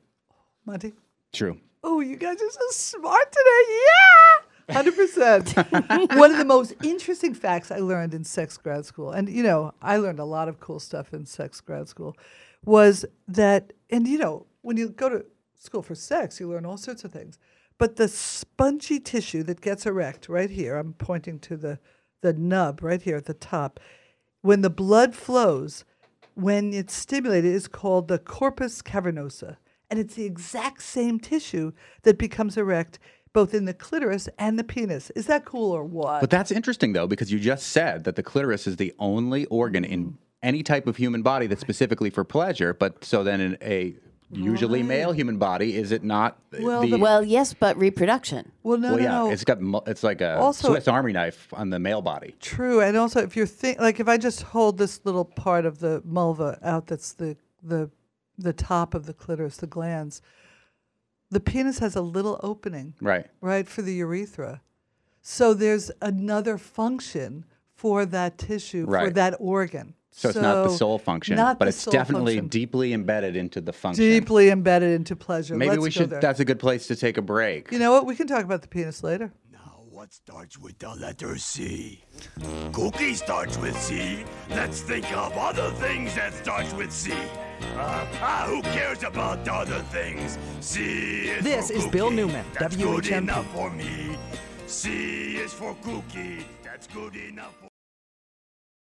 Monte? 0.66 0.94
True. 1.32 1.60
Oh, 1.84 2.00
you 2.00 2.16
guys 2.16 2.42
are 2.42 2.50
so 2.50 2.68
smart 2.70 3.32
today. 3.32 3.80
Yeah! 3.86 4.44
100%. 4.70 6.18
One 6.18 6.32
of 6.32 6.38
the 6.38 6.46
most 6.46 6.74
interesting 6.84 7.34
facts 7.34 7.72
I 7.72 7.80
learned 7.80 8.14
in 8.14 8.24
sex 8.24 8.58
grad 8.58 8.86
school, 8.86 9.12
and 9.12 9.28
you 9.28 9.44
know, 9.44 9.74
I 9.82 9.98
learned 9.98 10.20
a 10.20 10.26
lot 10.26 10.48
of 10.48 10.60
cool 10.60 10.80
stuff 10.80 11.14
in 11.14 11.26
sex 11.26 11.60
grad 11.60 11.90
school, 11.90 12.16
was 12.64 13.06
that, 13.28 13.74
and 13.90 14.08
you 14.08 14.18
know, 14.18 14.46
when 14.62 14.78
you 14.78 14.90
go 14.90 15.10
to 15.10 15.26
school 15.64 15.82
for 15.82 15.96
sex, 15.96 16.40
you 16.40 16.50
learn 16.50 16.66
all 16.66 16.78
sorts 16.78 17.04
of 17.04 17.12
things. 17.12 17.40
But 17.78 17.96
the 17.96 18.08
spongy 18.08 19.00
tissue 19.00 19.44
that 19.44 19.62
gets 19.62 19.86
erect 19.86 20.30
right 20.30 20.50
here, 20.50 20.78
I'm 20.78 20.94
pointing 20.94 21.40
to 21.40 21.58
the, 21.58 21.80
the 22.22 22.34
nub 22.34 22.84
right 22.84 23.02
here 23.02 23.18
at 23.18 23.26
the 23.26 23.34
top, 23.34 23.80
when 24.42 24.62
the 24.62 24.70
blood 24.70 25.16
flows, 25.16 25.86
when 26.36 26.74
it's 26.74 26.94
stimulated, 26.94 27.54
is 27.54 27.68
called 27.68 28.08
the 28.08 28.20
corpus 28.20 28.82
cavernosa. 28.82 29.58
And 29.90 30.00
it's 30.00 30.16
the 30.16 30.26
exact 30.26 30.82
same 30.82 31.20
tissue 31.20 31.72
that 32.04 32.18
becomes 32.18 32.58
erect 32.58 33.00
both 33.32 33.54
in 33.54 33.66
the 33.66 33.74
clitoris 33.74 34.30
and 34.38 34.60
the 34.60 34.64
penis. 34.64 35.10
Is 35.12 35.26
that 35.28 35.46
cool 35.46 35.72
or 35.72 35.84
what? 35.84 36.22
But 36.22 36.30
that's 36.30 36.52
interesting 36.52 36.94
though, 36.94 37.08
because 37.08 37.32
you 37.32 37.40
just 37.40 37.68
said 37.68 38.04
that 38.04 38.16
the 38.16 38.24
clitoris 38.24 38.68
is 38.68 38.76
the 38.76 38.94
only 39.00 39.46
organ 39.46 39.84
in 39.84 40.06
mm. 40.06 40.14
any 40.44 40.62
type 40.62 40.88
of 40.88 40.98
human 40.98 41.24
body 41.24 41.48
that's 41.48 41.62
specifically 41.62 42.10
for 42.10 42.24
pleasure. 42.24 42.74
But 42.74 43.04
so 43.04 43.24
then 43.24 43.42
in 43.42 43.58
a 43.62 43.96
usually 44.36 44.84
male 44.84 45.12
human 45.12 45.38
body, 45.38 45.76
is 45.76 45.92
it 45.92 46.04
not? 46.04 46.38
Well, 46.60 46.82
the, 46.82 46.88
the- 46.90 46.98
Well, 46.98 47.24
yes, 47.24 47.54
but 47.54 47.78
reproduction. 47.78 48.52
well, 48.64 48.78
no, 48.78 48.90
well, 48.90 48.98
no, 48.98 49.04
yeah, 49.04 49.10
no. 49.12 49.32
it's 49.32 49.44
got 49.44 49.62
mu- 49.62 49.82
it's 49.88 50.04
like 50.04 50.22
a 50.22 50.38
Also- 50.38 50.70
Swiss 50.70 50.88
Army 50.88 51.14
knife 51.14 51.48
on 51.54 51.70
the 51.70 51.80
male 51.80 52.02
body. 52.02 52.36
True, 52.40 52.82
and 52.82 52.98
also 52.98 53.22
if 53.22 53.36
you're 53.36 53.46
think 53.46 53.80
like 53.80 54.00
if 54.00 54.08
I 54.08 54.18
just 54.18 54.42
hold 54.44 54.78
this 54.78 55.02
little 55.06 55.26
part 55.26 55.66
of 55.66 55.80
the 55.80 56.02
mulva 56.02 56.58
out, 56.64 56.88
that's 56.88 57.14
the 57.14 57.38
the 57.62 57.90
the 58.38 58.54
top 58.54 58.94
of 58.94 59.06
the 59.06 59.14
clitoris, 59.14 59.58
the 59.58 59.68
glands. 59.68 60.22
The 61.30 61.40
penis 61.40 61.80
has 61.80 61.96
a 61.96 62.02
little 62.02 62.40
opening, 62.44 62.94
Right. 63.02 63.28
right, 63.42 63.68
for 63.68 63.82
the 63.82 63.94
urethra. 63.96 64.62
So 65.22 65.54
there's 65.54 65.90
another 66.02 66.58
function 66.58 67.46
for 67.76 68.06
that 68.06 68.38
tissue, 68.38 68.86
for 68.86 69.10
that 69.10 69.36
organ. 69.40 69.96
So 70.16 70.30
it's 70.30 70.38
not 70.38 70.64
the 70.64 70.70
sole 70.70 71.00
function, 71.00 71.36
not 71.36 71.58
but 71.60 71.68
it's 71.68 71.86
definitely 71.86 72.36
function. 72.36 72.48
deeply 72.50 72.94
embedded 72.94 73.36
into 73.36 73.62
the 73.62 73.74
function. 73.74 74.04
deeply 74.06 74.50
embedded 74.50 74.92
into 74.92 75.16
pleasure. 75.16 75.56
Maybe 75.56 75.72
Let's 75.72 75.82
we 75.82 75.90
go 75.90 75.92
should. 75.92 76.10
there. 76.12 76.22
That's 76.22 76.40
a 76.40 76.46
good 76.46 76.60
place 76.60 76.88
to 76.88 76.96
take 76.96 77.18
a 77.18 77.22
break. 77.22 77.72
You 77.72 77.80
know 77.80 77.92
what? 77.92 78.06
We 78.06 78.16
can 78.16 78.28
talk 78.28 78.44
about 78.46 78.62
the 78.62 78.68
penis 78.68 79.04
later. 79.04 79.34
Now, 79.52 79.82
what 79.90 80.14
starts 80.14 80.58
with 80.60 80.78
the 80.80 80.90
letter 80.96 81.38
C? 81.38 82.04
Cookie 82.74 83.16
starts 83.16 83.58
with 83.58 83.76
C. 83.80 84.24
Let's 84.52 84.82
think 84.82 85.12
of 85.18 85.34
other 85.34 85.72
things 85.72 86.14
that 86.16 86.34
starts 86.34 86.74
with 86.74 86.92
C. 86.92 87.12
Uh, 87.12 88.06
ah, 88.22 88.46
who 88.48 88.62
cares 88.62 89.04
about 89.04 89.48
other 89.48 89.80
things? 89.92 90.38
C 90.60 91.30
is 91.30 91.44
This 91.44 91.72
for 91.72 91.78
is 91.78 91.88
Bill. 91.88 92.12
Newman, 92.12 92.46
That's 92.60 92.76
good 92.76 93.08
enough 93.08 93.48
for 93.54 93.70
me. 93.72 94.16
C 94.68 95.38
is 95.38 95.54
for 95.54 95.76
cookie. 95.82 96.46
That's 96.64 96.88
good 96.88 97.16
enough 97.16 97.56
for 97.60 97.63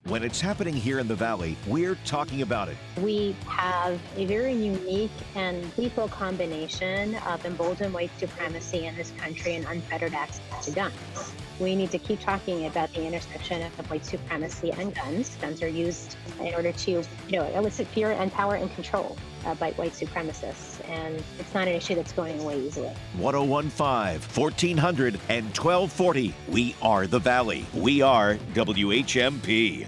When 0.04 0.24
it's 0.24 0.40
happening 0.40 0.72
here 0.72 0.98
in 0.98 1.08
the 1.08 1.14
Valley, 1.14 1.56
we're 1.66 1.94
talking 2.06 2.40
about 2.40 2.68
it. 2.68 2.76
We 3.00 3.36
have 3.46 4.00
a 4.16 4.24
very 4.24 4.54
unique 4.54 5.10
and 5.34 5.70
lethal 5.76 6.08
combination 6.08 7.16
of 7.26 7.44
emboldened 7.44 7.92
white 7.92 8.10
supremacy 8.18 8.86
in 8.86 8.96
this 8.96 9.12
country 9.18 9.56
and 9.56 9.66
unfettered 9.66 10.14
access 10.14 10.64
to 10.64 10.72
guns. 10.72 11.34
We 11.60 11.76
need 11.76 11.90
to 11.90 11.98
keep 11.98 12.18
talking 12.18 12.64
about 12.66 12.92
the 12.94 13.06
intersection 13.06 13.62
of 13.62 13.90
white 13.90 14.06
supremacy 14.06 14.72
and 14.72 14.94
guns. 14.94 15.36
Guns 15.36 15.62
are 15.62 15.68
used 15.68 16.16
in 16.40 16.54
order 16.54 16.72
to, 16.72 16.90
you 16.90 17.04
know, 17.28 17.44
elicit 17.54 17.86
fear 17.88 18.12
and 18.12 18.32
power 18.32 18.54
and 18.54 18.74
control 18.74 19.16
uh, 19.46 19.54
by 19.54 19.72
white 19.72 19.92
supremacists, 19.92 20.86
and 20.88 21.22
it's 21.38 21.54
not 21.54 21.68
an 21.68 21.74
issue 21.74 21.94
that's 21.94 22.12
going 22.12 22.40
away 22.40 22.60
easily. 22.60 22.90
1015, 23.16 24.20
1400, 24.20 25.20
and 25.28 25.44
1240. 25.46 26.34
We 26.48 26.74
are 26.82 27.06
the 27.06 27.18
Valley. 27.18 27.66
We 27.74 28.02
are 28.02 28.36
WHMP. 28.54 29.86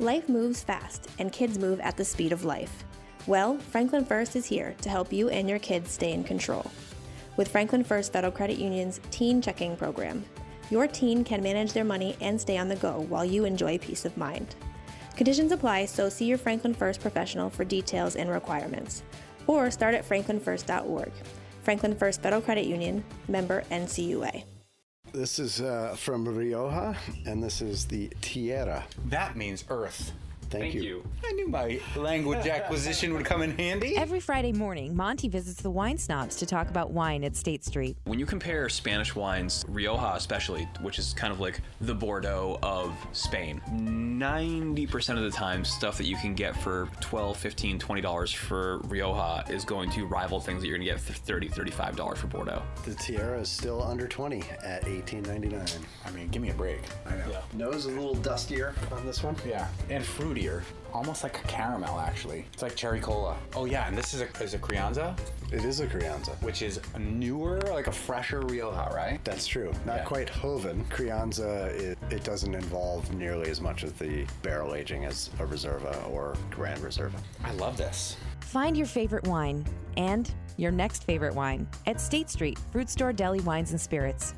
Life 0.00 0.28
moves 0.28 0.62
fast, 0.62 1.08
and 1.18 1.32
kids 1.32 1.58
move 1.58 1.80
at 1.80 1.96
the 1.96 2.04
speed 2.04 2.32
of 2.32 2.44
life. 2.44 2.84
Well, 3.26 3.58
Franklin 3.58 4.04
First 4.04 4.36
is 4.36 4.46
here 4.46 4.74
to 4.80 4.88
help 4.88 5.12
you 5.12 5.28
and 5.28 5.50
your 5.50 5.58
kids 5.58 5.90
stay 5.90 6.12
in 6.12 6.24
control. 6.24 6.70
With 7.36 7.48
Franklin 7.48 7.84
First 7.84 8.12
Federal 8.12 8.32
Credit 8.32 8.58
Union's 8.58 9.00
Teen 9.10 9.42
Checking 9.42 9.76
Program, 9.76 10.24
your 10.70 10.86
teen 10.86 11.24
can 11.24 11.42
manage 11.42 11.72
their 11.72 11.84
money 11.84 12.16
and 12.20 12.40
stay 12.40 12.56
on 12.56 12.68
the 12.68 12.76
go 12.76 13.06
while 13.08 13.24
you 13.24 13.44
enjoy 13.44 13.76
peace 13.78 14.04
of 14.04 14.16
mind. 14.16 14.54
Conditions 15.18 15.50
apply, 15.50 15.86
so 15.86 16.08
see 16.08 16.26
your 16.26 16.38
Franklin 16.38 16.72
First 16.72 17.00
professional 17.00 17.50
for 17.50 17.64
details 17.64 18.14
and 18.14 18.30
requirements. 18.30 19.02
Or 19.48 19.68
start 19.68 19.96
at 19.96 20.08
franklinfirst.org. 20.08 21.10
Franklin 21.64 21.96
First 21.96 22.22
Federal 22.22 22.40
Credit 22.40 22.66
Union, 22.66 23.02
member 23.26 23.64
NCUA. 23.72 24.44
This 25.12 25.40
is 25.40 25.60
uh, 25.60 25.96
from 25.98 26.24
Rioja, 26.24 26.96
and 27.26 27.42
this 27.42 27.60
is 27.60 27.84
the 27.84 28.08
Tierra. 28.20 28.84
That 29.06 29.34
means 29.34 29.64
earth. 29.70 30.12
Thank, 30.50 30.74
you. 30.74 31.04
I 31.24 31.32
knew 31.32 31.48
my 31.48 31.80
language 31.96 32.46
acquisition 32.46 33.12
would 33.14 33.24
come 33.24 33.42
in 33.42 33.56
handy. 33.56 33.96
Every 33.96 34.20
Friday 34.20 34.52
morning, 34.52 34.96
Monte 34.96 35.28
visits 35.28 35.60
the 35.60 35.70
wine 35.70 35.98
snobs 35.98 36.36
to 36.36 36.46
talk 36.46 36.70
about 36.70 36.90
wine 36.90 37.24
at 37.24 37.36
State 37.36 37.64
Street. 37.64 37.96
When 38.04 38.18
you 38.18 38.26
compare 38.26 38.68
Spanish 38.68 39.14
wines, 39.14 39.64
Rioja 39.68 40.14
especially, 40.14 40.68
which 40.80 40.98
is 40.98 41.12
kind 41.12 41.32
of 41.32 41.40
like 41.40 41.60
the 41.80 41.94
Bordeaux 41.94 42.58
of 42.62 42.94
Spain, 43.12 43.60
90% 43.70 45.16
of 45.16 45.22
the 45.22 45.30
time, 45.30 45.64
stuff 45.64 45.98
that 45.98 46.06
you 46.06 46.16
can 46.16 46.34
get 46.34 46.56
for 46.56 46.86
$12, 47.00 47.36
$15, 47.36 47.78
$20 47.78 48.34
for 48.34 48.78
Rioja 48.84 49.44
is 49.50 49.64
going 49.64 49.90
to 49.90 50.06
rival 50.06 50.40
things 50.40 50.62
that 50.62 50.68
you're 50.68 50.78
going 50.78 50.86
to 50.86 50.92
get 50.92 51.00
for 51.00 51.12
$30, 51.12 51.52
$35 51.52 52.16
for 52.16 52.26
Bordeaux. 52.26 52.62
The 52.84 52.94
Tierra 52.94 53.40
is 53.40 53.48
still 53.48 53.82
under 53.82 54.08
20 54.08 54.42
at 54.62 54.84
18.99. 54.84 55.78
I 56.06 56.10
mean, 56.12 56.28
give 56.28 56.42
me 56.42 56.50
a 56.50 56.54
break. 56.54 56.80
I 57.06 57.16
know. 57.16 57.38
Nose 57.54 57.76
is 57.76 57.86
a 57.86 57.90
little 57.90 58.14
dustier 58.14 58.74
on 58.92 59.04
this 59.04 59.22
one. 59.22 59.36
Yeah, 59.46 59.68
and 59.90 60.04
fruitier. 60.38 60.62
Almost 60.92 61.22
like 61.22 61.38
a 61.38 61.46
caramel, 61.46 61.98
actually. 62.00 62.46
It's 62.52 62.62
like 62.62 62.74
cherry 62.74 63.00
cola. 63.00 63.36
Oh, 63.54 63.66
yeah, 63.66 63.86
and 63.86 63.96
this 63.96 64.14
is 64.14 64.22
a, 64.22 64.28
is 64.42 64.54
a 64.54 64.58
Crianza? 64.58 65.18
It 65.52 65.64
is 65.64 65.80
a 65.80 65.86
Crianza. 65.86 66.40
Which 66.42 66.62
is 66.62 66.80
a 66.94 66.98
newer, 66.98 67.60
like 67.72 67.86
a 67.88 67.92
fresher 67.92 68.40
Rioja, 68.40 68.90
right? 68.94 69.22
That's 69.24 69.46
true. 69.46 69.70
Not 69.84 69.98
Yeah. 69.98 70.04
quite 70.04 70.30
Joven. 70.40 70.84
Crianza, 70.90 71.66
it, 71.78 71.98
it 72.10 72.24
doesn't 72.24 72.54
involve 72.54 73.12
nearly 73.14 73.50
as 73.50 73.60
much 73.60 73.82
of 73.82 73.98
the 73.98 74.26
barrel 74.42 74.74
aging 74.74 75.04
as 75.04 75.30
a 75.38 75.44
Reserva 75.44 76.08
or 76.10 76.34
Grand 76.50 76.80
Reserva. 76.80 77.20
I 77.44 77.52
love 77.52 77.76
this. 77.76 78.16
Find 78.40 78.76
your 78.76 78.86
favorite 78.86 79.26
wine 79.26 79.64
and 79.98 80.32
your 80.56 80.72
next 80.72 81.04
favorite 81.04 81.34
wine 81.34 81.68
at 81.86 82.00
State 82.00 82.30
Street, 82.30 82.58
Fruit 82.72 82.88
Store 82.88 83.12
Deli 83.12 83.40
Wines 83.40 83.72
and 83.72 83.80
Spirits. 83.80 84.34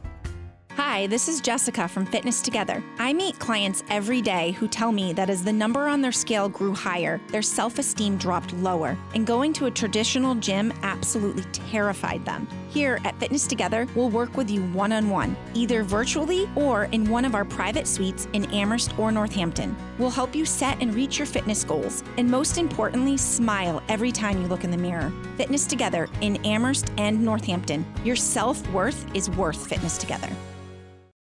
Hi, 0.82 1.06
this 1.08 1.28
is 1.28 1.42
Jessica 1.42 1.86
from 1.86 2.06
Fitness 2.06 2.40
Together. 2.40 2.82
I 2.98 3.12
meet 3.12 3.38
clients 3.38 3.84
every 3.90 4.22
day 4.22 4.52
who 4.52 4.66
tell 4.66 4.92
me 4.92 5.12
that 5.12 5.28
as 5.28 5.44
the 5.44 5.52
number 5.52 5.86
on 5.86 6.00
their 6.00 6.10
scale 6.10 6.48
grew 6.48 6.74
higher, 6.74 7.20
their 7.28 7.42
self 7.42 7.78
esteem 7.78 8.16
dropped 8.16 8.54
lower, 8.54 8.96
and 9.14 9.26
going 9.26 9.52
to 9.52 9.66
a 9.66 9.70
traditional 9.70 10.34
gym 10.34 10.72
absolutely 10.82 11.44
terrified 11.52 12.24
them. 12.24 12.48
Here 12.70 12.98
at 13.04 13.20
Fitness 13.20 13.46
Together, 13.46 13.86
we'll 13.94 14.08
work 14.08 14.38
with 14.38 14.48
you 14.48 14.62
one 14.68 14.90
on 14.90 15.10
one, 15.10 15.36
either 15.52 15.82
virtually 15.82 16.48
or 16.56 16.84
in 16.84 17.10
one 17.10 17.26
of 17.26 17.34
our 17.34 17.44
private 17.44 17.86
suites 17.86 18.26
in 18.32 18.46
Amherst 18.46 18.98
or 18.98 19.12
Northampton. 19.12 19.76
We'll 19.98 20.08
help 20.08 20.34
you 20.34 20.46
set 20.46 20.80
and 20.80 20.94
reach 20.94 21.18
your 21.18 21.26
fitness 21.26 21.62
goals, 21.62 22.02
and 22.16 22.26
most 22.26 22.56
importantly, 22.56 23.18
smile 23.18 23.82
every 23.90 24.12
time 24.12 24.40
you 24.40 24.48
look 24.48 24.64
in 24.64 24.70
the 24.70 24.78
mirror. 24.78 25.12
Fitness 25.36 25.66
Together 25.66 26.08
in 26.22 26.36
Amherst 26.46 26.90
and 26.96 27.22
Northampton. 27.22 27.84
Your 28.02 28.16
self 28.16 28.66
worth 28.70 29.04
is 29.14 29.28
worth 29.28 29.68
fitness 29.68 29.98
together. 29.98 30.30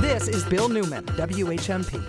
This 0.00 0.28
is 0.28 0.44
Bill 0.44 0.68
Newman, 0.68 1.04
WHMP. 1.06 2.02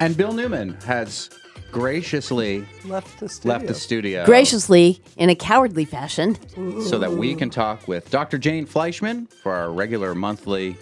And 0.00 0.16
Bill 0.16 0.32
Newman 0.32 0.74
has 0.84 1.30
graciously 1.70 2.66
Left 2.84 3.18
the 3.20 3.28
studio. 3.28 3.52
left 3.54 3.66
the 3.66 3.74
studio 3.74 4.24
Graciously, 4.24 5.00
in 5.16 5.28
a 5.28 5.34
cowardly 5.34 5.84
fashion. 5.84 6.36
so 6.82 6.98
that 6.98 7.12
we 7.12 7.34
can 7.34 7.50
talk 7.50 7.86
with 7.86 8.10
Dr. 8.10 8.38
Jane 8.38 8.66
Fleishman 8.66 9.26
for 9.26 9.52
our 9.54 9.70
regular 9.70 10.14
monthly 10.14 10.76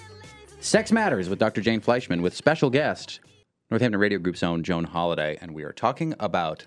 Sex 0.60 0.90
Matters 0.92 1.28
with 1.28 1.38
Dr. 1.38 1.60
Jane 1.60 1.80
Fleishman 1.80 2.22
with 2.22 2.34
special 2.34 2.70
guest 2.70 3.20
Northampton 3.70 4.00
Radio 4.00 4.18
Group's 4.18 4.42
own 4.42 4.62
Joan 4.62 4.84
Holiday. 4.84 5.36
And 5.40 5.54
we 5.54 5.64
are 5.64 5.72
talking 5.72 6.14
about 6.20 6.66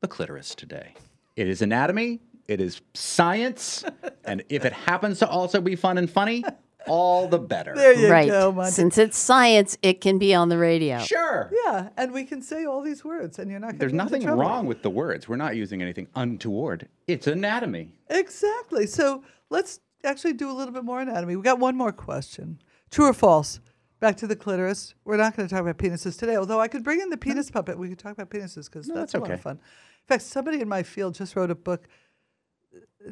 the 0.00 0.08
clitoris 0.08 0.54
today. 0.54 0.94
It 1.36 1.48
is 1.48 1.60
anatomy, 1.60 2.20
it 2.48 2.60
is 2.60 2.80
science, 2.94 3.84
and 4.24 4.44
if 4.48 4.64
it 4.64 4.72
happens 4.72 5.18
to 5.20 5.28
also 5.28 5.60
be 5.60 5.76
fun 5.76 5.98
and 5.98 6.10
funny, 6.10 6.44
all 6.86 7.28
the 7.28 7.38
better. 7.38 7.74
There 7.74 7.92
you 7.92 8.08
right. 8.08 8.72
Since 8.72 8.98
it's 8.98 9.18
science, 9.18 9.76
it 9.82 10.00
can 10.00 10.18
be 10.18 10.34
on 10.34 10.48
the 10.48 10.58
radio. 10.58 10.98
Sure. 11.00 11.50
Yeah, 11.64 11.88
and 11.96 12.12
we 12.12 12.24
can 12.24 12.42
say 12.42 12.64
all 12.64 12.82
these 12.82 13.04
words, 13.04 13.38
and 13.38 13.50
you're 13.50 13.60
not. 13.60 13.68
gonna 13.68 13.78
There's 13.78 13.92
nothing 13.92 14.22
trouble. 14.22 14.40
wrong 14.42 14.66
with 14.66 14.82
the 14.82 14.90
words. 14.90 15.28
We're 15.28 15.36
not 15.36 15.56
using 15.56 15.82
anything 15.82 16.08
untoward. 16.14 16.88
It's 17.06 17.26
anatomy. 17.26 17.94
Exactly. 18.08 18.86
So 18.86 19.22
let's 19.50 19.80
actually 20.04 20.34
do 20.34 20.50
a 20.50 20.54
little 20.54 20.72
bit 20.72 20.84
more 20.84 21.00
anatomy. 21.00 21.36
We 21.36 21.42
got 21.42 21.58
one 21.58 21.76
more 21.76 21.92
question. 21.92 22.60
True 22.90 23.06
or 23.06 23.12
false? 23.14 23.60
Back 23.98 24.16
to 24.18 24.26
the 24.26 24.36
clitoris. 24.36 24.94
We're 25.04 25.16
not 25.16 25.34
going 25.36 25.48
to 25.48 25.52
talk 25.52 25.62
about 25.62 25.78
penises 25.78 26.18
today, 26.18 26.36
although 26.36 26.60
I 26.60 26.68
could 26.68 26.84
bring 26.84 27.00
in 27.00 27.08
the 27.08 27.16
penis 27.16 27.50
puppet. 27.50 27.78
We 27.78 27.88
could 27.88 27.98
talk 27.98 28.12
about 28.12 28.30
penises 28.30 28.66
because 28.66 28.86
No, 28.88 28.94
that's, 28.94 29.12
that's 29.12 29.14
a 29.14 29.18
lot 29.18 29.30
of 29.30 29.40
fun. 29.40 29.56
In 29.56 30.06
fact, 30.06 30.22
somebody 30.22 30.60
in 30.60 30.68
my 30.68 30.82
field 30.82 31.14
just 31.14 31.34
wrote 31.34 31.50
a 31.50 31.54
book 31.54 31.88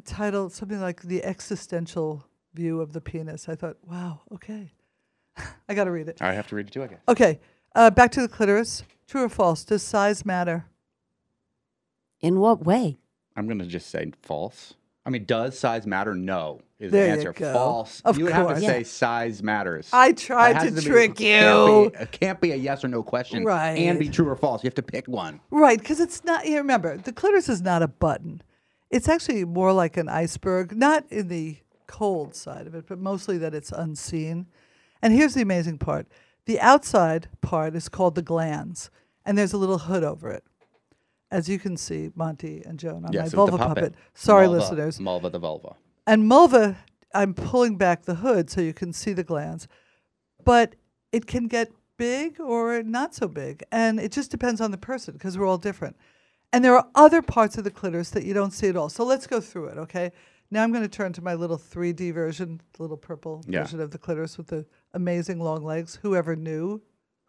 titled 0.05 0.53
something 0.53 0.81
like 0.81 1.03
The 1.03 1.23
Existential 1.25 2.25
View 2.55 2.81
of 2.81 2.93
the 2.93 3.01
Penis. 3.01 3.49
I 3.49 3.55
thought, 3.55 3.77
wow, 3.87 4.21
okay. 4.33 4.73
I 5.69 5.75
got 5.75 5.85
to 5.85 5.91
read 5.91 6.09
it. 6.09 6.19
I 6.21 6.33
have 6.35 6.47
to 6.49 6.57
read 6.57 6.69
it 6.69 6.73
too, 6.73 6.83
I 6.83 6.87
guess. 6.89 7.01
Okay, 7.09 7.41
uh, 7.75 7.91
back 7.91 8.11
to 8.13 8.21
the 8.21 8.29
clitoris. 8.29 8.83
True 9.07 9.25
or 9.25 9.29
false? 9.29 9.65
Does 9.65 9.83
size 9.83 10.25
matter? 10.25 10.67
In 12.21 12.39
what 12.41 12.65
way? 12.65 12.99
I'm 13.37 13.47
going 13.47 13.59
to 13.59 13.67
just 13.67 13.91
say 13.91 14.13
false. 14.23 14.75
I 15.07 15.11
mean, 15.11 15.25
does 15.27 15.59
size 15.59 15.87
matter? 15.87 16.15
No, 16.15 16.61
is 16.79 16.91
There 16.91 17.03
the 17.03 17.09
you 17.23 17.29
answer. 17.29 17.33
go. 17.35 17.53
False. 17.53 18.01
Of 18.07 18.17
you 18.17 18.25
would 18.25 18.33
have 18.33 18.47
to 18.47 18.53
course. 18.55 18.65
say 18.65 18.79
Yeah. 18.79 18.85
size 18.87 19.43
matters. 19.43 19.91
I 19.93 20.13
tried 20.13 20.57
has 20.57 20.69
to 20.75 20.81
be- 20.81 20.81
trick 20.81 21.17
can't 21.17 21.69
you. 21.69 21.91
be- 21.91 21.99
It 22.03 22.11
can't 22.13 22.41
be 22.41 22.53
a 22.53 22.57
yes 22.57 22.83
or 22.85 22.89
no 22.89 23.03
question. 23.03 23.45
Right. 23.45 23.77
And 23.77 23.99
be 23.99 24.09
true 24.09 24.27
or 24.29 24.37
false. 24.37 24.65
You 24.65 24.69
have 24.69 24.75
to 24.77 24.83
pick 24.83 25.07
one. 25.07 25.41
Right, 25.51 25.79
because 25.79 26.01
it's 26.01 26.25
not. 26.25 26.47
You 26.47 26.57
remember, 26.57 26.97
the 26.97 27.13
clitoris 27.13 27.51
is 27.51 27.61
not 27.61 27.83
a 27.83 27.89
button. 27.89 28.41
It's 28.91 29.09
actually 29.09 29.45
more 29.45 29.73
like 29.73 29.97
an 29.97 30.09
iceberg, 30.09 30.77
not 30.77 31.05
in 31.11 31.29
the 31.29 31.59
cold 31.87 32.35
side 32.35 32.67
of 32.67 32.75
it, 32.75 32.87
but 32.87 32.99
mostly 32.99 33.39
that 33.39 33.55
it's 33.55 33.73
unseen. 33.73 34.47
And 35.03 35.13
here's 35.13 35.35
the 35.35 35.43
amazing 35.43 35.79
part: 35.79 36.07
the 36.47 36.61
outside 36.61 37.29
part 37.41 37.75
is 37.75 37.89
called 37.89 38.15
the 38.15 38.23
glands, 38.23 38.91
and 39.25 39.37
there's 39.37 39.53
a 39.53 39.59
little 39.59 39.79
hood 39.79 40.05
over 40.05 40.31
it. 40.31 40.45
As 41.31 41.49
you 41.49 41.59
can 41.59 41.77
see, 41.77 42.11
Monte 42.15 42.63
and 42.65 42.79
Joan 42.79 43.05
on 43.05 43.13
yes, 43.13 43.33
my 43.33 43.37
vulva 43.37 43.59
puppet. 43.59 43.95
Sorry, 44.15 44.47
Mulva. 44.47 44.51
listeners. 44.51 44.99
Mulva 44.99 45.33
the 45.33 45.39
vulva. 45.39 45.75
And 46.07 46.31
mulva, 46.31 46.77
I'm 47.13 47.35
pulling 47.35 47.77
back 47.77 48.03
the 48.03 48.17
hood 48.17 48.51
so 48.51 48.61
you 48.61 48.75
can 48.75 48.93
see 48.93 49.13
the 49.13 49.25
glands, 49.25 49.67
but 50.45 50.77
it 51.13 51.27
can 51.27 51.49
get 51.49 51.73
big 51.97 52.41
or 52.41 52.83
not 52.83 53.15
so 53.15 53.29
big, 53.29 53.65
and 53.73 53.99
it 53.99 54.13
just 54.13 54.31
depends 54.31 54.61
on 54.61 54.71
the 54.71 54.79
person 54.79 55.15
because 55.15 55.39
we're 55.39 55.47
all 55.47 55.59
different. 55.59 55.97
And 56.55 56.65
there 56.65 56.77
are 56.77 56.87
other 56.95 57.21
parts 57.21 57.59
of 57.59 57.65
the 57.65 57.71
clitoris 57.71 58.11
that 58.11 58.25
you 58.25 58.33
don't 58.33 58.53
see 58.53 58.69
at 58.69 58.77
all. 58.77 58.89
So 58.89 59.05
let's 59.05 59.27
go 59.27 59.41
through 59.41 59.67
it, 59.67 59.79
okay? 59.79 60.13
Now 60.51 60.63
I'm 60.63 60.71
going 60.71 60.85
to 60.85 60.89
turn 60.89 61.13
to 61.15 61.23
my 61.23 61.35
little 61.35 61.59
3D 61.59 62.15
version, 62.15 62.61
the 62.75 62.83
little 62.83 62.97
purple 62.97 63.43
Yeah. 63.49 63.63
version 63.63 63.81
of 63.81 63.91
the 63.91 63.99
clitoris 63.99 64.39
with 64.39 64.47
the 64.49 64.65
amazing 64.93 65.41
long 65.41 65.65
legs. 65.65 65.99
Whoever 66.03 66.37
knew? 66.37 66.81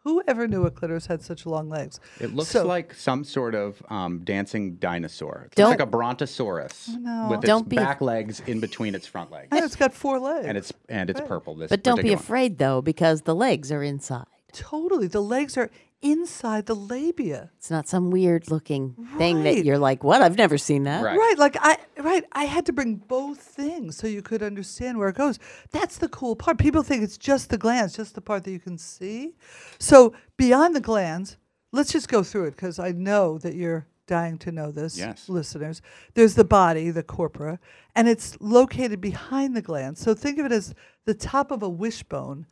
Whoever 0.04 0.46
knew 0.46 0.64
a 0.64 0.70
clitoris 0.70 1.06
had 1.06 1.20
such 1.22 1.44
long 1.44 1.68
legs? 1.68 1.98
It 2.20 2.32
looks 2.32 2.50
So- 2.50 2.64
like 2.64 2.94
some 2.94 3.24
sort 3.24 3.56
of 3.56 3.82
um, 3.90 4.20
dancing 4.20 4.76
dinosaur. 4.76 5.34
It 5.38 5.42
looks 5.42 5.56
Don't- 5.56 5.70
like 5.70 5.80
a 5.80 5.86
brontosaurus 5.86 6.90
know. 7.00 7.26
with 7.30 7.38
its 7.40 7.46
Don't 7.48 7.68
be 7.68 7.76
af- 7.76 7.82
back 7.82 8.00
legs 8.00 8.40
in 8.46 8.60
between 8.60 8.94
its 8.94 9.08
front 9.08 9.32
legs. 9.32 9.48
And 9.50 9.64
it's 9.64 9.74
got 9.74 9.92
four 9.92 10.20
legs. 10.20 10.46
and 10.46 10.56
it's 10.56 10.72
and 10.88 11.10
it's 11.10 11.18
Right. 11.18 11.28
purple. 11.28 11.56
This 11.56 11.68
But 11.70 11.82
don't 11.82 11.96
be 11.96 12.02
particular 12.02 12.16
one. 12.16 12.22
afraid, 12.22 12.58
though, 12.58 12.80
because 12.82 13.22
the 13.22 13.34
legs 13.34 13.72
are 13.72 13.82
inside. 13.82 14.26
Totally. 14.52 15.08
The 15.08 15.20
legs 15.22 15.56
are 15.56 15.68
inside 16.02 16.66
the 16.66 16.74
labia. 16.74 17.50
It's 17.56 17.70
not 17.70 17.88
some 17.88 18.10
weird 18.10 18.50
looking 18.50 18.94
thing 19.18 19.42
that 19.44 19.54
Right. 19.54 19.64
you're 19.64 19.78
like, 19.78 20.04
what? 20.04 20.22
I've 20.22 20.36
never 20.36 20.58
seen 20.58 20.84
that. 20.84 21.02
Right. 21.02 21.38
like 21.38 21.56
I 21.60 21.78
right, 21.98 22.24
I 22.32 22.44
had 22.44 22.66
to 22.66 22.72
bring 22.72 22.96
both 22.96 23.38
things 23.40 23.96
so 23.96 24.06
you 24.06 24.22
could 24.22 24.42
understand 24.42 24.98
where 24.98 25.08
it 25.08 25.16
goes. 25.16 25.38
That's 25.72 25.98
the 25.98 26.08
cool 26.08 26.36
part. 26.36 26.58
People 26.58 26.82
think 26.82 27.02
it's 27.02 27.18
just 27.18 27.50
the 27.50 27.58
glands, 27.58 27.96
just 27.96 28.14
the 28.14 28.20
part 28.20 28.44
that 28.44 28.52
you 28.52 28.60
can 28.60 28.78
see. 28.78 29.34
So 29.78 30.12
beyond 30.36 30.76
the 30.76 30.80
glands, 30.80 31.36
let's 31.72 31.92
just 31.92 32.08
go 32.08 32.22
through 32.22 32.44
it 32.46 32.50
because 32.52 32.78
I 32.78 32.92
know 32.92 33.38
that 33.38 33.54
you're 33.54 33.86
dying 34.06 34.38
to 34.38 34.52
know 34.52 34.70
this, 34.70 34.96
Yes. 34.96 35.28
listeners. 35.28 35.82
There's 36.14 36.34
the 36.36 36.44
body, 36.44 36.90
the 36.90 37.02
corpora, 37.02 37.58
and 37.96 38.06
it's 38.08 38.36
located 38.40 39.00
behind 39.00 39.56
the 39.56 39.62
glands. 39.62 40.00
So 40.00 40.14
think 40.14 40.38
of 40.38 40.46
it 40.46 40.52
as 40.52 40.74
the 41.06 41.14
top 41.14 41.50
of 41.50 41.62
a 41.62 41.68
wishbone 41.68 42.46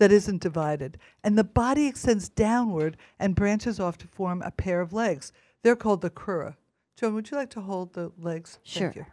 that 0.00 0.10
isn't 0.10 0.40
divided. 0.40 0.98
And 1.22 1.36
the 1.38 1.44
body 1.44 1.86
extends 1.86 2.28
downward 2.30 2.96
and 3.18 3.34
branches 3.34 3.78
off 3.78 3.98
to 3.98 4.08
form 4.08 4.42
a 4.42 4.50
pair 4.50 4.80
of 4.80 4.94
legs. 4.94 5.30
They're 5.62 5.76
called 5.76 6.00
the 6.00 6.10
crura. 6.10 6.56
Joan, 6.96 7.14
would 7.14 7.30
you 7.30 7.36
like 7.36 7.50
to 7.50 7.60
hold 7.60 7.92
the 7.92 8.10
legs? 8.18 8.58
Thank 8.66 8.94
Sure. 8.94 9.04
you. 9.04 9.06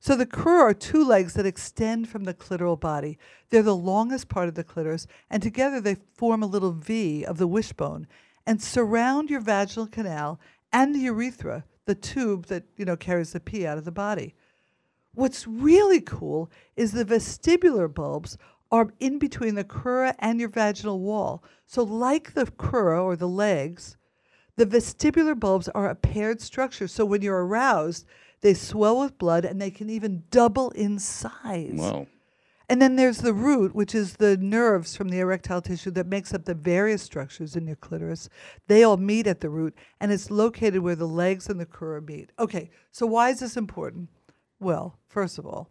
So 0.00 0.14
the 0.14 0.26
crura 0.26 0.60
are 0.60 0.74
two 0.74 1.02
legs 1.02 1.32
that 1.34 1.46
extend 1.46 2.08
from 2.08 2.24
the 2.24 2.34
clitoral 2.34 2.78
body. 2.78 3.18
They're 3.48 3.62
the 3.62 3.74
longest 3.74 4.28
part 4.28 4.48
of 4.48 4.54
the 4.54 4.62
clitoris, 4.62 5.06
and 5.30 5.42
together 5.42 5.80
they 5.80 5.96
form 6.14 6.42
a 6.42 6.46
little 6.46 6.72
V 6.72 7.24
of 7.24 7.38
the 7.38 7.48
wishbone 7.48 8.06
and 8.46 8.62
surround 8.62 9.30
your 9.30 9.40
vaginal 9.40 9.86
canal 9.86 10.38
and 10.72 10.94
the 10.94 11.00
urethra, 11.00 11.64
the 11.86 11.94
tube 11.94 12.46
that 12.46 12.64
you 12.76 12.84
know 12.84 12.96
carries 12.96 13.32
the 13.32 13.40
pee 13.40 13.66
out 13.66 13.78
of 13.78 13.84
the 13.86 13.90
body. 13.90 14.34
What's 15.14 15.46
really 15.46 16.02
cool 16.02 16.50
is 16.76 16.92
the 16.92 17.04
vestibular 17.04 17.92
bulbs 17.92 18.36
are 18.70 18.92
in 19.00 19.18
between 19.18 19.54
the 19.54 19.64
crura 19.64 20.14
and 20.18 20.40
your 20.40 20.48
vaginal 20.48 21.00
wall. 21.00 21.42
So, 21.66 21.82
like 21.82 22.34
the 22.34 22.46
crura 22.46 23.02
or 23.02 23.16
the 23.16 23.28
legs, 23.28 23.96
the 24.56 24.66
vestibular 24.66 25.38
bulbs 25.38 25.68
are 25.70 25.88
a 25.88 25.94
paired 25.94 26.40
structure. 26.40 26.88
So, 26.88 27.04
when 27.04 27.22
you're 27.22 27.44
aroused, 27.44 28.06
they 28.40 28.54
swell 28.54 29.00
with 29.00 29.18
blood 29.18 29.44
and 29.44 29.60
they 29.60 29.70
can 29.70 29.90
even 29.90 30.24
double 30.30 30.70
in 30.70 30.98
size. 30.98 31.72
Whoa. 31.74 32.06
And 32.70 32.82
then 32.82 32.96
there's 32.96 33.18
the 33.18 33.32
root, 33.32 33.74
which 33.74 33.94
is 33.94 34.16
the 34.16 34.36
nerves 34.36 34.94
from 34.94 35.08
the 35.08 35.20
erectile 35.20 35.62
tissue 35.62 35.90
that 35.92 36.06
makes 36.06 36.34
up 36.34 36.44
the 36.44 36.54
various 36.54 37.02
structures 37.02 37.56
in 37.56 37.66
your 37.66 37.76
clitoris. 37.76 38.28
They 38.66 38.82
all 38.82 38.98
meet 38.98 39.26
at 39.26 39.40
the 39.40 39.48
root, 39.48 39.74
and 40.00 40.12
it's 40.12 40.30
located 40.30 40.80
where 40.80 40.94
the 40.94 41.08
legs 41.08 41.48
and 41.48 41.58
the 41.58 41.64
crura 41.64 42.06
meet. 42.06 42.30
Okay, 42.38 42.70
so 42.92 43.06
why 43.06 43.30
is 43.30 43.40
this 43.40 43.56
important? 43.56 44.10
Well, 44.60 44.98
first 45.08 45.38
of 45.38 45.46
all, 45.46 45.70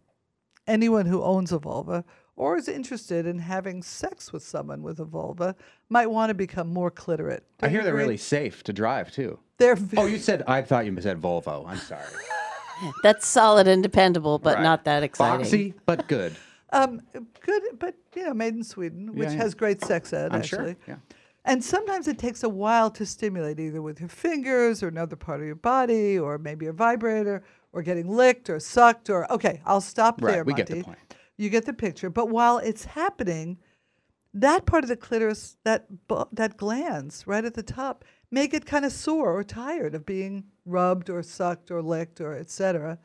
anyone 0.66 1.06
who 1.06 1.22
owns 1.22 1.52
a 1.52 1.58
vulva 1.60 2.04
or 2.38 2.56
is 2.56 2.68
interested 2.68 3.26
in 3.26 3.40
having 3.40 3.82
sex 3.82 4.32
with 4.32 4.44
someone 4.44 4.80
with 4.82 5.00
a 5.00 5.04
vulva 5.04 5.56
might 5.88 6.06
want 6.06 6.30
to 6.30 6.34
become 6.34 6.72
more 6.72 6.90
clitorate. 6.90 7.42
I 7.60 7.66
Don't 7.66 7.70
hear 7.72 7.80
you 7.80 7.84
they're 7.84 7.92
agree? 7.94 8.04
really 8.04 8.16
safe 8.16 8.62
to 8.64 8.72
drive 8.72 9.10
too. 9.12 9.40
They're 9.58 9.76
Oh, 9.96 10.06
you 10.06 10.18
said 10.18 10.44
I 10.46 10.62
thought 10.62 10.86
you 10.86 10.98
said 11.00 11.20
Volvo. 11.20 11.66
I'm 11.66 11.78
sorry. 11.78 12.04
That's 13.02 13.26
solid 13.26 13.66
and 13.66 13.82
dependable, 13.82 14.38
but 14.38 14.54
Right. 14.58 14.62
not 14.62 14.84
that 14.84 15.02
exciting. 15.02 15.46
Boxy, 15.46 15.74
but 15.84 16.06
good. 16.06 16.36
Um, 16.72 17.00
good, 17.40 17.62
but 17.80 17.94
you 18.14 18.24
know, 18.26 18.34
made 18.34 18.54
in 18.54 18.62
Sweden, 18.62 19.14
which 19.14 19.28
Yeah, 19.30 19.32
yeah. 19.34 19.42
has 19.42 19.54
great 19.54 19.82
sex 19.84 20.12
ed 20.12 20.32
I'm 20.32 20.42
sure, 20.42 20.60
actually. 20.60 20.76
yeah. 20.86 20.96
And 21.44 21.64
sometimes 21.64 22.06
it 22.06 22.18
takes 22.18 22.42
a 22.44 22.48
while 22.48 22.90
to 22.90 23.04
stimulate, 23.06 23.58
either 23.58 23.80
with 23.82 23.98
your 24.00 24.08
fingers 24.10 24.82
or 24.82 24.88
another 24.88 25.16
part 25.16 25.40
of 25.40 25.46
your 25.46 25.54
body, 25.56 26.18
or 26.18 26.36
maybe 26.38 26.66
a 26.66 26.72
vibrator, 26.72 27.42
or 27.72 27.82
getting 27.82 28.08
licked 28.14 28.48
or 28.50 28.60
sucked, 28.60 29.08
or 29.10 29.30
okay, 29.32 29.60
I'll 29.64 29.80
stop 29.80 30.20
Right, 30.22 30.32
there. 30.34 30.44
we 30.44 30.52
get 30.52 30.66
the 30.68 30.82
point. 30.84 31.07
You 31.38 31.48
get 31.48 31.64
the 31.64 31.72
picture. 31.72 32.10
But 32.10 32.28
while 32.28 32.58
it's 32.58 32.84
happening, 32.84 33.58
that 34.34 34.66
part 34.66 34.84
of 34.84 34.88
the 34.88 34.96
clitoris, 34.96 35.56
that 35.64 35.86
that 36.32 36.58
glands 36.58 37.26
right 37.26 37.44
at 37.44 37.54
the 37.54 37.62
top, 37.62 38.04
may 38.30 38.46
get 38.46 38.66
kind 38.66 38.84
of 38.84 38.92
sore 38.92 39.34
or 39.34 39.42
tired 39.42 39.94
of 39.94 40.04
being 40.04 40.44
rubbed 40.66 41.08
or 41.08 41.22
sucked 41.22 41.70
or 41.70 41.80
licked 41.80 42.20
or 42.20 42.34
etc. 42.34 42.98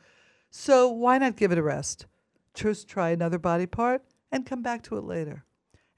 So 0.50 0.88
why 0.88 1.18
not 1.18 1.36
give 1.36 1.52
it 1.52 1.58
a 1.58 1.62
rest? 1.62 2.06
Just 2.52 2.88
try 2.88 3.10
another 3.10 3.38
body 3.38 3.66
part 3.66 4.02
and 4.30 4.44
come 4.44 4.62
back 4.62 4.82
to 4.82 4.98
it 4.98 5.04
later. 5.04 5.44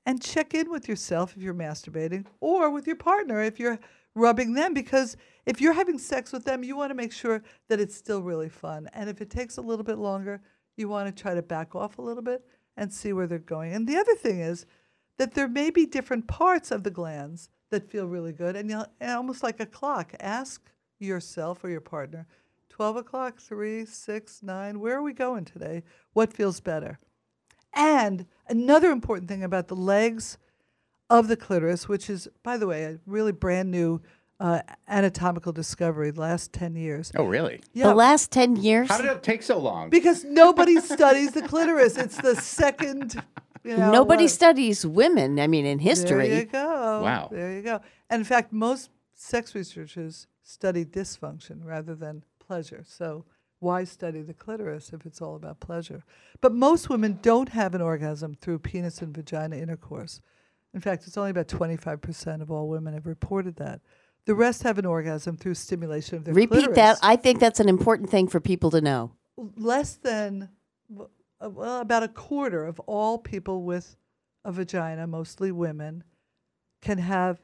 And 0.04 0.22
check 0.22 0.54
in 0.54 0.70
with 0.70 0.88
yourself 0.88 1.36
if 1.36 1.42
you're 1.42 1.54
masturbating 1.54 2.26
or 2.40 2.70
with 2.70 2.86
your 2.86 2.96
partner 2.96 3.42
if 3.42 3.58
you're 3.58 3.80
rubbing 4.14 4.54
them 4.54 4.72
because 4.72 5.16
if 5.44 5.60
you're 5.60 5.72
having 5.72 5.98
sex 5.98 6.32
with 6.32 6.44
them, 6.44 6.64
you 6.64 6.76
want 6.76 6.90
to 6.90 6.94
make 6.94 7.12
sure 7.12 7.42
that 7.68 7.80
it's 7.80 7.94
still 7.94 8.22
really 8.22 8.48
fun. 8.48 8.88
And 8.92 9.08
if 9.08 9.20
it 9.20 9.30
takes 9.30 9.58
a 9.58 9.62
little 9.62 9.84
bit 9.84 9.98
longer, 9.98 10.40
you 10.76 10.88
want 10.88 11.14
to 11.14 11.22
try 11.22 11.34
to 11.34 11.42
back 11.42 11.74
off 11.74 11.98
a 11.98 12.02
little 12.02 12.22
bit 12.22 12.44
and 12.76 12.92
see 12.92 13.12
where 13.12 13.26
they're 13.26 13.38
going. 13.38 13.72
And 13.72 13.88
the 13.88 13.96
other 13.96 14.14
thing 14.14 14.40
is 14.40 14.66
that 15.18 15.34
there 15.34 15.48
may 15.48 15.70
be 15.70 15.86
different 15.86 16.26
parts 16.26 16.70
of 16.70 16.82
the 16.82 16.90
glands 16.90 17.48
that 17.70 17.90
feel 17.90 18.06
really 18.06 18.32
good. 18.32 18.56
And 18.56 18.70
you'll, 18.70 18.86
almost 19.00 19.42
like 19.42 19.60
a 19.60 19.66
clock, 19.66 20.14
ask 20.20 20.62
yourself 20.98 21.64
or 21.64 21.70
your 21.70 21.80
partner 21.80 22.26
12 22.68 22.96
o'clock, 22.96 23.40
3, 23.40 23.86
6, 23.86 24.42
9, 24.42 24.80
where 24.80 24.98
are 24.98 25.02
we 25.02 25.14
going 25.14 25.46
today? 25.46 25.82
What 26.12 26.34
feels 26.34 26.60
better? 26.60 26.98
And 27.72 28.26
another 28.48 28.90
important 28.90 29.28
thing 29.28 29.42
about 29.42 29.68
the 29.68 29.76
legs 29.76 30.36
of 31.08 31.28
the 31.28 31.36
clitoris, 31.36 31.88
which 31.88 32.10
is, 32.10 32.28
by 32.42 32.58
the 32.58 32.66
way, 32.66 32.84
a 32.84 32.98
really 33.06 33.32
brand 33.32 33.70
new 33.70 34.02
uh, 34.38 34.60
anatomical 34.88 35.52
discovery 35.52 36.10
the 36.10 36.20
last 36.20 36.52
10 36.52 36.76
years. 36.76 37.12
Oh, 37.16 37.24
really? 37.24 37.60
Yeah. 37.72 37.88
The 37.88 37.94
last 37.94 38.30
10 38.30 38.56
years? 38.56 38.88
How 38.88 38.98
did 38.98 39.10
it 39.10 39.22
take 39.22 39.42
so 39.42 39.58
long? 39.58 39.90
Because 39.90 40.24
nobody 40.24 40.80
studies 40.80 41.32
the 41.32 41.42
clitoris. 41.42 41.96
It's 41.96 42.16
the 42.20 42.36
second, 42.36 43.22
you 43.64 43.76
know. 43.76 43.90
Nobody 43.90 44.24
what- 44.24 44.30
studies 44.32 44.84
women, 44.84 45.40
I 45.40 45.46
mean, 45.46 45.64
in 45.64 45.78
history. 45.78 46.28
There 46.28 46.38
you 46.40 46.44
go. 46.44 47.02
Wow. 47.02 47.28
There 47.32 47.52
you 47.52 47.62
go. 47.62 47.80
And 48.10 48.20
in 48.20 48.24
fact, 48.24 48.52
most 48.52 48.90
sex 49.14 49.54
researchers 49.54 50.26
study 50.42 50.84
dysfunction 50.84 51.64
rather 51.64 51.94
than 51.94 52.22
pleasure. 52.38 52.84
So 52.86 53.24
why 53.58 53.84
study 53.84 54.22
the 54.22 54.34
clitoris 54.34 54.92
if 54.92 55.06
it's 55.06 55.22
all 55.22 55.34
about 55.34 55.60
pleasure? 55.60 56.04
But 56.42 56.52
most 56.52 56.90
women 56.90 57.18
don't 57.22 57.48
have 57.48 57.74
an 57.74 57.80
orgasm 57.80 58.34
through 58.34 58.58
penis 58.58 59.00
and 59.00 59.14
vagina 59.14 59.56
intercourse. 59.56 60.20
In 60.74 60.80
fact, 60.82 61.06
it's 61.06 61.16
only 61.16 61.30
about 61.30 61.48
25% 61.48 62.42
of 62.42 62.50
all 62.50 62.68
women 62.68 62.92
have 62.92 63.06
reported 63.06 63.56
that. 63.56 63.80
The 64.26 64.34
rest 64.34 64.64
have 64.64 64.78
an 64.78 64.86
orgasm 64.86 65.36
through 65.36 65.54
stimulation 65.54 66.16
of 66.16 66.24
their 66.24 66.34
Repeat 66.34 66.48
clitoris 66.48 66.76
that. 66.76 66.98
I 67.02 67.16
think 67.16 67.40
that's 67.40 67.60
an 67.60 67.68
important 67.68 68.10
thing 68.10 68.28
for 68.28 68.40
people 68.40 68.70
to 68.72 68.80
know. 68.80 69.12
less 69.56 69.94
than 69.94 70.50
uh, 71.40 71.50
well 71.50 71.80
about 71.80 72.02
a 72.02 72.08
quarter 72.08 72.64
of 72.64 72.80
all 72.80 73.18
people 73.18 73.62
with 73.62 73.96
a 74.44 74.52
vagina, 74.52 75.06
mostly 75.06 75.52
women, 75.52 76.04
can 76.80 76.98
have 76.98 77.40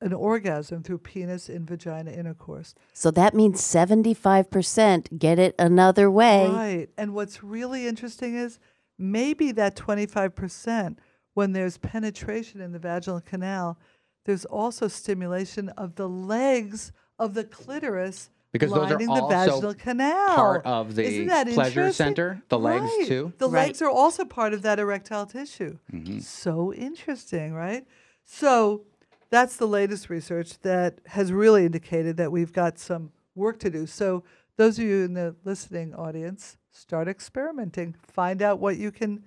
an 0.00 0.12
orgasm 0.12 0.82
through 0.82 0.98
penis 0.98 1.48
and 1.48 1.66
vagina 1.66 2.10
intercourse. 2.10 2.74
So 2.92 3.10
that 3.12 3.34
means 3.34 3.60
75% 3.60 5.18
get 5.18 5.38
it 5.38 5.54
another 5.58 6.10
way. 6.10 6.48
Right. 6.48 6.88
And 6.98 7.14
what's 7.14 7.42
really 7.42 7.86
interesting 7.86 8.34
is 8.34 8.58
maybe 8.98 9.52
that 9.52 9.76
25% 9.76 10.98
when 11.34 11.52
there's 11.52 11.78
penetration 11.78 12.60
in 12.60 12.72
the 12.72 12.78
vaginal 12.78 13.20
canal, 13.20 13.78
there's 14.24 14.44
also 14.44 14.88
stimulation 14.88 15.68
of 15.70 15.94
the 15.96 16.08
legs 16.08 16.92
of 17.18 17.34
the 17.34 17.44
clitoris 17.44 18.30
Because 18.52 18.70
those 18.72 18.78
are 18.90 18.98
lining 18.98 19.06
the 19.08 19.12
also 19.22 19.28
vaginal 19.28 19.74
canal. 19.74 20.34
part 20.36 20.66
of 20.66 20.94
the 20.94 21.04
Isn't 21.04 21.26
that 21.26 21.48
pleasure 21.48 21.92
center, 21.92 22.42
the 22.48 22.58
legs 22.58 22.84
Right. 22.98 23.06
too? 23.08 23.32
The 23.38 23.48
Right. 23.48 23.66
legs 23.68 23.82
are 23.82 23.90
also 23.90 24.24
part 24.24 24.52
of 24.52 24.62
that 24.62 24.78
erectile 24.78 25.26
tissue. 25.26 25.78
Mhm. 25.92 26.22
So 26.22 26.72
interesting, 26.74 27.52
right? 27.54 27.86
So 28.24 28.82
that's 29.30 29.56
the 29.56 29.66
latest 29.68 30.10
research 30.10 30.58
that 30.60 31.00
has 31.06 31.32
really 31.32 31.64
indicated 31.64 32.16
that 32.18 32.30
we've 32.30 32.52
got 32.52 32.78
some 32.78 33.12
work 33.34 33.58
to 33.60 33.70
do. 33.70 33.86
So 33.86 34.22
those 34.56 34.78
of 34.78 34.84
you 34.84 35.02
in 35.04 35.14
the 35.14 35.34
listening 35.44 35.94
audience, 35.94 36.58
start 36.70 37.08
experimenting. 37.08 37.94
Find 38.02 38.42
out 38.42 38.58
what 38.60 38.76
you 38.76 38.90
can 38.92 39.24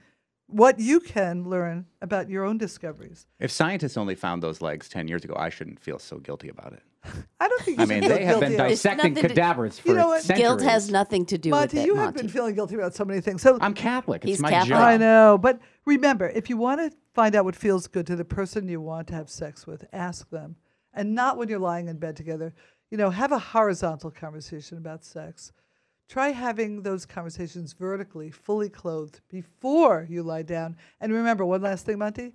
what 0.48 0.80
you 0.80 1.00
can 1.00 1.44
learn 1.50 1.86
about 2.02 2.30
your 2.30 2.44
own 2.46 2.58
discoveries. 2.58 3.26
If 3.40 3.52
scientists 3.52 3.98
only 3.98 4.16
found 4.16 4.44
those 4.44 4.62
legs 4.62 4.88
10 4.90 5.08
years 5.08 5.24
ago, 5.24 5.34
I 5.38 5.50
shouldn't 5.50 5.80
feel 5.80 6.00
so 6.00 6.18
guilty 6.18 6.50
about 6.50 6.74
it. 6.74 6.84
I 7.40 7.48
don't 7.48 7.62
think 7.64 7.80
I 7.80 7.86
mean, 7.86 8.02
they 8.02 8.24
have 8.26 8.40
been 8.40 8.52
guilty 8.52 8.64
of- 8.64 8.70
dissecting 8.70 9.16
cadavers 9.16 9.80
for 9.80 9.90
You 9.90 9.96
know 9.96 10.08
what? 10.10 10.22
centuries. 10.24 10.48
Guilt 10.48 10.62
has 10.62 10.90
nothing 10.92 11.26
to 11.28 11.38
do 11.38 11.50
Monte, 11.52 11.76
with 11.78 11.84
it. 11.84 11.88
you 11.88 11.96
have 11.96 12.06
Monte. 12.06 12.22
been 12.22 12.30
feeling 12.30 12.56
guilty 12.56 12.76
about 12.76 12.96
so 12.96 13.06
many 13.06 13.22
things. 13.22 13.42
So 13.42 13.58
I'm 13.62 13.74
Catholic. 13.74 14.24
It's 14.24 14.30
He's 14.32 14.40
my 14.40 14.50
Catholic. 14.50 14.70
job. 14.70 14.82
I 14.82 14.98
know, 14.98 15.38
but 15.40 15.60
remember, 15.86 16.30
if 16.30 16.50
you 16.50 16.58
want 16.58 16.80
to 16.82 16.96
find 17.14 17.36
out 17.36 17.46
what 17.46 17.56
feels 17.56 17.88
good 17.88 18.08
to 18.08 18.16
the 18.16 18.26
person 18.26 18.68
you 18.68 18.82
want 18.82 19.08
to 19.10 19.14
have 19.16 19.30
sex 19.30 19.68
with, 19.68 19.86
ask 19.94 20.30
them, 20.30 20.56
and 20.94 21.14
not 21.14 21.38
when 21.38 21.48
you're 21.50 21.60
lying 21.60 21.88
in 21.88 21.98
bed 21.98 22.16
together. 22.16 22.54
You 22.92 22.98
know, 23.00 23.10
have 23.10 23.32
a 23.32 23.40
horizontal 23.40 24.12
conversation 24.12 24.78
about 24.78 25.04
sex. 25.04 25.52
Try 26.08 26.30
having 26.30 26.84
those 26.84 27.06
conversations 27.06 27.74
vertically, 27.74 28.30
fully 28.30 28.70
clothed, 28.70 29.22
before 29.30 30.06
you 30.10 30.22
lie 30.22 30.44
down. 30.44 30.78
And 31.02 31.12
remember, 31.12 31.46
one 31.46 31.62
last 31.62 31.86
thing, 31.86 31.98
Monte, 31.98 32.34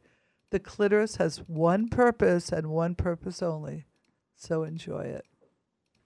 the 0.51 0.59
clitoris 0.59 1.17
has 1.17 1.39
one 1.47 1.89
purpose 1.89 2.51
and 2.51 2.71
one 2.71 2.97
purpose 2.97 3.43
only. 3.43 3.87
So 4.35 4.65
enjoy 4.65 5.03
it. 5.03 5.25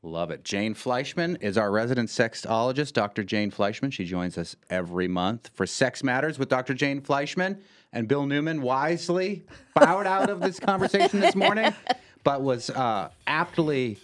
Love 0.03 0.31
it. 0.31 0.45
Jane 0.45 0.75
Fleishman 0.75 1.37
is 1.37 1.57
our 1.57 1.71
resident 1.71 2.11
sexologist, 2.11 2.93
Dr. 2.93 3.25
Jane 3.25 3.51
Fleishman. 3.51 3.91
She 3.91 4.05
joins 4.05 4.37
us 4.37 4.55
every 4.69 5.09
month 5.09 5.51
for 5.55 5.67
Sex 5.67 6.05
Matters 6.05 6.39
with 6.39 6.51
Dr. 6.51 6.75
Jane 6.75 7.01
Fleishman. 7.01 7.59
And 7.91 8.07
Bill 8.07 8.27
Newman 8.27 8.61
wisely 8.61 9.45
bowed 9.75 10.07
out 10.07 10.29
of 10.29 10.41
this 10.41 10.61
conversation 10.61 11.21
this 11.21 11.35
morning, 11.35 11.73
but 12.25 12.43
was 12.43 12.69
uh, 12.69 13.09
aptly. 13.27 13.97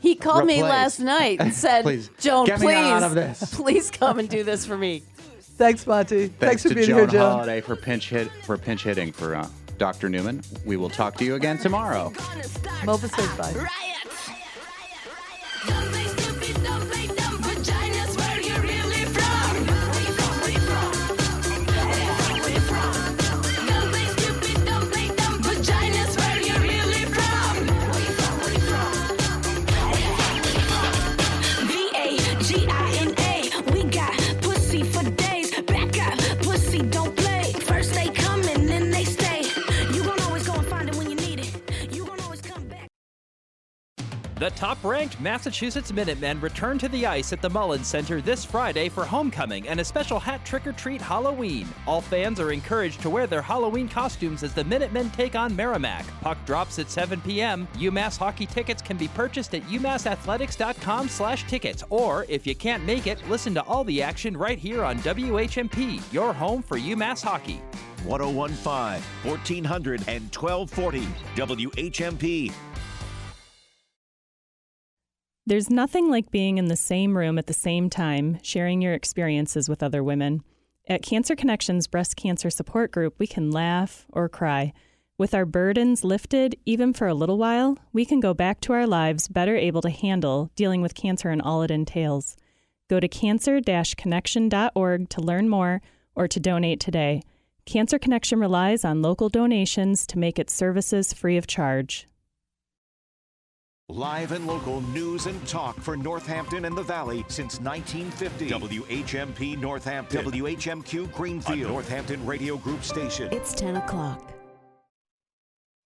He 0.00 0.14
called 0.14 0.46
me 0.46 0.62
last 0.62 1.00
night 1.00 1.40
and 1.40 1.52
said, 1.52 1.82
Please, 1.84 2.10
Joan, 2.18 2.46
get 2.46 2.60
me 2.60 2.66
please, 2.66 2.76
out 2.76 3.02
of 3.02 3.14
this." 3.14 3.54
please 3.56 3.90
come 3.90 4.18
and 4.18 4.28
do 4.28 4.44
this 4.44 4.64
for 4.66 4.76
me. 4.76 5.02
Thanks, 5.40 5.86
Monte. 5.86 6.28
Thanks, 6.28 6.62
for 6.62 6.74
being 6.74 6.86
Joan 6.86 6.98
here, 6.98 7.06
Joan. 7.06 7.20
Holiday 7.20 7.60
for 7.60 7.76
pinch 7.76 8.08
hit 8.08 8.30
for 8.44 8.56
pinch 8.56 8.84
hitting 8.84 9.12
for 9.12 9.34
uh, 9.34 9.46
Dr. 9.78 10.08
Newman. 10.08 10.42
We 10.64 10.76
will 10.76 10.90
talk 10.90 11.16
to 11.18 11.24
you 11.24 11.34
again 11.34 11.58
tomorrow. 11.58 12.10
Mulva 12.84 13.08
says 13.08 13.36
bye. 13.36 13.68
The 44.72 44.76
top 44.76 44.84
ranked 44.90 45.20
Massachusetts 45.20 45.92
Minutemen 45.92 46.40
return 46.40 46.78
to 46.78 46.88
the 46.88 47.04
ice 47.04 47.34
at 47.34 47.42
the 47.42 47.50
Mullins 47.50 47.86
Center 47.86 48.22
this 48.22 48.42
Friday 48.42 48.88
for 48.88 49.04
homecoming 49.04 49.68
and 49.68 49.78
a 49.80 49.84
special 49.84 50.18
hat 50.18 50.46
trick 50.46 50.66
or 50.66 50.72
treat 50.72 51.02
Halloween. 51.02 51.68
All 51.86 52.00
fans 52.00 52.40
are 52.40 52.52
encouraged 52.52 53.02
to 53.02 53.10
wear 53.10 53.26
their 53.26 53.42
Halloween 53.42 53.86
costumes 53.86 54.42
as 54.42 54.54
the 54.54 54.64
Minutemen 54.64 55.10
take 55.10 55.34
on 55.34 55.54
Merrimack. 55.54 56.06
Puck 56.22 56.38
drops 56.46 56.78
at 56.78 56.88
7 56.90 57.20
p.m. 57.20 57.68
UMass 57.74 58.16
hockey 58.16 58.46
tickets 58.46 58.80
can 58.80 58.96
be 58.96 59.08
purchased 59.08 59.54
at 59.54 59.60
umassathletics.com 59.64 61.06
slash 61.06 61.46
tickets, 61.46 61.84
or 61.90 62.24
if 62.30 62.46
you 62.46 62.54
can't 62.54 62.82
make 62.86 63.06
it, 63.06 63.18
listen 63.28 63.52
to 63.52 63.62
all 63.64 63.84
the 63.84 64.02
action 64.02 64.34
right 64.34 64.58
here 64.58 64.84
on 64.84 64.98
WHMP, 65.00 66.00
your 66.14 66.32
home 66.32 66.62
for 66.62 66.78
UMass 66.78 67.22
hockey. 67.22 67.60
1015, 68.04 69.02
1400, 69.30 70.00
and 70.08 70.34
1240. 70.34 71.00
WHMP. 71.36 72.52
There's 75.44 75.68
nothing 75.68 76.08
like 76.08 76.30
being 76.30 76.58
in 76.58 76.66
the 76.66 76.76
same 76.76 77.18
room 77.18 77.36
at 77.36 77.48
the 77.48 77.52
same 77.52 77.90
time, 77.90 78.38
sharing 78.42 78.80
your 78.80 78.94
experiences 78.94 79.68
with 79.68 79.82
other 79.82 80.04
women. 80.04 80.44
At 80.88 81.02
Cancer 81.02 81.34
Connections 81.34 81.88
Breast 81.88 82.14
Cancer 82.14 82.48
Support 82.48 82.92
Group, 82.92 83.18
we 83.18 83.26
can 83.26 83.50
laugh 83.50 84.06
or 84.10 84.28
cry. 84.28 84.72
With 85.18 85.34
our 85.34 85.44
burdens 85.44 86.04
lifted, 86.04 86.56
even 86.64 86.92
for 86.92 87.08
a 87.08 87.14
little 87.14 87.38
while, 87.38 87.76
we 87.92 88.04
can 88.04 88.20
go 88.20 88.32
back 88.34 88.60
to 88.60 88.72
our 88.72 88.86
lives 88.86 89.26
better 89.26 89.56
able 89.56 89.82
to 89.82 89.90
handle 89.90 90.52
dealing 90.54 90.80
with 90.80 90.94
cancer 90.94 91.28
and 91.30 91.42
all 91.42 91.62
it 91.62 91.72
entails. 91.72 92.36
Go 92.88 93.00
to 93.00 93.08
cancer 93.08 93.60
connection.org 93.60 95.08
to 95.08 95.20
learn 95.20 95.48
more 95.48 95.82
or 96.14 96.28
to 96.28 96.38
donate 96.38 96.78
today. 96.78 97.20
Cancer 97.66 97.98
Connection 97.98 98.38
relies 98.38 98.84
on 98.84 99.02
local 99.02 99.28
donations 99.28 100.06
to 100.06 100.20
make 100.20 100.38
its 100.38 100.52
services 100.52 101.12
free 101.12 101.36
of 101.36 101.48
charge. 101.48 102.06
Live 103.88 104.30
and 104.32 104.46
local 104.46 104.80
news 104.80 105.26
and 105.26 105.46
talk 105.46 105.78
for 105.78 105.96
Northampton 105.96 106.64
and 106.66 106.76
the 106.76 106.82
Valley 106.82 107.24
since 107.28 107.60
1950. 107.60 108.48
WHMP 108.48 109.58
Northampton. 109.58 110.24
WHMQ 110.24 111.12
Greenfield. 111.12 111.58
A 111.58 111.68
Northampton 111.68 112.24
Radio 112.24 112.56
Group 112.56 112.84
station. 112.84 113.28
It's 113.32 113.52
10 113.52 113.76
o'clock. 113.76 114.32